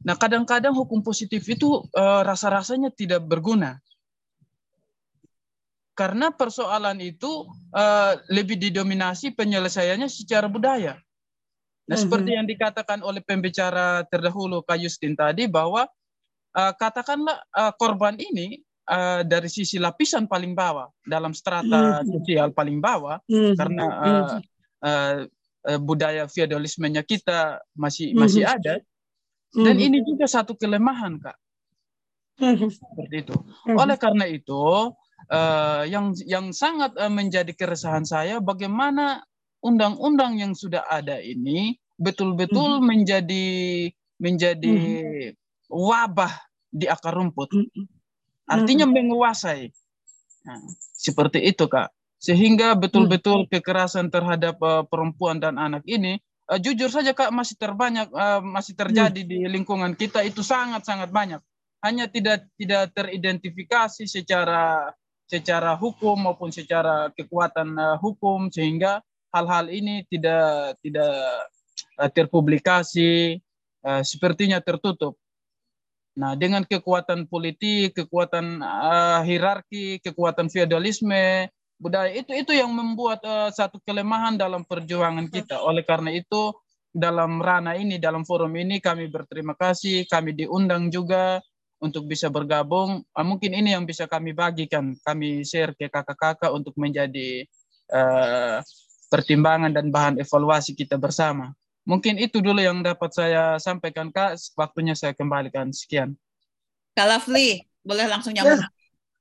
nah 0.07 0.15
kadang-kadang 0.15 0.71
hukum 0.71 1.03
positif 1.03 1.43
itu 1.51 1.83
uh, 1.99 2.23
rasa-rasanya 2.23 2.95
tidak 2.95 3.27
berguna. 3.27 3.83
Karena 5.97 6.29
persoalan 6.29 7.01
itu 7.01 7.49
uh, 7.73 8.13
lebih 8.29 8.61
didominasi 8.61 9.33
penyelesaiannya 9.33 10.13
secara 10.13 10.45
budaya. 10.45 11.01
Nah, 11.89 11.97
-hmm. 11.97 12.03
seperti 12.05 12.31
yang 12.37 12.45
dikatakan 12.45 13.01
oleh 13.01 13.25
pembicara 13.25 14.05
terdahulu 14.05 14.61
Kayustin 14.61 15.17
tadi 15.17 15.49
bahwa 15.49 15.89
uh, 16.53 16.73
katakanlah 16.77 17.41
uh, 17.57 17.73
korban 17.81 18.21
ini 18.21 18.61
uh, 18.89 19.21
dari 19.27 19.49
sisi 19.51 19.77
lapisan 19.77 20.25
paling 20.31 20.57
bawah 20.57 20.89
dalam 21.05 21.37
strata 21.37 22.03
mm. 22.03 22.07
sosial 22.09 22.49
paling 22.57 22.79
bawah 22.79 23.21
mm. 23.29 23.55
karena 23.59 23.85
uh, 23.87 24.37
uh, 24.83 25.17
uh, 25.69 25.81
budaya 25.83 26.31
feodalismenya 26.31 27.03
kita 27.03 27.61
masih 27.77 28.15
masih 28.17 28.47
ada 28.47 28.81
dan 29.57 29.77
ini 29.79 30.05
juga 30.05 30.29
satu 30.29 30.53
kelemahan 30.53 31.19
kak 31.21 31.37
seperti 32.69 33.25
itu 33.25 33.37
oleh 33.73 33.97
karena 33.97 34.29
itu 34.29 34.93
uh, 35.31 35.83
yang 35.87 36.15
yang 36.27 36.51
sangat 36.51 36.95
uh, 36.99 37.11
menjadi 37.11 37.51
keresahan 37.55 38.07
saya 38.07 38.39
bagaimana 38.39 39.25
undang-undang 39.65 40.39
yang 40.39 40.53
sudah 40.53 40.87
ada 40.87 41.19
ini 41.19 41.79
betul-betul 41.97 42.81
mm. 42.81 42.85
menjadi 42.85 43.47
menjadi 44.21 44.75
mm. 44.77 45.33
wabah 45.73 46.33
di 46.71 46.87
akar 46.87 47.17
rumput. 47.17 47.51
Artinya 48.47 48.87
menguasai. 48.87 49.73
Nah, 50.47 50.61
seperti 50.95 51.43
itu, 51.43 51.67
Kak. 51.67 51.91
Sehingga 52.17 52.79
betul-betul 52.79 53.51
kekerasan 53.51 54.09
terhadap 54.09 54.57
uh, 54.63 54.87
perempuan 54.87 55.43
dan 55.43 55.59
anak 55.59 55.83
ini 55.85 56.17
uh, 56.49 56.59
jujur 56.59 56.89
saja 56.89 57.13
Kak 57.13 57.35
masih 57.35 57.59
terbanyak 57.59 58.09
uh, 58.15 58.41
masih 58.41 58.73
terjadi 58.73 59.21
di 59.21 59.45
lingkungan 59.47 59.93
kita 59.99 60.23
itu 60.23 60.41
sangat-sangat 60.41 61.11
banyak. 61.11 61.43
Hanya 61.85 62.09
tidak 62.09 62.49
tidak 62.57 62.95
teridentifikasi 62.97 64.09
secara 64.09 64.91
secara 65.27 65.75
hukum 65.75 66.15
maupun 66.17 66.55
secara 66.55 67.11
kekuatan 67.13 67.75
uh, 67.75 67.97
hukum 67.99 68.49
sehingga 68.49 69.03
hal-hal 69.35 69.67
ini 69.69 70.07
tidak 70.07 70.79
tidak 70.81 71.15
uh, 71.99 72.11
terpublikasi 72.11 73.43
uh, 73.83 74.03
sepertinya 74.07 74.63
tertutup. 74.63 75.19
Nah, 76.17 76.33
dengan 76.33 76.65
kekuatan 76.65 77.29
politik, 77.29 77.93
kekuatan 77.93 78.65
uh, 78.65 79.21
hierarki, 79.21 80.01
kekuatan 80.01 80.49
feodalisme, 80.49 81.53
budaya 81.77 82.09
itu 82.09 82.33
itu 82.33 82.57
yang 82.57 82.73
membuat 82.73 83.21
uh, 83.21 83.53
satu 83.53 83.77
kelemahan 83.85 84.41
dalam 84.41 84.65
perjuangan 84.65 85.29
kita. 85.29 85.61
Oleh 85.61 85.85
karena 85.85 86.09
itu 86.17 86.57
dalam 86.89 87.45
ranah 87.45 87.77
ini 87.77 88.01
dalam 88.01 88.25
forum 88.25 88.57
ini 88.57 88.81
kami 88.81 89.13
berterima 89.13 89.53
kasih, 89.53 90.09
kami 90.09 90.33
diundang 90.33 90.89
juga 90.89 91.45
untuk 91.81 92.09
bisa 92.09 92.33
bergabung. 92.33 93.05
Uh, 93.13 93.27
mungkin 93.27 93.53
ini 93.53 93.77
yang 93.77 93.85
bisa 93.85 94.09
kami 94.09 94.33
bagikan, 94.33 94.97
kami 95.05 95.45
share 95.45 95.77
ke 95.77 95.89
kakak-kakak 95.89 96.51
untuk 96.53 96.73
menjadi 96.77 97.45
uh, 97.93 98.61
pertimbangan 99.13 99.71
dan 99.71 99.93
bahan 99.93 100.17
evaluasi 100.19 100.75
kita 100.75 100.99
bersama. 100.99 101.53
Mungkin 101.87 102.19
itu 102.19 102.43
dulu 102.43 102.59
yang 102.59 102.83
dapat 102.83 103.15
saya 103.15 103.63
sampaikan 103.63 104.11
Kak. 104.11 104.35
Waktunya 104.59 104.99
saya 104.99 105.15
kembalikan. 105.15 105.71
Sekian. 105.71 106.19
Kak 106.99 107.07
Lovely, 107.07 107.63
boleh 107.87 108.11
langsung 108.11 108.35
nyambung 108.35 108.59
ya. 108.59 108.69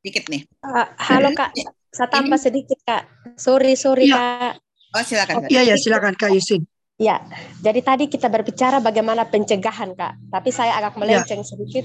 dikit 0.02 0.26
nih. 0.32 0.50
Uh, 0.66 0.90
halo 0.98 1.30
Kak, 1.38 1.54
saya 1.94 2.10
tambah 2.10 2.40
Ini... 2.40 2.46
sedikit 2.50 2.80
Kak. 2.82 3.04
Sorry, 3.38 3.78
sorry 3.78 4.10
ya. 4.10 4.18
Kak. 4.18 4.54
Oh 4.96 5.04
silakan. 5.04 5.36
Iya, 5.52 5.62
ya 5.62 5.76
silakan 5.76 6.16
Kak 6.18 6.32
Yusin. 6.34 6.66
Ya, 6.96 7.20
jadi 7.60 7.84
tadi 7.84 8.08
kita 8.08 8.32
berbicara 8.32 8.80
bagaimana 8.80 9.28
pencegahan 9.28 10.00
Kak, 10.00 10.32
tapi 10.32 10.48
saya 10.48 10.80
agak 10.80 10.96
melenceng 10.96 11.44
ya. 11.44 11.48
sedikit. 11.52 11.84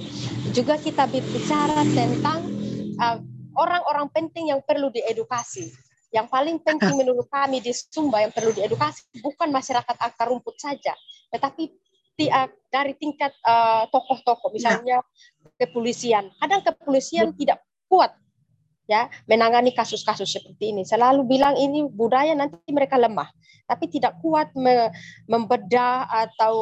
Juga 0.54 0.78
kita 0.78 1.10
berbicara 1.10 1.82
tentang 1.82 2.46
uh, 2.94 3.18
orang-orang 3.58 4.06
uh, 4.06 4.12
penting 4.14 4.54
yang 4.54 4.62
perlu 4.62 4.86
diedukasi. 4.94 5.66
Yang 6.14 6.26
paling 6.30 6.62
penting 6.62 6.94
menurut 7.02 7.26
kami 7.26 7.58
di 7.58 7.74
Sumba 7.74 8.22
yang 8.22 8.30
perlu 8.30 8.54
diedukasi 8.54 9.18
bukan 9.18 9.50
masyarakat 9.50 9.98
akar 9.98 10.30
rumput 10.30 10.54
saja, 10.62 10.94
tetapi 11.34 11.74
uh, 12.30 12.46
dari 12.70 12.94
tingkat 12.94 13.34
uh, 13.42 13.90
tokoh-tokoh, 13.90 14.54
misalnya 14.54 15.02
kepolisian. 15.58 16.30
Kadang 16.38 16.62
kepolisian 16.62 17.34
tidak 17.34 17.66
kuat 17.90 18.14
ya 18.90 19.06
menangani 19.30 19.70
kasus-kasus 19.70 20.26
seperti 20.26 20.74
ini. 20.74 20.82
Selalu 20.82 21.22
bilang 21.22 21.54
ini 21.54 21.86
budaya 21.86 22.34
nanti 22.34 22.58
mereka 22.74 22.98
lemah, 22.98 23.30
tapi 23.70 23.86
tidak 23.86 24.18
kuat 24.18 24.50
me 24.58 24.90
membedah 25.30 26.10
atau 26.10 26.54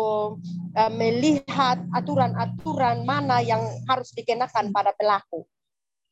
uh, 0.77 0.93
melihat 0.93 1.81
aturan-aturan 1.97 3.09
mana 3.09 3.41
yang 3.41 3.65
harus 3.89 4.13
dikenakan 4.13 4.69
pada 4.69 4.93
pelaku. 4.93 5.49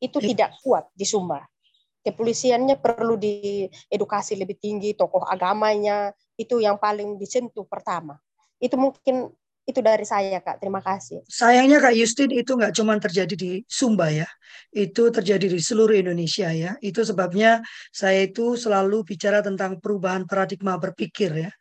Itu 0.00 0.24
tidak 0.24 0.56
kuat 0.64 0.88
di 0.96 1.04
Sumba. 1.04 1.44
Kepolisiannya 2.00 2.80
perlu 2.80 3.18
diedukasi 3.20 4.38
lebih 4.40 4.56
tinggi, 4.56 4.96
tokoh 4.96 5.26
agamanya 5.26 6.14
itu 6.38 6.62
yang 6.62 6.80
paling 6.80 7.18
disentuh 7.20 7.66
pertama. 7.68 8.16
Itu 8.56 8.78
mungkin 8.78 9.34
itu 9.66 9.82
dari 9.82 10.06
saya 10.06 10.38
Kak, 10.38 10.62
terima 10.62 10.78
kasih. 10.78 11.26
Sayangnya 11.26 11.82
Kak 11.82 11.90
Justin 11.98 12.30
itu 12.30 12.54
nggak 12.54 12.70
cuma 12.70 12.94
terjadi 13.02 13.34
di 13.34 13.52
Sumba 13.66 14.14
ya, 14.14 14.30
itu 14.70 15.10
terjadi 15.10 15.50
di 15.50 15.58
seluruh 15.58 15.98
Indonesia 15.98 16.46
ya. 16.54 16.78
Itu 16.78 17.02
sebabnya 17.02 17.66
saya 17.90 18.30
itu 18.30 18.54
selalu 18.54 19.02
bicara 19.02 19.42
tentang 19.42 19.82
perubahan 19.82 20.22
paradigma 20.24 20.78
berpikir 20.78 21.50
ya. 21.50 21.52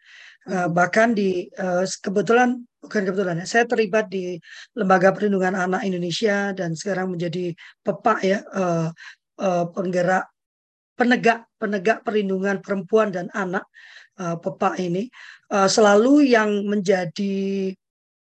Uh, 0.46 0.70
bahkan 0.70 1.18
di 1.18 1.50
uh, 1.58 1.82
kebetulan 2.06 2.62
bukan 2.78 3.02
kebetulan 3.10 3.42
ya, 3.42 3.50
saya 3.50 3.66
terlibat 3.66 4.14
di 4.14 4.38
Lembaga 4.78 5.10
Perlindungan 5.10 5.58
Anak 5.58 5.82
Indonesia 5.82 6.54
dan 6.54 6.78
sekarang 6.78 7.18
menjadi 7.18 7.58
pepak 7.82 8.22
ya 8.22 8.46
uh, 8.54 8.94
uh, 9.42 9.66
penggerak 9.74 10.30
penegak 10.94 11.50
penegak 11.58 12.06
perlindungan 12.06 12.62
perempuan 12.62 13.10
dan 13.10 13.34
anak 13.34 13.66
uh, 14.22 14.38
pepak 14.38 14.78
ini 14.78 15.10
uh, 15.50 15.66
selalu 15.66 16.30
yang 16.30 16.64
menjadi 16.70 17.74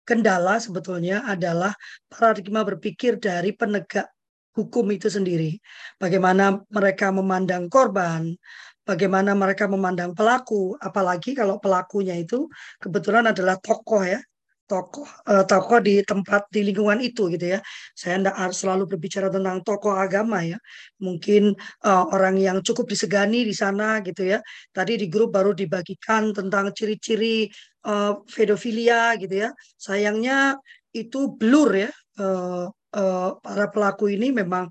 kendala 0.03 0.59
sebetulnya 0.59 1.23
adalah 1.27 1.73
paradigma 2.11 2.67
berpikir 2.67 3.19
dari 3.19 3.55
penegak 3.55 4.11
hukum 4.53 4.85
itu 4.93 5.09
sendiri. 5.09 5.57
Bagaimana 5.97 6.61
mereka 6.69 7.09
memandang 7.09 7.73
korban, 7.73 8.37
bagaimana 8.85 9.33
mereka 9.33 9.65
memandang 9.71 10.13
pelaku, 10.13 10.77
apalagi 10.77 11.33
kalau 11.33 11.57
pelakunya 11.57 12.19
itu 12.21 12.47
kebetulan 12.83 13.33
adalah 13.33 13.57
tokoh 13.57 14.05
ya, 14.05 14.21
tokoh 14.69 15.05
uh, 15.29 15.45
tokoh 15.45 15.85
di 15.85 16.01
tempat 16.01 16.49
di 16.49 16.65
lingkungan 16.65 17.01
itu 17.05 17.29
gitu 17.33 17.57
ya. 17.57 17.61
Saya 17.93 18.21
tidak 18.21 18.37
harus 18.41 18.57
selalu 18.61 18.85
berbicara 18.89 19.29
tentang 19.29 19.61
tokoh 19.61 19.93
agama 19.97 20.41
ya. 20.45 20.57
Mungkin 21.01 21.53
uh, 21.85 22.05
orang 22.13 22.41
yang 22.41 22.59
cukup 22.65 22.89
disegani 22.89 23.45
di 23.45 23.53
sana 23.53 24.01
gitu 24.01 24.25
ya. 24.25 24.39
Tadi 24.73 24.97
di 24.97 25.07
grup 25.13 25.37
baru 25.37 25.53
dibagikan 25.53 26.33
tentang 26.33 26.73
ciri-ciri 26.73 27.53
uh, 27.87 28.23
pedofilia 28.27 29.15
gitu 29.19 29.47
ya. 29.47 29.51
Sayangnya 29.79 30.59
itu 30.95 31.33
blur 31.35 31.89
ya. 31.89 31.91
Uh, 32.19 32.69
uh, 32.93 33.29
para 33.41 33.73
pelaku 33.73 34.13
ini 34.13 34.31
memang 34.31 34.69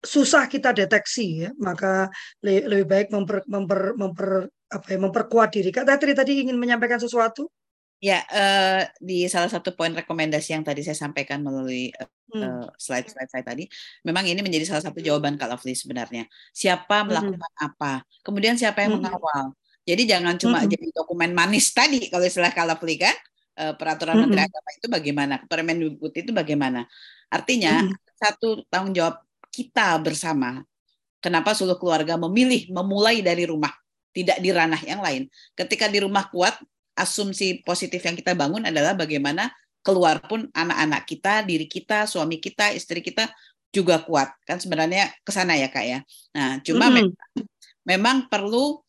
susah 0.00 0.48
kita 0.48 0.72
deteksi 0.72 1.48
ya. 1.48 1.50
Maka 1.60 2.08
le 2.44 2.64
lebih 2.64 2.86
baik 2.86 3.08
memper, 3.12 3.44
memper, 3.48 3.80
memper 3.96 4.30
apa 4.70 4.86
ya, 4.86 4.98
memperkuat 5.02 5.50
diri. 5.50 5.74
Kak 5.74 5.84
Tetri 5.84 6.14
tadi 6.14 6.46
ingin 6.46 6.54
menyampaikan 6.54 7.02
sesuatu? 7.02 7.50
Ya, 8.00 8.24
uh, 8.32 8.88
di 8.96 9.28
salah 9.28 9.52
satu 9.52 9.76
poin 9.76 9.92
rekomendasi 9.92 10.56
yang 10.56 10.64
tadi 10.64 10.80
saya 10.80 10.96
sampaikan 10.96 11.44
melalui 11.44 11.92
uh, 12.32 12.64
slide-slide 12.80 13.28
saya 13.28 13.44
tadi, 13.44 13.68
memang 14.08 14.24
ini 14.24 14.40
menjadi 14.40 14.72
salah 14.72 14.88
satu 14.88 15.04
jawaban 15.04 15.36
Kak 15.36 15.52
Lovely 15.52 15.76
sebenarnya. 15.76 16.24
Siapa 16.48 17.04
hmm. 17.04 17.06
melakukan 17.12 17.52
hmm. 17.60 17.66
apa, 17.68 17.92
kemudian 18.24 18.56
siapa 18.56 18.88
yang 18.88 18.96
hmm. 18.96 19.04
mengawal. 19.04 19.52
Jadi 19.84 20.02
jangan 20.06 20.36
cuma 20.36 20.62
hmm. 20.62 20.68
jadi 20.70 20.86
dokumen 20.92 21.32
manis 21.32 21.72
tadi 21.72 22.06
kalau 22.12 22.24
istilah 22.24 22.52
Lovely 22.52 23.00
kan, 23.00 23.16
uh, 23.58 23.72
peraturan 23.74 24.14
hmm. 24.16 24.22
Menteri 24.28 24.40
Agama 24.46 24.70
itu 24.76 24.86
bagaimana, 24.86 25.34
Permendikbud 25.48 26.12
itu 26.12 26.30
bagaimana. 26.30 26.80
Artinya 27.32 27.88
hmm. 27.88 27.94
satu 28.16 28.48
tanggung 28.68 28.92
jawab 28.92 29.24
kita 29.50 29.98
bersama. 30.00 30.62
Kenapa 31.20 31.52
seluruh 31.52 31.76
keluarga 31.76 32.16
memilih 32.16 32.72
memulai 32.72 33.20
dari 33.20 33.44
rumah, 33.44 33.72
tidak 34.16 34.40
di 34.40 34.48
ranah 34.48 34.80
yang 34.80 35.04
lain. 35.04 35.28
Ketika 35.52 35.84
di 35.84 36.00
rumah 36.00 36.32
kuat, 36.32 36.56
asumsi 36.96 37.60
positif 37.60 38.00
yang 38.00 38.16
kita 38.16 38.32
bangun 38.32 38.64
adalah 38.64 38.96
bagaimana 38.96 39.52
keluar 39.80 40.20
pun 40.24 40.48
anak-anak 40.52 41.04
kita, 41.08 41.44
diri 41.44 41.68
kita, 41.68 42.04
suami 42.08 42.40
kita, 42.40 42.72
istri 42.72 43.00
kita 43.04 43.28
juga 43.68 44.00
kuat. 44.00 44.32
Kan 44.48 44.60
sebenarnya 44.60 45.12
ke 45.20 45.30
sana 45.32 45.56
ya 45.56 45.68
Kak 45.68 45.84
ya. 45.84 46.00
Nah, 46.36 46.60
cuma 46.64 46.88
mm 46.88 46.92
-hmm. 46.92 46.96
memang, 46.96 47.46
memang 47.84 48.16
perlu 48.28 48.80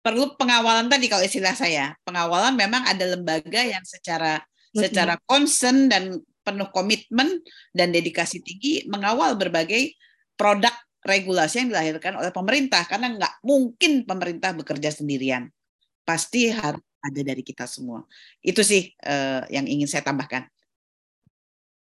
perlu 0.00 0.34
pengawalan 0.38 0.86
tadi 0.86 1.06
kalau 1.10 1.24
istilah 1.24 1.54
saya. 1.54 1.94
Pengawalan 2.06 2.54
memang 2.54 2.86
ada 2.86 3.04
lembaga 3.04 3.62
yang 3.62 3.82
secara 3.84 4.40
-hmm. 4.40 4.80
secara 4.84 5.14
concern 5.26 5.90
dan 5.90 6.18
penuh 6.44 6.68
komitmen 6.72 7.44
dan 7.76 7.92
dedikasi 7.92 8.40
tinggi 8.40 8.88
mengawal 8.88 9.36
berbagai 9.36 9.92
produk 10.32 10.72
regulasi 11.04 11.64
yang 11.64 11.68
dilahirkan 11.76 12.16
oleh 12.16 12.32
pemerintah 12.32 12.88
karena 12.88 13.12
nggak 13.12 13.44
mungkin 13.44 14.08
pemerintah 14.08 14.56
bekerja 14.56 14.92
sendirian 14.92 15.52
pasti 16.08 16.48
harus 16.48 16.80
ada 17.04 17.20
dari 17.20 17.44
kita 17.44 17.68
semua. 17.68 18.02
Itu 18.40 18.64
sih 18.64 18.90
uh, 19.04 19.44
yang 19.52 19.68
ingin 19.68 19.86
saya 19.86 20.02
tambahkan. 20.02 20.48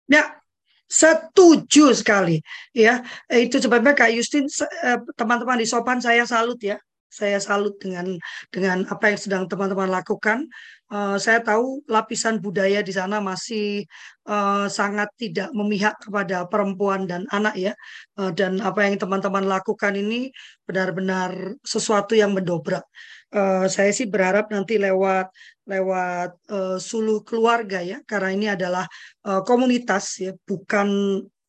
Ya, 0.08 0.39
setuju 0.88 1.91
sekali. 1.93 2.41
Ya, 2.72 3.03
itu 3.32 3.60
sebabnya 3.60 3.91
Kak 3.91 4.12
Justin, 4.16 4.47
eh, 4.47 4.99
teman-teman 5.20 5.60
di 5.60 5.68
Sopan 5.68 5.99
saya 5.99 6.24
salut 6.24 6.60
ya. 6.64 6.80
Saya 7.08 7.39
salut 7.39 7.80
dengan 7.80 8.20
dengan 8.53 8.84
apa 8.91 9.12
yang 9.12 9.20
sedang 9.20 9.43
teman-teman 9.47 9.89
lakukan. 9.89 10.47
Uh, 10.88 11.20
saya 11.20 11.43
tahu 11.43 11.84
lapisan 11.91 12.39
budaya 12.39 12.80
di 12.80 12.95
sana 12.95 13.20
masih 13.20 13.84
uh, 14.28 14.72
sangat 14.72 15.12
tidak 15.20 15.51
memihak 15.51 15.99
kepada 15.99 16.47
perempuan 16.47 17.03
dan 17.03 17.28
anak 17.34 17.55
ya. 17.60 17.74
Uh, 18.16 18.32
dan 18.32 18.64
apa 18.64 18.88
yang 18.88 18.95
teman-teman 18.95 19.43
lakukan 19.43 19.95
ini 19.95 20.32
benar-benar 20.64 21.55
sesuatu 21.64 22.16
yang 22.16 22.32
mendobrak 22.32 22.88
uh, 23.34 23.66
saya 23.68 23.91
sih 23.91 24.08
berharap 24.08 24.51
nanti 24.53 24.80
lewat 24.80 25.32
lewat 25.68 26.30
uh, 26.51 26.78
sulu 26.80 27.24
keluarga 27.28 27.84
ya 27.84 27.99
karena 28.08 28.30
ini 28.32 28.47
adalah 28.47 28.86
uh, 29.28 29.41
komunitas 29.43 30.24
ya 30.24 30.32
bukan 30.47 30.88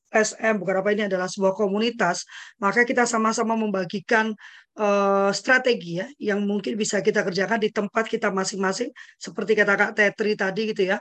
SM 0.09 0.57
bukan 0.57 0.81
apa 0.81 0.91
ini 0.97 1.05
adalah 1.05 1.29
sebuah 1.29 1.53
komunitas 1.55 2.25
maka 2.59 2.83
kita 2.89 3.05
sama-sama 3.05 3.55
membagikan 3.55 4.33
uh, 4.79 5.31
strategi 5.35 6.01
ya 6.01 6.07
yang 6.23 6.47
mungkin 6.47 6.79
bisa 6.79 7.03
kita 7.03 7.27
kerjakan 7.27 7.59
di 7.59 7.71
tempat 7.75 8.07
kita 8.07 8.31
masing-masing 8.31 8.95
seperti 9.19 9.53
kata 9.59 9.75
Kak 9.75 9.93
Tetri 9.99 10.39
tadi 10.39 10.71
gitu 10.71 10.95
ya 10.95 10.99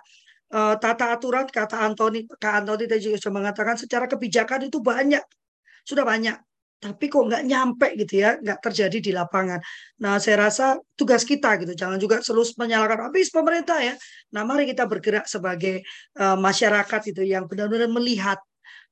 uh, 0.52 0.76
tata 0.76 1.14
aturan 1.16 1.46
kata 1.48 1.86
Antoni 1.86 2.26
Kak 2.28 2.66
Antoni 2.66 2.90
tadi 2.90 3.02
juga 3.08 3.18
sudah 3.22 3.36
mengatakan 3.40 3.76
secara 3.78 4.06
kebijakan 4.10 4.68
itu 4.68 4.82
banyak 4.82 5.24
sudah 5.88 6.04
banyak 6.04 6.38
tapi 6.78 7.10
kok 7.10 7.26
nggak 7.26 7.44
nyampe 7.50 7.88
gitu 7.98 8.22
ya, 8.22 8.38
nggak 8.38 8.62
terjadi 8.70 8.98
di 9.02 9.10
lapangan. 9.10 9.58
Nah, 9.98 10.22
saya 10.22 10.46
rasa 10.46 10.78
tugas 10.94 11.26
kita 11.26 11.58
gitu, 11.58 11.74
jangan 11.74 11.98
juga 11.98 12.22
selalu 12.22 12.54
menyalahkan 12.54 13.10
habis 13.10 13.34
pemerintah 13.34 13.82
ya. 13.82 13.98
Nah, 14.38 14.46
mari 14.46 14.70
kita 14.70 14.86
bergerak 14.86 15.26
sebagai 15.26 15.82
uh, 16.22 16.38
masyarakat 16.38 17.02
itu 17.18 17.26
yang 17.26 17.50
benar-benar 17.50 17.90
melihat 17.90 18.38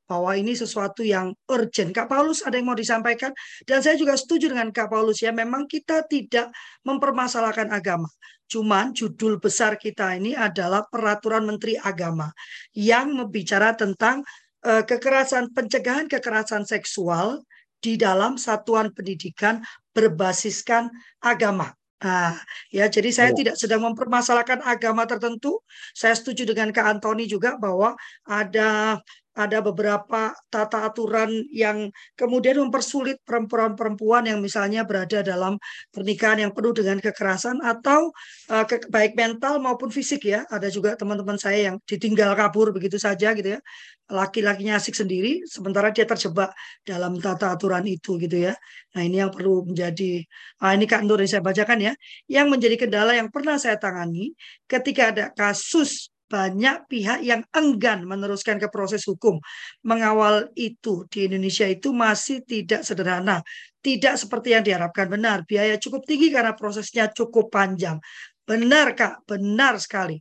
bahwa 0.05 0.37
ini 0.37 0.53
sesuatu 0.53 1.01
yang 1.01 1.33
urgent. 1.49 1.93
Kak 1.93 2.09
Paulus 2.09 2.45
ada 2.45 2.57
yang 2.57 2.69
mau 2.69 2.77
disampaikan? 2.77 3.33
Dan 3.65 3.81
saya 3.81 3.97
juga 3.97 4.13
setuju 4.17 4.53
dengan 4.53 4.69
Kak 4.69 4.89
Paulus 4.89 5.21
ya, 5.21 5.33
memang 5.33 5.65
kita 5.65 6.05
tidak 6.05 6.53
mempermasalahkan 6.85 7.73
agama. 7.73 8.09
Cuman 8.45 8.93
judul 8.93 9.41
besar 9.41 9.75
kita 9.75 10.13
ini 10.13 10.37
adalah 10.37 10.85
peraturan 10.85 11.49
Menteri 11.49 11.81
Agama 11.81 12.29
yang 12.77 13.17
membicara 13.17 13.73
tentang 13.73 14.21
uh, 14.61 14.85
kekerasan 14.85 15.49
pencegahan 15.49 16.05
kekerasan 16.05 16.61
seksual 16.61 17.41
di 17.81 17.97
dalam 17.97 18.37
satuan 18.37 18.93
pendidikan 18.93 19.65
berbasiskan 19.97 20.93
agama. 21.21 21.73
Nah, 22.05 22.37
ya 22.69 22.85
jadi 22.85 23.09
saya 23.09 23.29
oh. 23.33 23.37
tidak 23.37 23.55
sedang 23.57 23.81
mempermasalahkan 23.81 24.61
agama 24.61 25.09
tertentu. 25.09 25.57
Saya 25.95 26.13
setuju 26.13 26.45
dengan 26.45 26.69
Kak 26.69 26.85
Antoni 26.85 27.25
juga 27.25 27.57
bahwa 27.57 27.97
ada 28.29 29.01
ada 29.35 29.59
beberapa 29.59 30.31
tata 30.47 30.87
aturan 30.87 31.27
yang 31.51 31.91
kemudian 32.15 32.55
mempersulit 32.63 33.19
perempuan-perempuan 33.27 34.31
yang 34.31 34.39
misalnya 34.39 34.87
berada 34.87 35.19
dalam 35.19 35.59
pernikahan 35.91 36.47
yang 36.47 36.51
penuh 36.55 36.71
dengan 36.71 37.03
kekerasan 37.03 37.59
atau 37.59 38.15
uh, 38.47 38.63
ke, 38.63 38.87
baik 38.87 39.19
mental 39.19 39.59
maupun 39.59 39.91
fisik 39.91 40.23
ya. 40.23 40.47
Ada 40.47 40.71
juga 40.71 40.95
teman-teman 40.95 41.35
saya 41.35 41.71
yang 41.71 41.75
ditinggal 41.83 42.31
kabur 42.39 42.71
begitu 42.71 42.95
saja 42.95 43.35
gitu 43.35 43.59
ya. 43.59 43.61
Laki-lakinya 44.07 44.79
asik 44.79 44.95
sendiri 44.95 45.43
sementara 45.43 45.91
dia 45.91 46.07
terjebak 46.07 46.55
dalam 46.87 47.19
tata 47.19 47.51
aturan 47.51 47.83
itu 47.83 48.15
gitu 48.15 48.39
ya. 48.39 48.55
Nah, 48.95 49.03
ini 49.03 49.19
yang 49.19 49.35
perlu 49.35 49.67
menjadi 49.67 50.23
ah, 50.63 50.71
ini 50.71 50.87
Kak 50.87 51.03
Nur 51.03 51.19
yang 51.19 51.27
saya 51.27 51.43
bacakan 51.43 51.91
ya. 51.91 51.93
Yang 52.31 52.47
menjadi 52.55 52.75
kendala 52.87 53.11
yang 53.19 53.27
pernah 53.27 53.59
saya 53.59 53.75
tangani 53.75 54.31
ketika 54.71 55.11
ada 55.11 55.25
kasus 55.35 56.14
banyak 56.25 56.89
pihak 56.89 57.21
yang 57.21 57.45
enggan 57.53 58.03
meneruskan 58.05 58.57
ke 58.57 58.67
proses 58.73 59.05
hukum. 59.05 59.37
Mengawal 59.85 60.49
itu 60.57 61.05
di 61.09 61.29
Indonesia 61.29 61.69
itu 61.69 61.93
masih 61.93 62.41
tidak 62.43 62.81
sederhana. 62.81 63.45
Tidak 63.79 64.17
seperti 64.17 64.57
yang 64.57 64.65
diharapkan 64.65 65.05
benar. 65.05 65.45
Biaya 65.45 65.77
cukup 65.77 66.03
tinggi 66.09 66.33
karena 66.33 66.57
prosesnya 66.57 67.13
cukup 67.13 67.53
panjang. 67.53 68.01
Benar 68.45 68.97
Kak, 68.97 69.29
benar 69.29 69.77
sekali. 69.77 70.17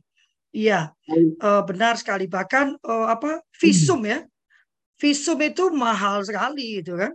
Iya, 0.55 0.93
uh, 1.43 1.61
benar 1.67 1.99
sekali. 1.99 2.31
Bahkan 2.31 2.79
uh, 2.85 3.07
apa 3.11 3.43
visum 3.59 4.05
ya, 4.07 4.23
visum 4.95 5.35
itu 5.43 5.67
mahal 5.73 6.23
sekali 6.23 6.79
gitu 6.79 6.95
kan 6.95 7.11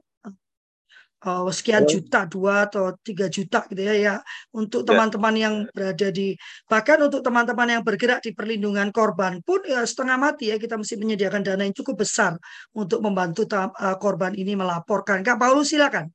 uh, 1.25 1.49
sekian 1.53 1.85
juta 1.85 2.25
dua 2.25 2.69
atau 2.69 2.97
tiga 3.05 3.29
juta 3.29 3.65
gitu 3.69 3.83
ya 3.83 3.95
ya. 3.97 4.15
Untuk 4.53 4.85
ya. 4.85 4.95
teman-teman 4.95 5.35
yang 5.37 5.55
berada 5.73 6.09
di 6.09 6.37
bahkan 6.69 7.01
untuk 7.01 7.21
teman-teman 7.21 7.81
yang 7.81 7.83
bergerak 7.85 8.25
di 8.25 8.33
perlindungan 8.33 8.89
korban 8.93 9.41
pun 9.45 9.61
ya, 9.65 9.85
setengah 9.85 10.17
mati 10.17 10.53
ya 10.53 10.57
kita 10.57 10.77
mesti 10.81 10.97
menyediakan 10.97 11.41
dana 11.45 11.63
yang 11.65 11.77
cukup 11.77 12.05
besar 12.05 12.37
untuk 12.73 13.05
membantu 13.05 13.45
uh, 13.53 13.97
korban 14.01 14.33
ini 14.37 14.57
melaporkan. 14.57 15.21
Kak 15.21 15.37
Paulus 15.37 15.73
silakan. 15.73 16.09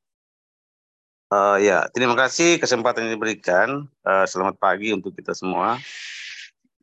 Uh, 1.33 1.57
ya 1.57 1.89
terima 1.89 2.13
kasih 2.13 2.61
kesempatan 2.61 3.09
yang 3.09 3.17
diberikan. 3.17 3.89
Uh, 4.05 4.25
selamat 4.29 4.61
pagi 4.61 4.93
untuk 4.93 5.13
kita 5.17 5.33
semua. 5.33 5.81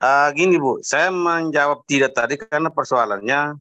Uh, 0.03 0.29
gini 0.35 0.59
Bu 0.59 0.83
saya 0.83 1.15
menjawab 1.15 1.87
tidak 1.87 2.11
tadi 2.11 2.35
karena 2.35 2.67
persoalannya 2.75 3.55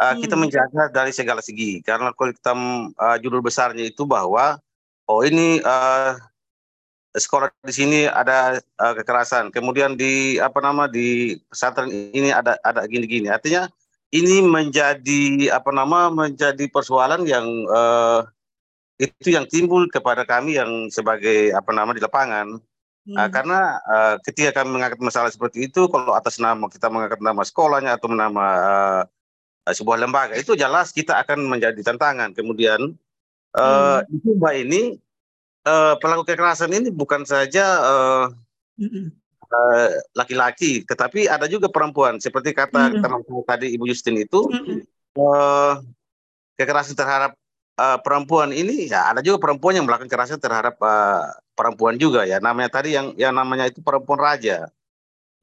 uh, 0.00 0.14
kita 0.18 0.34
hmm. 0.34 0.42
menjaga 0.46 0.82
dari 0.90 1.12
segala 1.14 1.40
segi 1.44 1.82
karena 1.84 2.10
kalau 2.14 2.32
kita 2.34 2.52
uh, 2.98 3.16
judul 3.22 3.42
besarnya 3.44 3.86
itu 3.86 4.02
bahwa 4.06 4.58
oh 5.06 5.20
ini 5.22 5.62
uh, 5.62 6.18
sekolah 7.14 7.50
di 7.62 7.74
sini 7.74 8.00
ada 8.10 8.58
uh, 8.82 8.94
kekerasan 8.98 9.54
kemudian 9.54 9.94
di 9.94 10.38
apa 10.42 10.58
nama 10.58 10.90
di 10.90 11.38
pesantren 11.46 11.90
ini 11.90 12.34
ada 12.34 12.58
ada 12.66 12.82
gini-gini 12.90 13.30
artinya 13.30 13.70
ini 14.10 14.42
menjadi 14.42 15.54
apa 15.54 15.70
nama 15.70 16.10
menjadi 16.10 16.66
persoalan 16.70 17.22
yang 17.26 17.46
uh, 17.70 18.26
itu 18.98 19.34
yang 19.34 19.46
timbul 19.46 19.86
kepada 19.90 20.22
kami 20.22 20.54
yang 20.58 20.86
sebagai 20.90 21.50
apa 21.54 21.70
nama 21.70 21.94
di 21.94 22.02
lapangan 22.02 22.58
hmm. 23.06 23.14
uh, 23.14 23.28
karena 23.30 23.78
uh, 23.86 24.14
ketika 24.26 24.62
kami 24.62 24.74
mengangkat 24.74 24.98
masalah 24.98 25.30
seperti 25.30 25.70
itu 25.70 25.86
kalau 25.86 26.18
atas 26.18 26.42
nama 26.42 26.66
kita 26.66 26.90
mengangkat 26.90 27.22
nama 27.22 27.42
sekolahnya 27.46 27.94
atau 27.94 28.10
nama 28.10 28.46
uh, 28.58 29.02
Eh, 29.02 29.13
sebuah 29.64 29.96
lembaga 30.04 30.36
itu 30.36 30.52
jelas 30.52 30.92
kita 30.92 31.16
akan 31.24 31.48
menjadi 31.48 31.80
tantangan. 31.80 32.36
Kemudian 32.36 32.92
uh, 33.56 34.04
Cuba 34.20 34.52
ini 34.52 35.00
uh, 35.64 35.96
pelaku 35.96 36.28
kekerasan 36.28 36.72
ini 36.76 36.92
bukan 36.92 37.24
saja 37.24 37.64
uh, 37.80 38.24
uh, 39.48 39.88
laki-laki, 40.12 40.84
tetapi 40.84 41.26
ada 41.30 41.48
juga 41.48 41.72
perempuan. 41.72 42.20
Seperti 42.20 42.52
kata 42.52 42.92
mm 42.92 43.00
teman 43.00 43.22
tadi 43.48 43.72
Ibu 43.72 43.88
Justin 43.88 44.20
itu 44.20 44.44
uh, 45.16 45.80
kekerasan 46.60 46.94
terhadap 46.94 47.32
uh, 47.80 47.98
perempuan 48.04 48.52
ini 48.52 48.86
ya 48.86 49.10
ada 49.10 49.24
juga 49.24 49.40
perempuan 49.40 49.80
yang 49.80 49.88
melakukan 49.88 50.12
kekerasan 50.12 50.38
terhadap 50.38 50.76
uh, 50.84 51.32
perempuan 51.56 51.96
juga 51.96 52.28
ya. 52.28 52.36
Namanya 52.36 52.68
tadi 52.68 52.92
yang 52.92 53.16
yang 53.16 53.32
namanya 53.32 53.72
itu 53.72 53.80
perempuan 53.80 54.20
raja. 54.20 54.68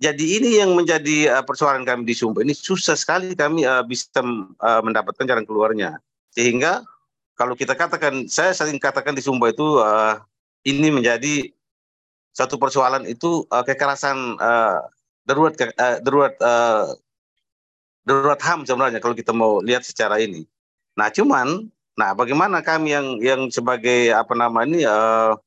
Jadi 0.01 0.41
ini 0.41 0.57
yang 0.57 0.73
menjadi 0.73 1.29
uh, 1.29 1.45
persoalan 1.45 1.85
kami 1.85 2.09
di 2.09 2.17
Sumba. 2.17 2.41
Ini 2.41 2.57
susah 2.57 2.97
sekali 2.97 3.37
kami 3.37 3.69
uh, 3.69 3.85
bisa 3.85 4.09
uh, 4.17 4.81
mendapatkan 4.81 5.29
jalan 5.29 5.45
keluarnya. 5.45 6.01
Sehingga 6.33 6.81
kalau 7.37 7.53
kita 7.53 7.77
katakan, 7.77 8.25
saya 8.25 8.49
sering 8.57 8.81
katakan 8.81 9.13
di 9.13 9.21
Sumba 9.21 9.53
itu 9.53 9.77
uh, 9.77 10.17
ini 10.65 10.89
menjadi 10.89 11.53
satu 12.33 12.57
persoalan 12.57 13.05
itu 13.05 13.45
uh, 13.53 13.61
kekerasan 13.61 14.41
uh, 14.41 14.89
darurat 15.29 15.53
uh, 15.77 16.01
darurat 16.01 16.33
uh, 16.41 16.97
darurat 18.01 18.41
ham 18.41 18.65
sebenarnya 18.65 18.97
kalau 18.97 19.13
kita 19.13 19.29
mau 19.29 19.61
lihat 19.61 19.85
secara 19.85 20.17
ini. 20.17 20.49
Nah 20.97 21.13
cuman, 21.13 21.69
nah 21.93 22.17
bagaimana 22.17 22.65
kami 22.65 22.97
yang 22.97 23.07
yang 23.21 23.41
sebagai 23.53 24.09
apa 24.17 24.33
nama 24.33 24.65
ini 24.65 24.81
uh, 24.81 25.37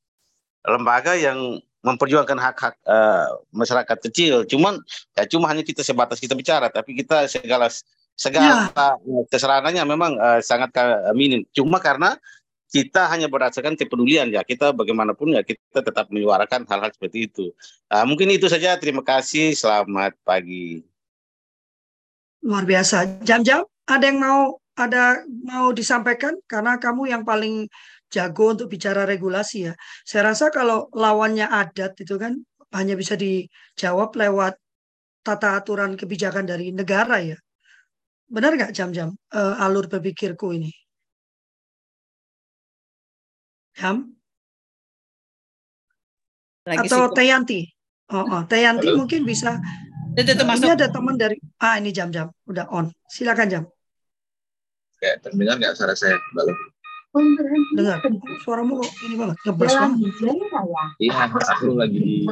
lembaga 0.62 1.18
yang 1.18 1.58
memperjuangkan 1.84 2.40
hak-hak 2.40 2.74
uh, 2.88 3.28
masyarakat 3.52 3.98
kecil. 4.08 4.48
Cuman 4.48 4.80
ya 5.12 5.28
cuma 5.28 5.52
hanya 5.52 5.60
kita 5.60 5.84
sebatas 5.84 6.16
kita 6.16 6.32
bicara, 6.32 6.72
tapi 6.72 6.96
kita 6.96 7.28
segala 7.28 7.68
segala 8.16 8.72
ya. 8.72 8.96
keserangannya 9.28 9.84
memang 9.84 10.16
uh, 10.16 10.40
sangat 10.40 10.72
minim. 11.12 11.44
Cuma 11.52 11.78
karena 11.78 12.16
kita 12.74 13.06
hanya 13.06 13.30
berdasarkan 13.30 13.78
kepedulian 13.78 14.34
ya 14.34 14.42
kita 14.42 14.74
bagaimanapun 14.74 15.38
ya 15.38 15.46
kita 15.46 15.78
tetap 15.78 16.10
menyuarakan 16.10 16.66
hal-hal 16.66 16.90
seperti 16.90 17.30
itu. 17.30 17.54
Uh, 17.92 18.02
mungkin 18.08 18.32
itu 18.34 18.50
saja. 18.50 18.74
Terima 18.80 19.04
kasih. 19.04 19.54
Selamat 19.54 20.16
pagi. 20.26 20.82
Luar 22.42 22.66
biasa. 22.66 23.22
Jam-jam 23.22 23.62
ada 23.86 24.04
yang 24.08 24.18
mau 24.18 24.58
ada 24.74 25.22
mau 25.46 25.70
disampaikan 25.70 26.34
karena 26.50 26.74
kamu 26.82 27.06
yang 27.06 27.22
paling 27.22 27.70
jago 28.14 28.54
untuk 28.54 28.70
bicara 28.70 29.02
regulasi 29.02 29.66
ya. 29.70 29.72
Saya 30.06 30.30
rasa 30.30 30.54
kalau 30.54 30.86
lawannya 30.94 31.50
adat 31.50 31.98
itu 31.98 32.14
kan 32.14 32.38
hanya 32.70 32.94
bisa 32.94 33.18
dijawab 33.18 34.14
lewat 34.14 34.54
tata 35.26 35.58
aturan 35.58 35.98
kebijakan 35.98 36.46
dari 36.46 36.70
negara 36.70 37.18
ya. 37.18 37.38
Benar 38.30 38.54
nggak 38.54 38.72
jam-jam 38.72 39.10
uh, 39.34 39.58
alur 39.58 39.90
berpikirku 39.90 40.54
ini? 40.54 40.70
Jam? 43.74 44.14
Lagi 46.64 46.86
Atau 46.86 47.10
Tayanti? 47.10 47.66
Oh, 48.14 48.22
oh 48.22 48.42
Tayanti 48.46 48.94
Halo. 48.94 49.02
mungkin 49.02 49.26
bisa. 49.26 49.58
Ini 50.14 50.70
ada 50.78 50.86
teman 50.86 51.18
dari 51.18 51.34
ah 51.58 51.74
ini 51.74 51.90
jam-jam 51.90 52.30
udah 52.46 52.70
on. 52.70 52.86
Silakan 53.10 53.48
jam. 53.50 53.62
Kayak 55.02 55.26
terdengar 55.26 55.58
nggak 55.58 55.74
suara 55.74 55.98
saya, 55.98 56.14
Mbak 56.32 56.73
Dengar, 57.78 58.02
suaramu 58.42 58.82
kok 58.82 58.90
ini 59.06 59.14
banget, 59.14 59.38
ngebas 59.46 59.70
banget. 59.70 60.10
Iya, 60.98 61.30
aku 61.30 61.78
lagi 61.78 61.98
di, 62.02 62.26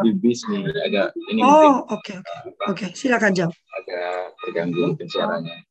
di 0.00 0.12
bis 0.16 0.40
nih, 0.48 0.64
agak 0.88 1.12
ini. 1.28 1.44
Oh, 1.44 1.84
oke, 1.92 2.00
okay, 2.00 2.16
oke, 2.16 2.72
okay. 2.72 2.88
okay. 2.88 2.96
silakan 2.96 3.36
jam. 3.36 3.50
Agak 3.52 4.32
terganggu 4.40 4.96
pencariannya. 4.96 5.68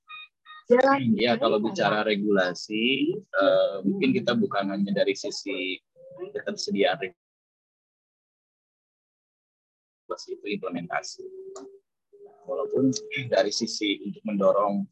Iya, 1.17 1.41
kalau 1.41 1.57
bicara 1.57 2.05
regulasi, 2.05 3.17
uh, 3.33 3.81
mungkin 3.81 4.13
kita 4.13 4.37
bukan 4.37 4.69
hanya 4.77 4.93
dari 4.93 5.17
sisi 5.17 5.81
ketersediaan 6.37 7.01
regulasi 10.05 10.37
itu 10.37 10.45
implementasi. 10.53 11.25
Walaupun 12.45 12.93
dari 13.33 13.49
sisi 13.49 14.05
untuk 14.05 14.21
mendorong 14.21 14.85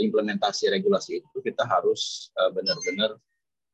implementasi 0.00 0.70
regulasi 0.70 1.22
itu 1.22 1.36
kita 1.42 1.66
harus 1.66 2.32
uh, 2.38 2.50
benar-benar 2.54 3.18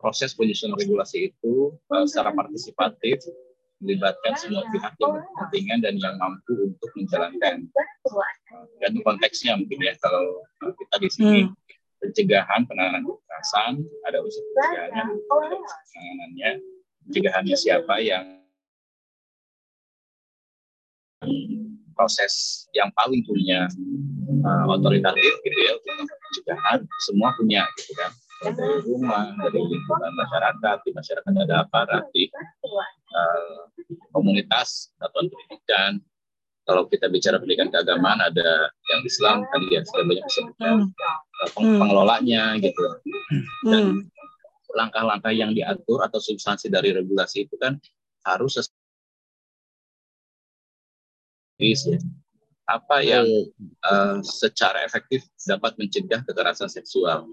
proses 0.01 0.37
penyusunan 0.37 0.77
regulasi 0.77 1.33
itu 1.33 1.73
uh, 1.93 2.05
secara 2.05 2.35
partisipatif 2.37 3.25
melibatkan 3.83 4.33
semua 4.41 4.65
pihak 4.73 4.95
yang 4.97 5.13
berkepentingan 5.21 5.79
dan 5.85 5.95
yang 6.01 6.15
mampu 6.17 6.73
untuk 6.73 6.91
menjalankan. 6.97 7.69
Dan 8.81 8.93
konteksnya 9.05 9.59
mungkin 9.61 9.79
ya 9.83 9.93
kalau 10.01 10.41
kita 10.61 10.97
di 11.03 11.09
sini 11.13 11.39
hmm. 11.45 11.53
pencegahan 12.01 12.65
penanganan 12.65 13.05
kekerasan 13.05 13.85
ada 14.09 14.19
unsur 14.25 14.45
pencegahannya, 14.57 15.05
penanganannya, 15.29 16.51
pencegahannya 17.05 17.57
siapa 17.59 17.95
yang 18.01 18.25
proses 21.95 22.65
yang 22.77 22.91
paling 22.93 23.23
punya 23.25 23.71
uh, 24.45 24.67
otoritatif 24.69 25.33
gitu 25.43 25.59
ya 25.59 25.73
untuk 25.79 26.19
pencegahan 26.19 26.79
semua 27.07 27.31
punya 27.39 27.63
gitu 27.81 27.93
kan. 27.97 28.13
Dari 28.45 28.77
rumah 28.85 29.33
dari 29.41 29.57
lingkungan 29.57 30.13
masyarakat 30.21 30.77
di 30.85 30.91
masyarakat 30.93 31.33
ada 31.33 31.55
aparat 31.65 32.05
di 32.13 32.29
uh, 32.29 33.71
komunitas 34.13 34.93
satuan 35.01 35.31
pendidikan. 35.31 36.03
Kalau 36.65 36.89
kita 36.89 37.13
bicara 37.13 37.37
pendidikan 37.37 37.69
keagamaan 37.69 38.25
ada 38.25 38.73
yang 38.89 39.01
Islam 39.05 39.45
tadi 39.53 39.77
ya 39.77 39.81
sudah 39.85 40.05
banyak 40.09 40.25
disebutkan 40.29 40.77
uh, 40.89 41.49
pengelolanya 41.57 42.57
gitu. 42.61 42.85
Dan 43.69 44.09
langkah-langkah 44.75 45.31
yang 45.31 45.55
diatur 45.55 46.03
atau 46.03 46.19
substansi 46.19 46.69
dari 46.69 46.91
regulasi 46.91 47.47
itu 47.47 47.55
kan 47.57 47.79
harus 48.27 48.59
sesuai 48.59 48.84
ya. 51.61 51.99
apa 52.65 52.97
yang 53.05 53.27
uh, 53.85 54.19
secara 54.25 54.83
efektif 54.83 55.23
dapat 55.45 55.77
mencegah 55.77 56.25
kekerasan 56.25 56.71
seksual 56.73 57.29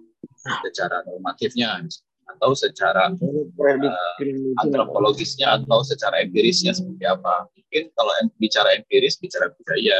secara 0.68 1.02
normatifnya 1.08 1.82
atau 2.38 2.52
secara 2.56 3.12
uh, 3.12 4.16
antropologisnya 4.64 5.62
atau 5.62 5.84
secara 5.84 6.24
empirisnya 6.24 6.76
seperti 6.76 7.04
apa. 7.08 7.48
Mungkin 7.56 7.92
kalau 7.96 8.12
bicara 8.40 8.76
empiris, 8.76 9.20
bicara 9.20 9.52
budaya, 9.56 10.00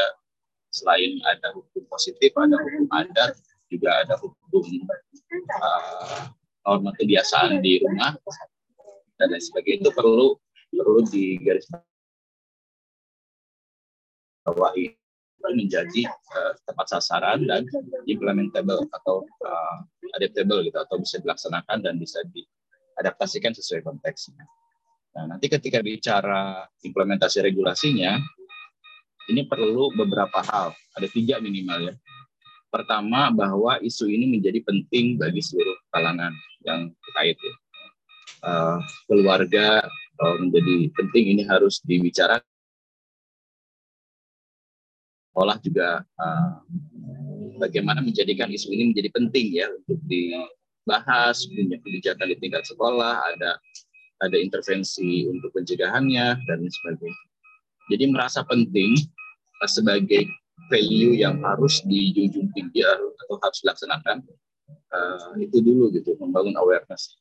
selain 0.72 1.20
ada 1.28 1.52
hukum 1.56 1.84
positif, 1.92 2.32
ada 2.36 2.56
hukum 2.56 2.88
adat, 2.92 3.36
juga 3.72 4.04
ada 4.04 4.16
hukum 4.20 4.64
uh, 5.64 6.28
norma 6.68 6.92
kebiasaan 7.00 7.64
di 7.64 7.80
rumah 7.82 8.16
dan 9.18 9.32
lain 9.32 9.44
sebagainya 9.44 9.88
itu 9.88 9.92
perlu 9.94 10.36
perlu 10.72 11.02
digaris 14.42 14.46
bawahi 14.46 14.86
menjadi 15.42 16.06
uh, 16.38 16.54
tepat 16.70 16.88
sasaran 16.98 17.42
dan 17.50 17.66
implementable 18.06 18.86
atau 18.94 19.26
uh, 19.42 19.78
adaptable 20.18 20.62
gitu 20.62 20.78
atau 20.78 21.02
bisa 21.02 21.18
dilaksanakan 21.18 21.82
dan 21.82 21.98
bisa 21.98 22.22
diadaptasikan 22.30 23.50
sesuai 23.58 23.82
konteksnya. 23.82 24.46
Nah, 25.18 25.36
nanti 25.36 25.50
ketika 25.50 25.82
bicara 25.82 26.64
implementasi 26.86 27.42
regulasinya, 27.42 28.22
ini 29.34 29.44
perlu 29.50 29.92
beberapa 29.98 30.40
hal, 30.46 30.72
ada 30.94 31.08
tiga 31.10 31.42
minimal 31.42 31.90
ya. 31.90 31.96
Pertama, 32.72 33.34
bahwa 33.34 33.82
isu 33.84 34.08
ini 34.08 34.40
menjadi 34.40 34.64
penting 34.64 35.20
bagi 35.20 35.44
seluruh 35.44 35.76
kalangan 35.92 36.32
yang 36.64 36.94
terkait 37.10 37.36
ya. 37.36 37.56
Uh, 38.42 38.80
keluarga 39.06 39.84
uh, 40.22 40.36
menjadi 40.40 40.90
penting 40.96 41.36
ini 41.36 41.44
harus 41.46 41.84
dibicarakan 41.84 42.51
sekolah 45.32 45.58
juga 45.64 46.04
uh, 46.20 46.60
bagaimana 47.64 48.04
menjadikan 48.04 48.52
isu 48.52 48.68
ini 48.76 48.92
menjadi 48.92 49.10
penting 49.16 49.48
ya 49.56 49.72
untuk 49.72 49.96
dibahas 50.04 51.48
punya 51.48 51.80
kebijakan 51.80 52.36
di 52.36 52.38
tingkat 52.44 52.68
sekolah 52.68 53.24
ada 53.32 53.56
ada 54.22 54.38
intervensi 54.38 55.26
untuk 55.32 55.56
pencegahannya 55.56 56.36
dan 56.36 56.60
sebagainya. 56.68 57.24
Jadi 57.96 58.04
merasa 58.12 58.44
penting 58.44 59.00
uh, 59.64 59.72
sebagai 59.72 60.28
value 60.68 61.16
yang 61.16 61.40
harus 61.48 61.80
dijunjung 61.88 62.52
tinggi 62.52 62.84
atau 62.84 63.40
harus 63.40 63.60
dilaksanakan 63.64 64.28
uh, 64.92 65.32
itu 65.40 65.64
dulu 65.64 65.96
gitu 65.96 66.20
membangun 66.20 66.60
awareness. 66.60 67.16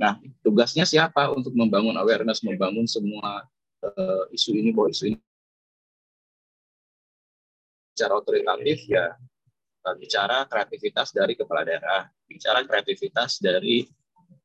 Nah 0.00 0.16
tugasnya 0.40 0.88
siapa 0.88 1.28
untuk 1.36 1.52
membangun 1.52 2.00
awareness 2.00 2.40
membangun 2.40 2.88
semua 2.88 3.44
isu 4.32 4.56
ini 4.56 4.72
bahwa 4.72 4.88
isu 4.88 5.14
ini 5.14 5.25
bicara 7.96 8.12
otoritatif 8.20 8.92
ya 8.92 9.16
eh, 9.88 9.96
bicara 9.96 10.44
kreativitas 10.44 11.16
dari 11.16 11.32
kepala 11.32 11.64
daerah, 11.64 12.04
bicara 12.28 12.60
kreativitas 12.68 13.40
dari 13.40 13.88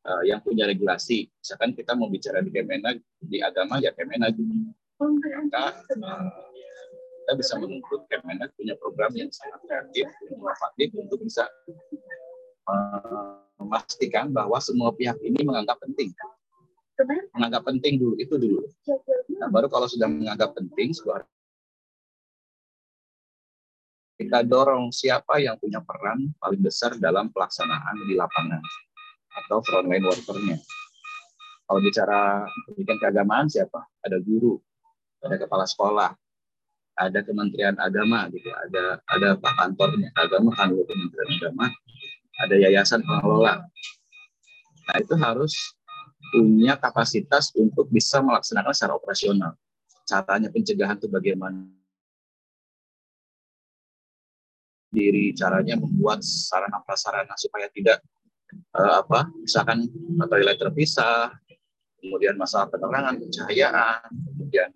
uh, 0.07 0.23
yang 0.23 0.39
punya 0.39 0.63
regulasi. 0.63 1.27
Misalkan 1.27 1.75
kita 1.75 1.91
mau 1.99 2.07
bicara 2.07 2.39
di 2.39 2.47
Kemenag, 2.47 3.03
di 3.19 3.43
agama 3.43 3.83
ya 3.83 3.91
Kemenag. 3.91 4.39
Maka 4.95 5.83
uh, 5.99 6.31
kita 7.27 7.33
bisa 7.35 7.53
menuntut 7.59 8.07
Kemenag 8.07 8.55
punya 8.55 8.79
program 8.79 9.11
yang 9.19 9.27
sangat 9.35 9.59
kreatif, 9.67 10.07
inovatif 10.31 10.89
untuk 10.95 11.19
bisa 11.19 11.43
uh, 12.71 13.43
memastikan 13.59 14.31
bahwa 14.31 14.57
semua 14.63 14.95
pihak 14.95 15.19
ini 15.21 15.43
menganggap 15.43 15.75
penting. 15.83 16.15
Menganggap 17.33 17.65
penting 17.65 17.97
dulu, 17.97 18.15
itu 18.15 18.37
dulu. 18.37 18.61
Nah, 19.41 19.49
baru 19.49 19.67
kalau 19.73 19.89
sudah 19.89 20.05
menganggap 20.05 20.53
penting 20.53 20.93
sebuah 20.93 21.25
kita 24.21 24.45
dorong 24.45 24.93
siapa 24.93 25.41
yang 25.41 25.57
punya 25.57 25.81
peran 25.81 26.29
paling 26.37 26.61
besar 26.61 26.93
dalam 27.01 27.33
pelaksanaan 27.33 28.05
di 28.05 28.13
lapangan 28.13 28.61
atau 29.45 29.57
frontline 29.65 30.05
workernya. 30.05 30.61
Kalau 31.65 31.79
bicara 31.81 32.45
pendidikan 32.67 32.97
keagamaan 32.99 33.47
siapa? 33.47 33.81
Ada 34.03 34.19
guru, 34.21 34.59
ada 35.23 35.39
kepala 35.39 35.65
sekolah, 35.65 36.11
ada 36.99 37.19
Kementerian 37.25 37.79
Agama 37.79 38.29
gitu, 38.29 38.51
ada 38.51 38.99
ada 39.09 39.39
pak 39.39 39.53
kantornya 39.57 40.13
agama 40.19 40.53
kan 40.53 40.69
Kementerian 40.69 41.29
Agama, 41.41 41.65
ada 42.43 42.55
yayasan 42.59 43.01
pengelola. 43.01 43.65
Nah 44.85 44.95
itu 44.99 45.15
harus 45.17 45.53
punya 46.29 46.77
kapasitas 46.77 47.49
untuk 47.57 47.89
bisa 47.89 48.21
melaksanakan 48.21 48.71
secara 48.75 48.93
operasional. 48.93 49.57
Caranya 50.05 50.51
pencegahan 50.51 50.99
itu 50.99 51.07
bagaimana? 51.09 51.80
Diri 54.91 55.31
caranya 55.33 55.79
membuat 55.79 56.21
sarana 56.21 56.83
prasarana 56.83 57.33
supaya 57.39 57.71
tidak 57.71 58.03
uh, 58.75 59.01
apa 59.01 59.31
misalkan 59.39 59.87
toilet 60.27 60.59
terpisah 60.59 61.31
kemudian 62.03 62.35
masalah 62.35 62.67
penerangan 62.67 63.15
pencahayaan 63.17 64.09
kemudian 64.35 64.69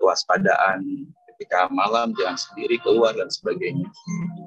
kewaspadaan 0.00 1.06
ketika 1.40 1.72
malam 1.72 2.12
jangan 2.20 2.36
sendiri 2.36 2.76
keluar 2.84 3.16
dan 3.16 3.32
sebagainya. 3.32 3.88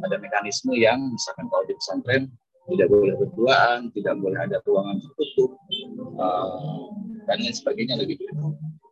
Ada 0.06 0.22
mekanisme 0.22 0.78
yang 0.78 1.02
misalkan 1.10 1.50
kalau 1.50 1.66
di 1.66 1.74
pesantren 1.74 2.30
tidak 2.70 2.88
boleh 2.94 3.18
berduaan 3.18 3.90
tidak 3.92 4.16
boleh 4.22 4.40
ada 4.40 4.62
ruangan 4.64 5.02
tertutup 5.02 5.58
uh, 6.16 6.88
dan 7.28 7.38
lain 7.44 7.56
sebagainya 7.56 8.00
lebih 8.00 8.22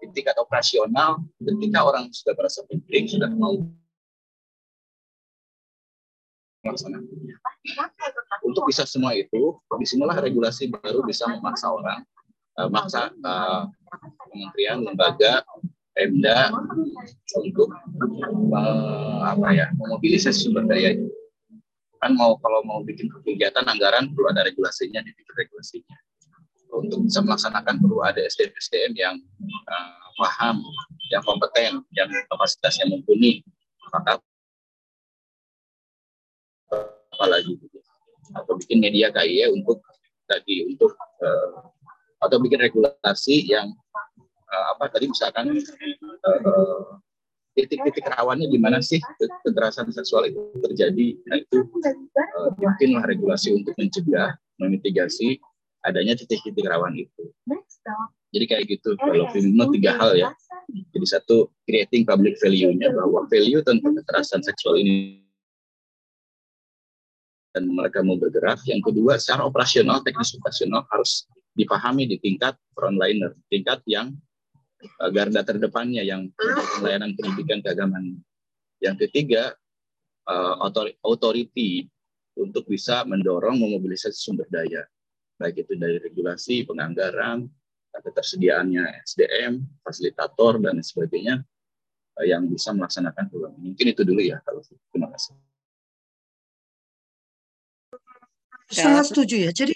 di 0.01 0.07
tingkat 0.11 0.35
operasional 0.41 1.23
ketika 1.39 1.79
orang 1.79 2.11
sudah 2.11 2.33
merasa 2.35 2.65
penting 2.67 3.07
sudah 3.07 3.31
mau 3.31 3.63
untuk 8.45 8.63
bisa 8.69 8.85
semua 8.85 9.17
itu, 9.17 9.57
di 9.77 9.85
sinilah 9.85 10.17
regulasi 10.21 10.69
baru 10.69 11.01
bisa 11.05 11.25
memaksa 11.29 11.73
orang, 11.73 12.05
uh, 12.61 12.69
maksa 12.69 13.09
uh, 13.25 13.65
kementerian, 14.29 14.85
lembaga, 14.85 15.41
Pemda 15.91 16.47
untuk 17.35 17.67
uh, 18.55 19.19
apa 19.27 19.47
ya, 19.51 19.67
memobilisasi 19.75 20.47
sumber 20.47 20.63
daya. 20.63 20.95
Kan 21.99 22.15
mau 22.15 22.39
kalau 22.39 22.63
mau 22.63 22.79
bikin 22.79 23.11
kegiatan 23.11 23.67
anggaran 23.67 24.15
perlu 24.15 24.31
ada 24.31 24.47
regulasinya, 24.47 25.03
dibikin 25.03 25.35
regulasinya. 25.35 25.97
Untuk 26.71 27.03
bisa 27.11 27.19
melaksanakan 27.19 27.83
perlu 27.83 27.99
ada 28.07 28.23
SDM-SDM 28.23 28.95
yang 28.95 29.19
uh, 29.67 30.07
paham, 30.15 30.63
yang 31.11 31.19
kompeten, 31.27 31.83
yang 31.91 32.07
kapasitasnya 32.31 32.87
mumpuni. 32.87 33.43
Maka 33.91 34.23
apalagi 37.15 37.59
gitu. 37.59 37.77
atau 38.31 38.53
bikin 38.55 38.79
media 38.79 39.11
KIE 39.11 39.51
untuk 39.51 39.83
tadi 40.25 40.63
untuk 40.71 40.95
uh, 41.23 41.67
atau 42.21 42.37
bikin 42.39 42.61
regulasi 42.61 43.49
yang 43.49 43.73
uh, 44.47 44.65
apa 44.77 44.87
tadi 44.93 45.09
misalkan 45.09 45.51
uh, 46.23 47.01
titik-titik 47.57 48.07
rawannya 48.07 48.47
di 48.47 48.59
mana 48.61 48.79
sih 48.79 49.03
kekerasan 49.43 49.91
seksual 49.91 50.23
itu 50.29 50.39
terjadi. 50.63 51.19
Nah 51.27 51.37
itu 51.43 51.67
uh, 52.39 52.49
bikinlah 52.55 53.03
regulasi 53.03 53.51
untuk 53.51 53.75
mencegah 53.75 54.39
memitigasi 54.61 55.41
adanya 55.83 56.13
titik-titik 56.13 56.63
rawan 56.69 56.93
itu. 56.95 57.23
Jadi 58.31 58.45
kayak 58.47 58.63
gitu 58.69 58.95
kalau 58.95 59.27
feminisme 59.33 59.65
tiga 59.75 59.97
hal 59.99 60.15
ya. 60.15 60.29
Jadi 60.71 61.05
satu 61.09 61.51
creating 61.67 62.07
public 62.07 62.39
value-nya 62.39 62.95
bahwa 62.95 63.27
value 63.27 63.59
tentang 63.65 63.99
kekerasan 63.99 64.39
seksual 64.39 64.79
ini 64.79 65.20
dan 67.51 67.67
mereka 67.67 67.99
mau 68.01 68.15
bergerak. 68.15 68.63
Yang 68.63 68.91
kedua, 68.91 69.19
secara 69.19 69.43
operasional, 69.43 69.99
teknis 70.03 70.35
operasional 70.35 70.87
harus 70.87 71.27
dipahami 71.55 72.07
di 72.07 72.17
tingkat 72.19 72.55
frontliner, 72.71 73.35
tingkat 73.51 73.83
yang 73.83 74.15
uh, 75.03 75.09
garda 75.11 75.43
terdepannya 75.43 76.03
yang 76.03 76.31
pelayanan 76.79 77.11
pendidikan 77.15 77.59
keagamaan. 77.59 78.23
Yang 78.79 79.07
ketiga, 79.07 79.53
uh, 80.31 80.55
authority 81.03 81.91
untuk 82.39 82.65
bisa 82.65 83.03
mendorong 83.03 83.59
memobilisasi 83.59 84.15
sumber 84.15 84.47
daya, 84.47 84.87
baik 85.35 85.67
itu 85.67 85.75
dari 85.75 85.99
regulasi, 85.99 86.63
penganggaran, 86.63 87.45
ketersediaannya 87.91 89.03
SDM, 89.03 89.59
fasilitator 89.83 90.55
dan 90.63 90.79
sebagainya 90.79 91.43
uh, 92.15 92.25
yang 92.25 92.47
bisa 92.47 92.71
melaksanakan 92.71 93.27
program. 93.27 93.59
Mungkin 93.59 93.85
itu 93.91 94.07
dulu 94.07 94.23
ya 94.23 94.39
kalau 94.47 94.63
terima 94.63 95.11
kasih. 95.11 95.35
Sangat 98.71 99.03
setuju 99.11 99.35
ya. 99.47 99.51
Jadi 99.51 99.75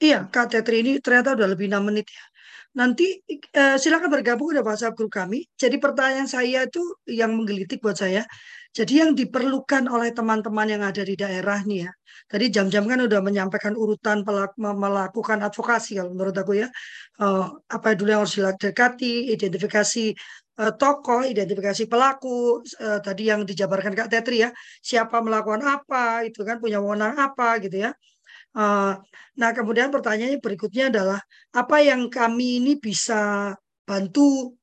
iya 0.00 0.18
Kak 0.30 0.46
Tetri 0.54 0.80
ini 0.82 0.92
ternyata 1.04 1.36
udah 1.36 1.48
lebih 1.52 1.66
6 1.68 1.82
menit 1.82 2.06
ya. 2.08 2.24
Nanti 2.70 3.18
eh, 3.26 3.76
silakan 3.82 4.10
bergabung 4.14 4.54
ke 4.54 4.62
WhatsApp 4.62 4.94
grup 4.94 5.10
kami. 5.10 5.42
Jadi 5.58 5.76
pertanyaan 5.82 6.30
saya 6.30 6.66
itu 6.70 6.82
yang 7.10 7.34
menggelitik 7.34 7.82
buat 7.82 7.98
saya, 7.98 8.22
Jadi 8.70 9.02
yang 9.02 9.18
diperlukan 9.18 9.90
oleh 9.90 10.14
teman-teman 10.14 10.62
yang 10.70 10.82
ada 10.86 11.02
di 11.02 11.18
daerah 11.18 11.58
nih 11.66 11.90
ya. 11.90 11.92
Tadi 12.30 12.54
jam-jam 12.54 12.86
kan 12.86 13.02
udah 13.02 13.18
menyampaikan 13.18 13.74
urutan 13.74 14.22
melakukan 14.54 15.42
advokasi 15.42 15.98
kalau 15.98 16.14
menurut 16.14 16.36
aku 16.38 16.62
ya. 16.62 16.70
Uh, 17.18 17.50
apa 17.66 17.98
dulu 17.98 18.14
yang 18.14 18.22
harus 18.22 18.38
dilakukan, 18.38 18.94
identifikasi 19.02 20.14
uh, 20.62 20.72
tokoh, 20.78 21.26
identifikasi 21.26 21.90
pelaku, 21.90 22.62
uh, 22.78 23.02
tadi 23.02 23.32
yang 23.32 23.42
dijabarkan 23.42 23.90
Kak 23.98 24.06
Tetri 24.06 24.46
ya, 24.46 24.54
siapa 24.78 25.18
melakukan 25.18 25.66
apa, 25.66 26.22
itu 26.28 26.46
kan 26.46 26.62
punya 26.62 26.78
wewenang 26.78 27.18
apa 27.18 27.58
gitu 27.64 27.88
ya. 27.88 27.90
Uh, 28.50 28.98
nah 29.38 29.54
kemudian 29.54 29.94
pertanyaannya 29.94 30.42
berikutnya 30.42 30.90
adalah 30.90 31.22
apa 31.54 31.76
yang 31.86 32.10
kami 32.10 32.58
ini 32.58 32.82
bisa 32.82 33.54
bantu 33.86 34.58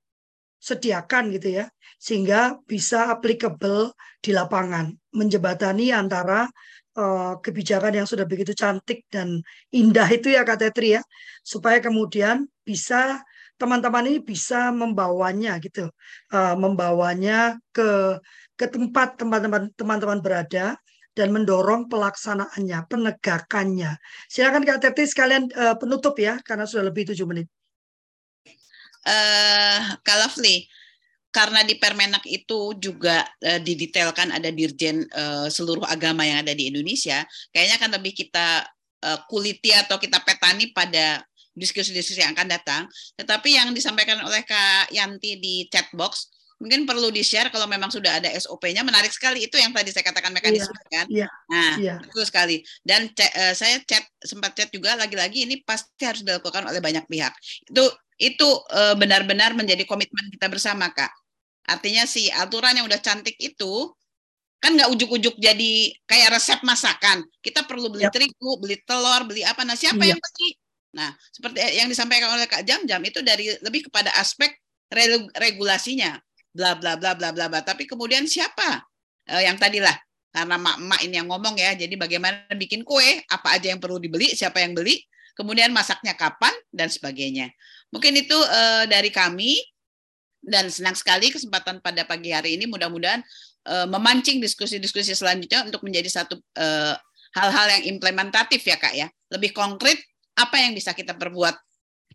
sediakan 0.59 1.31
gitu 1.31 1.63
ya 1.63 1.65
sehingga 1.95 2.59
bisa 2.67 3.07
applicable 3.07 3.95
di 4.19 4.35
lapangan 4.35 4.91
menjebatani 5.15 5.95
antara 5.95 6.51
uh, 6.99 7.39
kebijakan 7.39 8.03
yang 8.03 8.07
sudah 8.09 8.27
begitu 8.27 8.51
cantik 8.51 9.07
dan 9.07 9.39
indah 9.71 10.09
itu 10.11 10.35
ya 10.35 10.43
Kak 10.43 10.59
Tetri 10.59 10.99
ya 10.99 11.01
supaya 11.45 11.79
kemudian 11.79 12.43
bisa 12.67 13.23
teman-teman 13.57 14.05
ini 14.05 14.19
bisa 14.21 14.69
membawanya 14.69 15.57
gitu 15.63 15.89
uh, 16.35 16.55
membawanya 16.59 17.57
ke 17.73 18.19
ke 18.57 18.65
tempat 18.69 19.17
teman-teman 19.17 19.69
teman-teman 19.73 20.19
berada 20.21 20.77
dan 21.17 21.33
mendorong 21.33 21.89
pelaksanaannya, 21.89 22.85
penegakannya. 22.85 23.97
Silakan 24.29 24.61
Kak 24.61 24.85
Tetri 24.85 25.09
sekalian 25.09 25.49
uh, 25.57 25.73
penutup 25.81 26.13
ya, 26.21 26.37
karena 26.45 26.69
sudah 26.69 26.85
lebih 26.85 27.09
tujuh 27.09 27.25
menit 27.25 27.49
uh, 29.07 29.79
Kak 30.03 30.17
Lovely, 30.19 30.67
karena 31.31 31.63
di 31.63 31.75
Permenak 31.79 32.23
itu 32.27 32.75
juga 32.77 33.23
uh, 33.23 33.59
didetailkan 33.63 34.35
ada 34.35 34.49
dirjen 34.51 35.07
uh, 35.15 35.47
seluruh 35.47 35.87
agama 35.87 36.27
yang 36.27 36.43
ada 36.43 36.51
di 36.51 36.69
Indonesia, 36.69 37.23
kayaknya 37.55 37.75
akan 37.79 37.91
lebih 37.99 38.13
kita 38.13 38.67
uh, 39.07 39.19
kuliti 39.31 39.71
atau 39.71 39.95
kita 39.97 40.21
petani 40.21 40.75
pada 40.75 41.23
diskusi-diskusi 41.57 42.21
yang 42.21 42.37
akan 42.37 42.49
datang. 42.53 42.83
Tetapi 43.17 43.49
yang 43.49 43.73
disampaikan 43.73 44.21
oleh 44.21 44.45
Kak 44.45 44.93
Yanti 44.93 45.41
di 45.41 45.65
chat 45.71 45.89
box 45.95 46.29
mungkin 46.57 46.89
perlu 46.89 47.13
di-share 47.13 47.53
kalau 47.53 47.69
memang 47.69 47.93
sudah 47.93 48.17
ada 48.17 48.29
SOP-nya. 48.33 48.81
Menarik 48.81 49.13
sekali 49.13 49.45
itu 49.45 49.55
yang 49.61 49.69
tadi 49.73 49.93
saya 49.93 50.05
katakan 50.05 50.33
mekanisme 50.33 50.73
yeah, 50.73 50.89
kan. 50.89 51.05
Yeah, 51.09 51.31
nah, 51.49 51.73
yeah. 51.77 51.97
betul 52.01 52.25
sekali. 52.25 52.65
Dan 52.81 53.13
uh, 53.13 53.53
saya 53.53 53.77
chat 53.85 54.03
sempat 54.21 54.57
chat 54.57 54.73
juga 54.73 54.97
lagi-lagi 54.97 55.45
ini 55.45 55.61
pasti 55.61 56.03
harus 56.03 56.25
dilakukan 56.25 56.65
oleh 56.65 56.81
banyak 56.81 57.05
pihak. 57.05 57.33
Itu 57.69 57.87
itu 58.17 58.49
eh, 58.73 58.95
benar-benar 58.97 59.53
menjadi 59.53 59.85
komitmen 59.85 60.33
kita 60.33 60.49
bersama 60.49 60.89
kak 60.89 61.13
artinya 61.69 62.09
si 62.09 62.33
aturan 62.33 62.73
yang 62.73 62.89
udah 62.89 62.97
cantik 62.97 63.37
itu 63.37 63.93
kan 64.57 64.73
nggak 64.73 64.89
ujuk-ujuk 64.89 65.37
jadi 65.37 65.93
kayak 66.09 66.33
resep 66.33 66.59
masakan 66.65 67.21
kita 67.45 67.61
perlu 67.69 67.93
beli 67.93 68.09
yep. 68.09 68.13
terigu 68.13 68.51
beli 68.57 68.81
telur 68.81 69.21
beli 69.29 69.45
apa 69.45 69.61
nah 69.61 69.77
siapa 69.77 70.01
yep. 70.01 70.17
yang 70.17 70.19
beli 70.19 70.49
nah 70.97 71.09
seperti 71.29 71.57
yang 71.77 71.87
disampaikan 71.91 72.33
oleh 72.33 72.49
kak 72.49 72.65
Jam-Jam 72.65 72.97
itu 73.05 73.21
dari 73.21 73.53
lebih 73.61 73.85
kepada 73.91 74.09
aspek 74.17 74.49
regulasinya 75.37 76.17
bla 76.53 76.75
bla 76.77 76.95
bla 76.95 77.13
bla 77.17 77.29
bla 77.33 77.45
bla. 77.47 77.61
Tapi 77.63 77.87
kemudian 77.89 78.23
siapa? 78.27 78.83
Uh, 79.27 79.43
yang 79.43 79.59
tadilah. 79.59 79.93
Karena 80.31 80.59
mak-mak 80.59 81.01
ini 81.03 81.17
yang 81.17 81.27
ngomong 81.31 81.55
ya. 81.57 81.73
Jadi 81.73 81.97
bagaimana 81.97 82.45
bikin 82.53 82.85
kue? 82.85 83.23
Apa 83.31 83.57
aja 83.57 83.73
yang 83.73 83.81
perlu 83.81 83.97
dibeli? 83.97 84.35
Siapa 84.37 84.61
yang 84.61 84.77
beli? 84.77 85.01
Kemudian 85.33 85.73
masaknya 85.73 86.13
kapan? 86.13 86.53
Dan 86.69 86.87
sebagainya. 86.93 87.49
Mungkin 87.89 88.13
itu 88.15 88.37
uh, 88.37 88.85
dari 88.85 89.09
kami. 89.09 89.57
Dan 90.37 90.71
senang 90.71 90.95
sekali 90.95 91.33
kesempatan 91.33 91.83
pada 91.83 92.07
pagi 92.07 92.31
hari 92.31 92.55
ini 92.55 92.69
mudah-mudahan 92.69 93.19
uh, 93.67 93.87
memancing 93.89 94.39
diskusi-diskusi 94.39 95.11
selanjutnya 95.11 95.67
untuk 95.67 95.83
menjadi 95.83 96.07
satu 96.07 96.39
eh, 96.55 96.95
hal-hal 97.35 97.67
yang 97.79 97.83
implementatif 97.97 98.63
ya 98.63 98.79
Kak 98.79 98.95
ya. 98.95 99.11
Lebih 99.27 99.51
konkret 99.51 99.99
apa 100.37 100.55
yang 100.61 100.71
bisa 100.71 100.95
kita 100.95 101.17
perbuat 101.17 101.57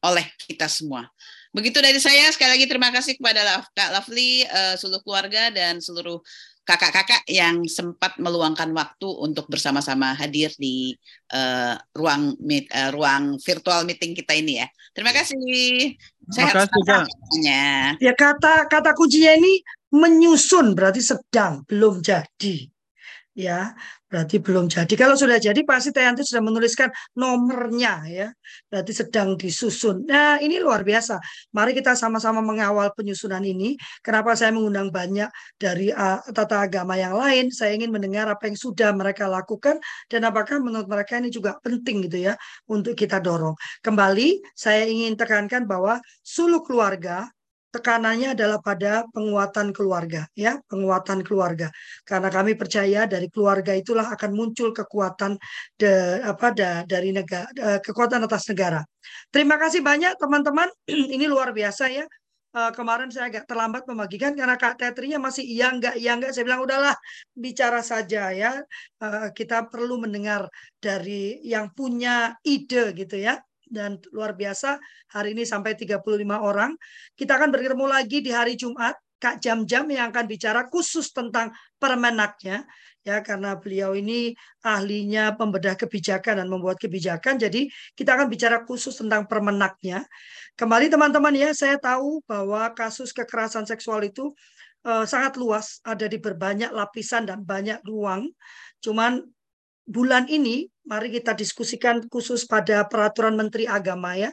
oleh 0.03 0.27
kita 0.41 0.67
semua. 0.67 1.07
Begitu 1.53 1.85
dari 1.85 2.01
saya 2.01 2.33
sekali 2.33 2.57
lagi 2.57 2.65
terima 2.65 2.89
kasih 2.89 3.21
kepada 3.21 3.61
Kak 3.77 3.91
Lovely, 3.93 4.49
uh, 4.49 4.75
seluruh 4.81 5.05
keluarga 5.05 5.53
dan 5.53 5.85
seluruh 5.85 6.25
kakak-kakak 6.65 7.27
yang 7.29 7.67
sempat 7.69 8.17
meluangkan 8.17 8.73
waktu 8.73 9.05
untuk 9.21 9.51
bersama-sama 9.53 10.17
hadir 10.17 10.49
di 10.57 10.97
uh, 11.35 11.77
ruang 11.93 12.39
meet, 12.41 12.71
uh, 12.73 12.89
ruang 12.89 13.37
virtual 13.45 13.85
meeting 13.85 14.17
kita 14.17 14.33
ini 14.33 14.65
ya. 14.65 14.67
Terima 14.97 15.13
kasih. 15.13 15.37
Terima 16.33 16.53
kasih, 16.57 16.81
Ya 18.01 18.13
kata 18.17 18.71
kata 18.73 18.97
kuncinya 18.97 19.37
ini 19.37 19.61
menyusun 19.93 20.73
berarti 20.73 21.05
sedang 21.05 21.69
belum 21.69 22.01
jadi 22.01 22.72
ya 23.33 23.73
berarti 24.13 24.37
belum 24.45 24.69
jadi. 24.69 24.93
Kalau 24.93 25.17
sudah 25.17 25.41
jadi 25.41 25.57
pasti 25.65 25.89
Tayanti 25.89 26.21
sudah 26.21 26.45
menuliskan 26.45 26.93
nomornya 27.17 28.05
ya, 28.05 28.29
berarti 28.69 28.93
sedang 28.93 29.41
disusun. 29.41 30.05
Nah 30.05 30.37
ini 30.37 30.61
luar 30.61 30.85
biasa. 30.85 31.17
Mari 31.57 31.73
kita 31.73 31.97
sama-sama 31.97 32.45
mengawal 32.45 32.93
penyusunan 32.93 33.41
ini. 33.41 33.81
Kenapa 34.05 34.37
saya 34.37 34.53
mengundang 34.53 34.93
banyak 34.93 35.33
dari 35.57 35.89
uh, 35.89 36.21
tata 36.29 36.69
agama 36.69 36.93
yang 37.01 37.17
lain? 37.17 37.49
Saya 37.49 37.73
ingin 37.73 37.89
mendengar 37.89 38.29
apa 38.29 38.53
yang 38.53 38.57
sudah 38.61 38.93
mereka 38.93 39.25
lakukan 39.25 39.81
dan 40.13 40.21
apakah 40.29 40.61
menurut 40.61 40.85
mereka 40.85 41.17
ini 41.17 41.33
juga 41.33 41.57
penting 41.65 42.05
gitu 42.05 42.29
ya 42.29 42.37
untuk 42.69 42.93
kita 42.93 43.17
dorong. 43.17 43.57
Kembali 43.81 44.45
saya 44.53 44.85
ingin 44.85 45.17
tekankan 45.17 45.65
bahwa 45.65 45.97
suluh 46.21 46.61
keluarga 46.61 47.33
tekanannya 47.73 48.37
adalah 48.37 48.61
pada 48.61 49.09
penguatan 49.11 49.73
keluarga 49.73 50.29
ya 50.37 50.61
penguatan 50.69 51.25
keluarga. 51.25 51.73
Karena 52.05 52.29
kami 52.29 52.53
percaya 52.55 53.09
dari 53.09 53.33
keluarga 53.33 53.73
itulah 53.73 54.13
akan 54.13 54.31
muncul 54.37 54.77
kekuatan 54.77 55.41
de, 55.81 56.21
apa 56.21 56.53
da, 56.53 56.85
dari 56.85 57.11
negara 57.17 57.49
uh, 57.57 57.81
kekuatan 57.81 58.29
atas 58.29 58.45
negara. 58.53 58.85
Terima 59.33 59.57
kasih 59.57 59.81
banyak 59.81 60.21
teman-teman. 60.21 60.69
Ini 61.17 61.25
luar 61.27 61.57
biasa 61.57 61.89
ya. 61.89 62.05
Uh, 62.53 62.69
kemarin 62.77 63.09
saya 63.09 63.33
agak 63.33 63.49
terlambat 63.49 63.89
membagikan 63.89 64.37
karena 64.37 64.61
Kak 64.61 64.77
Tetrinya 64.77 65.17
masih 65.17 65.41
iya 65.41 65.73
enggak 65.73 65.97
iya 65.97 66.13
enggak 66.13 66.37
saya 66.37 66.45
bilang 66.45 66.61
udahlah 66.61 66.93
bicara 67.33 67.81
saja 67.81 68.29
ya. 68.29 68.61
Uh, 69.01 69.33
kita 69.33 69.73
perlu 69.73 69.97
mendengar 69.97 70.53
dari 70.77 71.41
yang 71.49 71.73
punya 71.73 72.37
ide 72.45 72.93
gitu 72.93 73.17
ya 73.17 73.41
dan 73.73 73.97
luar 74.13 74.37
biasa 74.37 74.77
hari 75.11 75.33
ini 75.33 75.49
sampai 75.49 75.73
35 75.73 76.05
orang. 76.37 76.77
Kita 77.17 77.41
akan 77.41 77.49
bertemu 77.49 77.87
lagi 77.89 78.21
di 78.21 78.29
hari 78.29 78.55
Jumat 78.61 78.95
Kak 79.17 79.41
Jam-Jam 79.41 79.89
yang 79.89 80.13
akan 80.13 80.29
bicara 80.29 80.69
khusus 80.69 81.15
tentang 81.15 81.55
permenaknya 81.81 82.69
ya 83.03 83.19
karena 83.19 83.59
beliau 83.59 83.99
ini 83.99 84.35
ahlinya 84.63 85.35
pembedah 85.35 85.75
kebijakan 85.75 86.39
dan 86.43 86.47
membuat 86.47 86.79
kebijakan 86.79 87.35
jadi 87.35 87.67
kita 87.99 88.15
akan 88.15 88.31
bicara 88.31 88.63
khusus 88.63 88.95
tentang 88.95 89.27
permenaknya. 89.27 90.07
Kembali 90.55 90.87
teman-teman 90.87 91.35
ya 91.35 91.51
saya 91.51 91.79
tahu 91.79 92.23
bahwa 92.27 92.71
kasus 92.75 93.11
kekerasan 93.11 93.67
seksual 93.67 94.07
itu 94.07 94.31
uh, 94.87 95.07
sangat 95.07 95.39
luas 95.39 95.83
ada 95.83 96.07
di 96.07 96.19
berbanyak 96.19 96.71
lapisan 96.71 97.27
dan 97.27 97.43
banyak 97.43 97.83
ruang. 97.87 98.31
Cuman 98.83 99.23
bulan 99.87 100.31
ini 100.31 100.71
mari 100.83 101.15
kita 101.15 101.35
diskusikan 101.35 102.03
khusus 102.11 102.43
pada 102.47 102.87
peraturan 102.91 103.39
Menteri 103.39 103.71
Agama 103.71 104.19
ya 104.19 104.31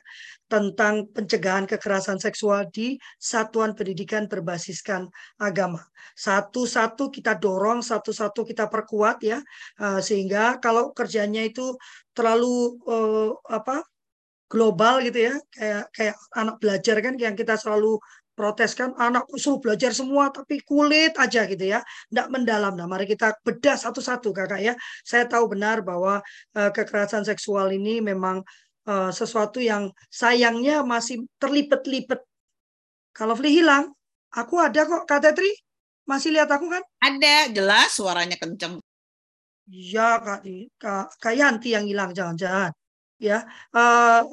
tentang 0.49 1.05
pencegahan 1.13 1.69
kekerasan 1.69 2.17
seksual 2.17 2.65
di 2.73 2.97
satuan 3.21 3.77
pendidikan 3.77 4.25
berbasiskan 4.25 5.05
agama. 5.37 5.85
Satu-satu 6.17 7.13
kita 7.13 7.37
dorong, 7.37 7.85
satu-satu 7.85 8.41
kita 8.49 8.65
perkuat 8.65 9.21
ya 9.21 9.37
eh, 9.77 10.01
sehingga 10.01 10.57
kalau 10.57 10.89
kerjanya 10.89 11.45
itu 11.45 11.77
terlalu 12.17 12.81
uh, 12.89 13.31
apa 13.47 13.85
global 14.49 14.97
gitu 15.05 15.29
ya 15.29 15.35
kayak 15.53 15.83
kayak 15.93 16.17
anak 16.33 16.55
belajar 16.57 16.97
kan 17.05 17.13
yang 17.21 17.37
kita 17.37 17.53
selalu 17.53 18.01
protes 18.39 18.71
kan 18.71 18.95
anakku 18.95 19.35
suruh 19.35 19.59
belajar 19.59 19.91
semua 19.91 20.31
tapi 20.31 20.63
kulit 20.63 21.11
aja 21.19 21.43
gitu 21.43 21.65
ya. 21.75 21.83
Tidak 22.07 22.31
mendalam. 22.31 22.79
Nah 22.79 22.87
mari 22.87 23.03
kita 23.03 23.35
bedah 23.43 23.75
satu-satu 23.75 24.31
kakak 24.31 24.63
ya. 24.63 24.73
Saya 25.03 25.27
tahu 25.27 25.51
benar 25.51 25.83
bahwa 25.83 26.23
uh, 26.55 26.71
kekerasan 26.71 27.27
seksual 27.27 27.75
ini 27.75 27.99
memang 27.99 28.39
uh, 28.87 29.11
sesuatu 29.11 29.59
yang 29.59 29.91
sayangnya 30.07 30.87
masih 30.87 31.27
terlipet-lipet. 31.35 32.23
Kalau 33.11 33.35
Fli 33.35 33.51
hilang 33.51 33.91
aku 34.31 34.55
ada 34.63 34.87
kok 34.87 35.03
Kak 35.03 35.19
Tetri. 35.19 35.51
Masih 36.07 36.31
lihat 36.31 36.47
aku 36.47 36.71
kan? 36.71 36.83
Ada. 37.03 37.51
Jelas 37.51 37.91
suaranya 37.91 38.39
kenceng. 38.39 38.79
Ya 39.67 40.15
Kak 40.23 40.47
Kak, 40.79 41.19
Kak 41.19 41.33
Yanti 41.35 41.75
yang 41.75 41.83
hilang. 41.83 42.15
Jangan-jangan 42.15 42.71
ya. 43.19 43.43
Uh, 43.75 44.23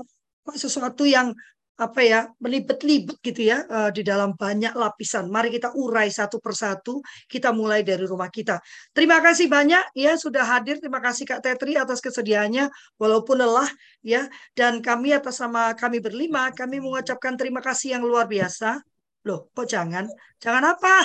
sesuatu 0.54 1.02
yang 1.02 1.34
apa 1.76 2.00
ya 2.00 2.20
melibet-libet 2.40 3.20
gitu 3.20 3.52
ya 3.52 3.68
uh, 3.68 3.90
di 3.92 4.00
dalam 4.00 4.32
banyak 4.32 4.72
lapisan. 4.72 5.28
Mari 5.28 5.52
kita 5.60 5.76
urai 5.76 6.08
satu 6.08 6.40
persatu. 6.40 7.04
Kita 7.28 7.52
mulai 7.52 7.84
dari 7.84 8.08
rumah 8.08 8.32
kita. 8.32 8.56
Terima 8.96 9.20
kasih 9.20 9.46
banyak 9.52 9.92
ya 9.92 10.16
sudah 10.16 10.44
hadir. 10.44 10.80
Terima 10.80 11.04
kasih 11.04 11.28
Kak 11.28 11.44
Tetri 11.44 11.76
atas 11.76 12.00
kesediaannya 12.00 12.72
walaupun 12.96 13.36
lelah 13.44 13.68
ya. 14.00 14.24
Dan 14.56 14.80
kami 14.80 15.12
atas 15.12 15.36
sama 15.36 15.76
kami 15.76 16.00
berlima 16.00 16.48
kami 16.56 16.80
mengucapkan 16.80 17.36
terima 17.36 17.60
kasih 17.60 18.00
yang 18.00 18.02
luar 18.08 18.24
biasa. 18.24 18.80
Loh, 19.28 19.52
kok 19.52 19.68
jangan? 19.68 20.08
Jangan 20.40 20.64
apa? 20.72 21.04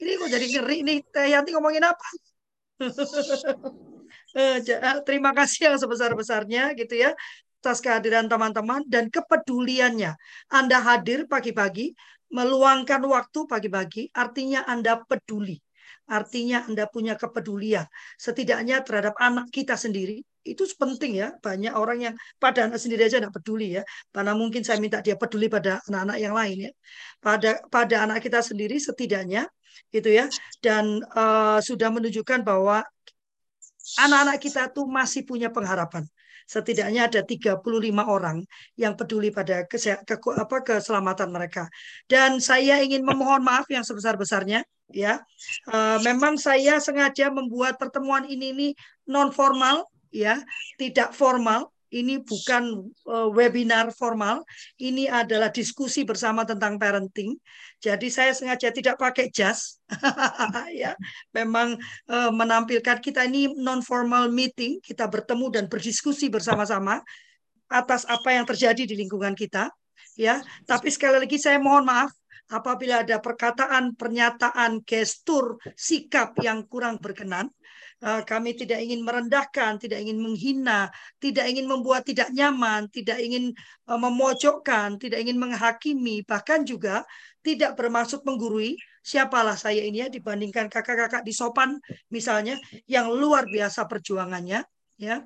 Ini 0.00 0.16
kok 0.16 0.30
jadi 0.32 0.46
ngeri 0.48 0.78
nih, 0.80 0.98
Teh 1.12 1.28
Yanti 1.28 1.50
ngomongin 1.54 1.86
apa? 1.86 2.08
Eh, 4.30 4.62
terima 5.02 5.34
kasih 5.34 5.66
yang 5.66 5.76
sebesar-besarnya 5.82 6.78
gitu 6.78 6.94
ya 7.02 7.10
atas 7.60 7.84
kehadiran 7.84 8.24
teman-teman 8.26 8.80
dan 8.88 9.12
kepeduliannya. 9.12 10.16
Anda 10.48 10.80
hadir 10.80 11.28
pagi-pagi, 11.28 11.92
meluangkan 12.32 13.04
waktu 13.04 13.44
pagi-pagi, 13.44 14.08
artinya 14.16 14.64
Anda 14.64 15.04
peduli. 15.04 15.60
Artinya 16.10 16.66
Anda 16.66 16.90
punya 16.90 17.14
kepedulian. 17.14 17.86
Setidaknya 18.18 18.82
terhadap 18.82 19.14
anak 19.22 19.46
kita 19.54 19.78
sendiri, 19.78 20.24
itu 20.42 20.66
penting 20.74 21.20
ya. 21.22 21.36
Banyak 21.38 21.70
orang 21.76 21.98
yang 22.10 22.14
pada 22.42 22.66
anak 22.66 22.82
sendiri 22.82 23.06
aja 23.06 23.22
tidak 23.22 23.36
peduli 23.36 23.78
ya. 23.78 23.82
Karena 24.10 24.32
mungkin 24.34 24.64
saya 24.66 24.82
minta 24.82 24.98
dia 25.04 25.14
peduli 25.14 25.46
pada 25.46 25.78
anak-anak 25.86 26.16
yang 26.18 26.34
lain 26.34 26.56
ya. 26.66 26.70
Pada 27.22 27.50
pada 27.70 27.96
anak 28.08 28.18
kita 28.24 28.42
sendiri 28.42 28.80
setidaknya 28.80 29.46
gitu 29.94 30.10
ya. 30.10 30.26
Dan 30.58 31.04
uh, 31.14 31.62
sudah 31.62 31.94
menunjukkan 31.94 32.42
bahwa 32.42 32.82
anak-anak 34.00 34.38
kita 34.42 34.66
tuh 34.74 34.90
masih 34.90 35.22
punya 35.22 35.52
pengharapan. 35.52 36.08
Setidaknya 36.50 37.06
ada 37.06 37.22
35 37.22 37.62
orang 38.02 38.42
yang 38.74 38.98
peduli 38.98 39.30
pada 39.30 39.62
ke, 39.70 39.78
apa, 40.34 40.56
keselamatan 40.66 41.30
mereka. 41.30 41.70
Dan 42.10 42.42
saya 42.42 42.82
ingin 42.82 43.06
memohon 43.06 43.38
maaf 43.46 43.70
yang 43.70 43.86
sebesar-besarnya 43.86 44.66
ya. 44.90 45.22
Uh, 45.70 46.02
memang 46.02 46.34
saya 46.34 46.82
sengaja 46.82 47.30
membuat 47.30 47.78
pertemuan 47.78 48.26
ini 48.26 48.50
ini 48.50 48.68
non 49.06 49.30
formal 49.30 49.86
ya, 50.10 50.42
tidak 50.74 51.14
formal 51.14 51.70
ini 51.90 52.22
bukan 52.22 52.90
uh, 53.06 53.28
webinar 53.34 53.90
formal, 53.90 54.46
ini 54.78 55.10
adalah 55.10 55.50
diskusi 55.50 56.06
bersama 56.06 56.46
tentang 56.46 56.78
parenting. 56.78 57.34
Jadi 57.82 58.06
saya 58.08 58.30
sengaja 58.30 58.70
tidak 58.70 58.96
pakai 58.96 59.28
jas, 59.28 59.82
ya, 60.82 60.94
memang 61.34 61.74
uh, 62.06 62.30
menampilkan 62.30 63.02
kita 63.02 63.26
ini 63.26 63.50
non 63.58 63.82
formal 63.82 64.30
meeting, 64.30 64.78
kita 64.78 65.10
bertemu 65.10 65.46
dan 65.50 65.64
berdiskusi 65.66 66.30
bersama-sama 66.30 67.02
atas 67.70 68.06
apa 68.06 68.34
yang 68.34 68.46
terjadi 68.46 68.86
di 68.86 68.94
lingkungan 68.94 69.34
kita, 69.34 69.70
ya. 70.14 70.38
Tapi 70.66 70.88
sekali 70.94 71.26
lagi 71.26 71.38
saya 71.38 71.58
mohon 71.58 71.86
maaf 71.86 72.14
apabila 72.50 73.06
ada 73.06 73.18
perkataan, 73.22 73.94
pernyataan, 73.94 74.82
gestur, 74.82 75.58
sikap 75.78 76.34
yang 76.42 76.66
kurang 76.66 76.98
berkenan 76.98 77.50
Eh, 77.50 77.59
kami 78.00 78.56
tidak 78.56 78.80
ingin 78.80 79.04
merendahkan, 79.04 79.76
tidak 79.76 80.00
ingin 80.00 80.16
menghina, 80.16 80.88
tidak 81.20 81.44
ingin 81.52 81.68
membuat 81.68 82.08
tidak 82.08 82.32
nyaman, 82.32 82.88
tidak 82.88 83.20
ingin 83.20 83.52
eh, 83.88 84.00
memojokkan, 84.00 84.96
tidak 84.96 85.20
ingin 85.20 85.36
menghakimi, 85.36 86.24
bahkan 86.24 86.64
juga 86.64 87.04
tidak 87.44 87.76
bermaksud 87.76 88.24
menggurui 88.24 88.76
siapalah 89.04 89.56
saya 89.56 89.84
ini 89.84 90.04
ya 90.04 90.08
dibandingkan 90.12 90.68
kakak-kakak 90.68 91.24
di 91.24 91.32
Sopan 91.32 91.80
misalnya 92.12 92.56
yang 92.88 93.12
luar 93.12 93.44
biasa 93.48 93.84
perjuangannya 93.84 94.64
ya. 94.96 95.24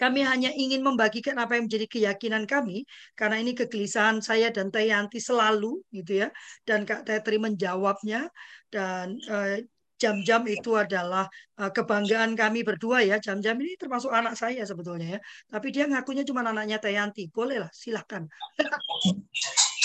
Kami 0.00 0.24
hanya 0.24 0.48
ingin 0.56 0.80
membagikan 0.80 1.36
apa 1.36 1.60
yang 1.60 1.68
menjadi 1.68 1.84
keyakinan 1.84 2.48
kami 2.48 2.88
karena 3.12 3.36
ini 3.36 3.52
kegelisahan 3.52 4.24
saya 4.24 4.48
dan 4.48 4.72
Teh 4.72 4.88
selalu 5.20 5.84
gitu 5.92 6.24
ya 6.24 6.32
dan 6.64 6.88
Kak 6.88 7.04
Tetri 7.04 7.36
menjawabnya 7.36 8.32
dan 8.72 9.20
uh, 9.28 9.60
jam-jam 10.00 10.42
itu 10.48 10.72
adalah 10.74 11.28
uh, 11.60 11.68
kebanggaan 11.68 12.32
kami 12.32 12.64
berdua 12.64 13.04
ya. 13.04 13.20
Jam-jam 13.20 13.54
ini 13.60 13.76
termasuk 13.76 14.08
anak 14.08 14.34
saya 14.40 14.64
sebetulnya 14.64 15.16
ya. 15.16 15.20
Tapi 15.52 15.68
dia 15.68 15.84
ngakunya 15.84 16.24
cuma 16.24 16.40
anaknya 16.40 16.80
Tayanti. 16.80 17.28
Bolehlah, 17.28 17.68
silahkan. 17.70 18.24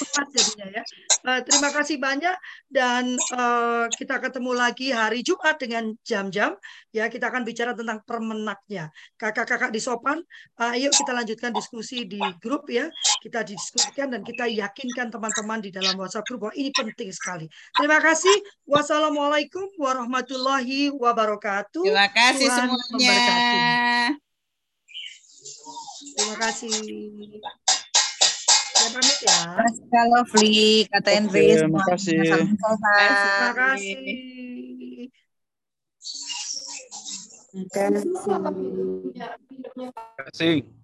tepat 0.00 0.26
jadinya 0.32 0.66
ya. 0.80 0.82
Uh, 1.22 1.40
terima 1.44 1.68
kasih 1.70 1.96
banyak 2.00 2.36
dan 2.72 3.14
uh, 3.36 3.86
kita 3.92 4.18
ketemu 4.18 4.52
lagi 4.56 4.88
hari 4.90 5.20
Jumat 5.22 5.60
dengan 5.60 5.94
jam-jam 6.02 6.56
ya 6.90 7.08
kita 7.08 7.32
akan 7.32 7.42
bicara 7.42 7.72
tentang 7.72 8.00
permenaknya. 8.04 8.92
Kakak-kakak 9.16 9.72
di 9.72 9.80
Sopan, 9.80 10.20
uh, 10.60 10.74
ayo 10.74 10.92
kita 10.92 11.12
lanjutkan 11.12 11.52
diskusi 11.54 12.04
di 12.04 12.20
grup 12.42 12.68
ya. 12.68 12.90
Kita 13.22 13.46
diskusikan 13.46 14.12
dan 14.12 14.26
kita 14.26 14.50
yakinkan 14.50 15.08
teman-teman 15.08 15.62
di 15.62 15.70
dalam 15.70 15.94
WhatsApp 15.96 16.26
grup 16.28 16.48
bahwa 16.48 16.54
ini 16.58 16.70
penting 16.74 17.10
sekali. 17.14 17.46
Terima 17.76 18.02
kasih. 18.02 18.34
Wassalamualaikum 18.68 19.72
warahmatullahi 19.78 20.90
wabarakatuh. 20.92 21.84
Terima 21.86 22.08
kasih 22.10 22.46
Tuhan 22.50 22.68
semuanya. 22.90 24.18
Terima 26.12 26.36
kasih. 26.36 27.71
Saya 28.82 28.98
pamit 28.98 29.18
ya. 29.22 29.38
Terima 29.62 30.02
Lovely, 30.10 30.90
kata 30.90 31.10
Henry. 31.14 31.54
Terima 31.54 31.86
kasih. 31.86 32.18
Terima 32.18 32.66
kasih. 32.66 33.14
Terima 33.14 33.50
kasih. 33.54 33.94
Terima 39.70 39.94
kasih. 40.18 40.81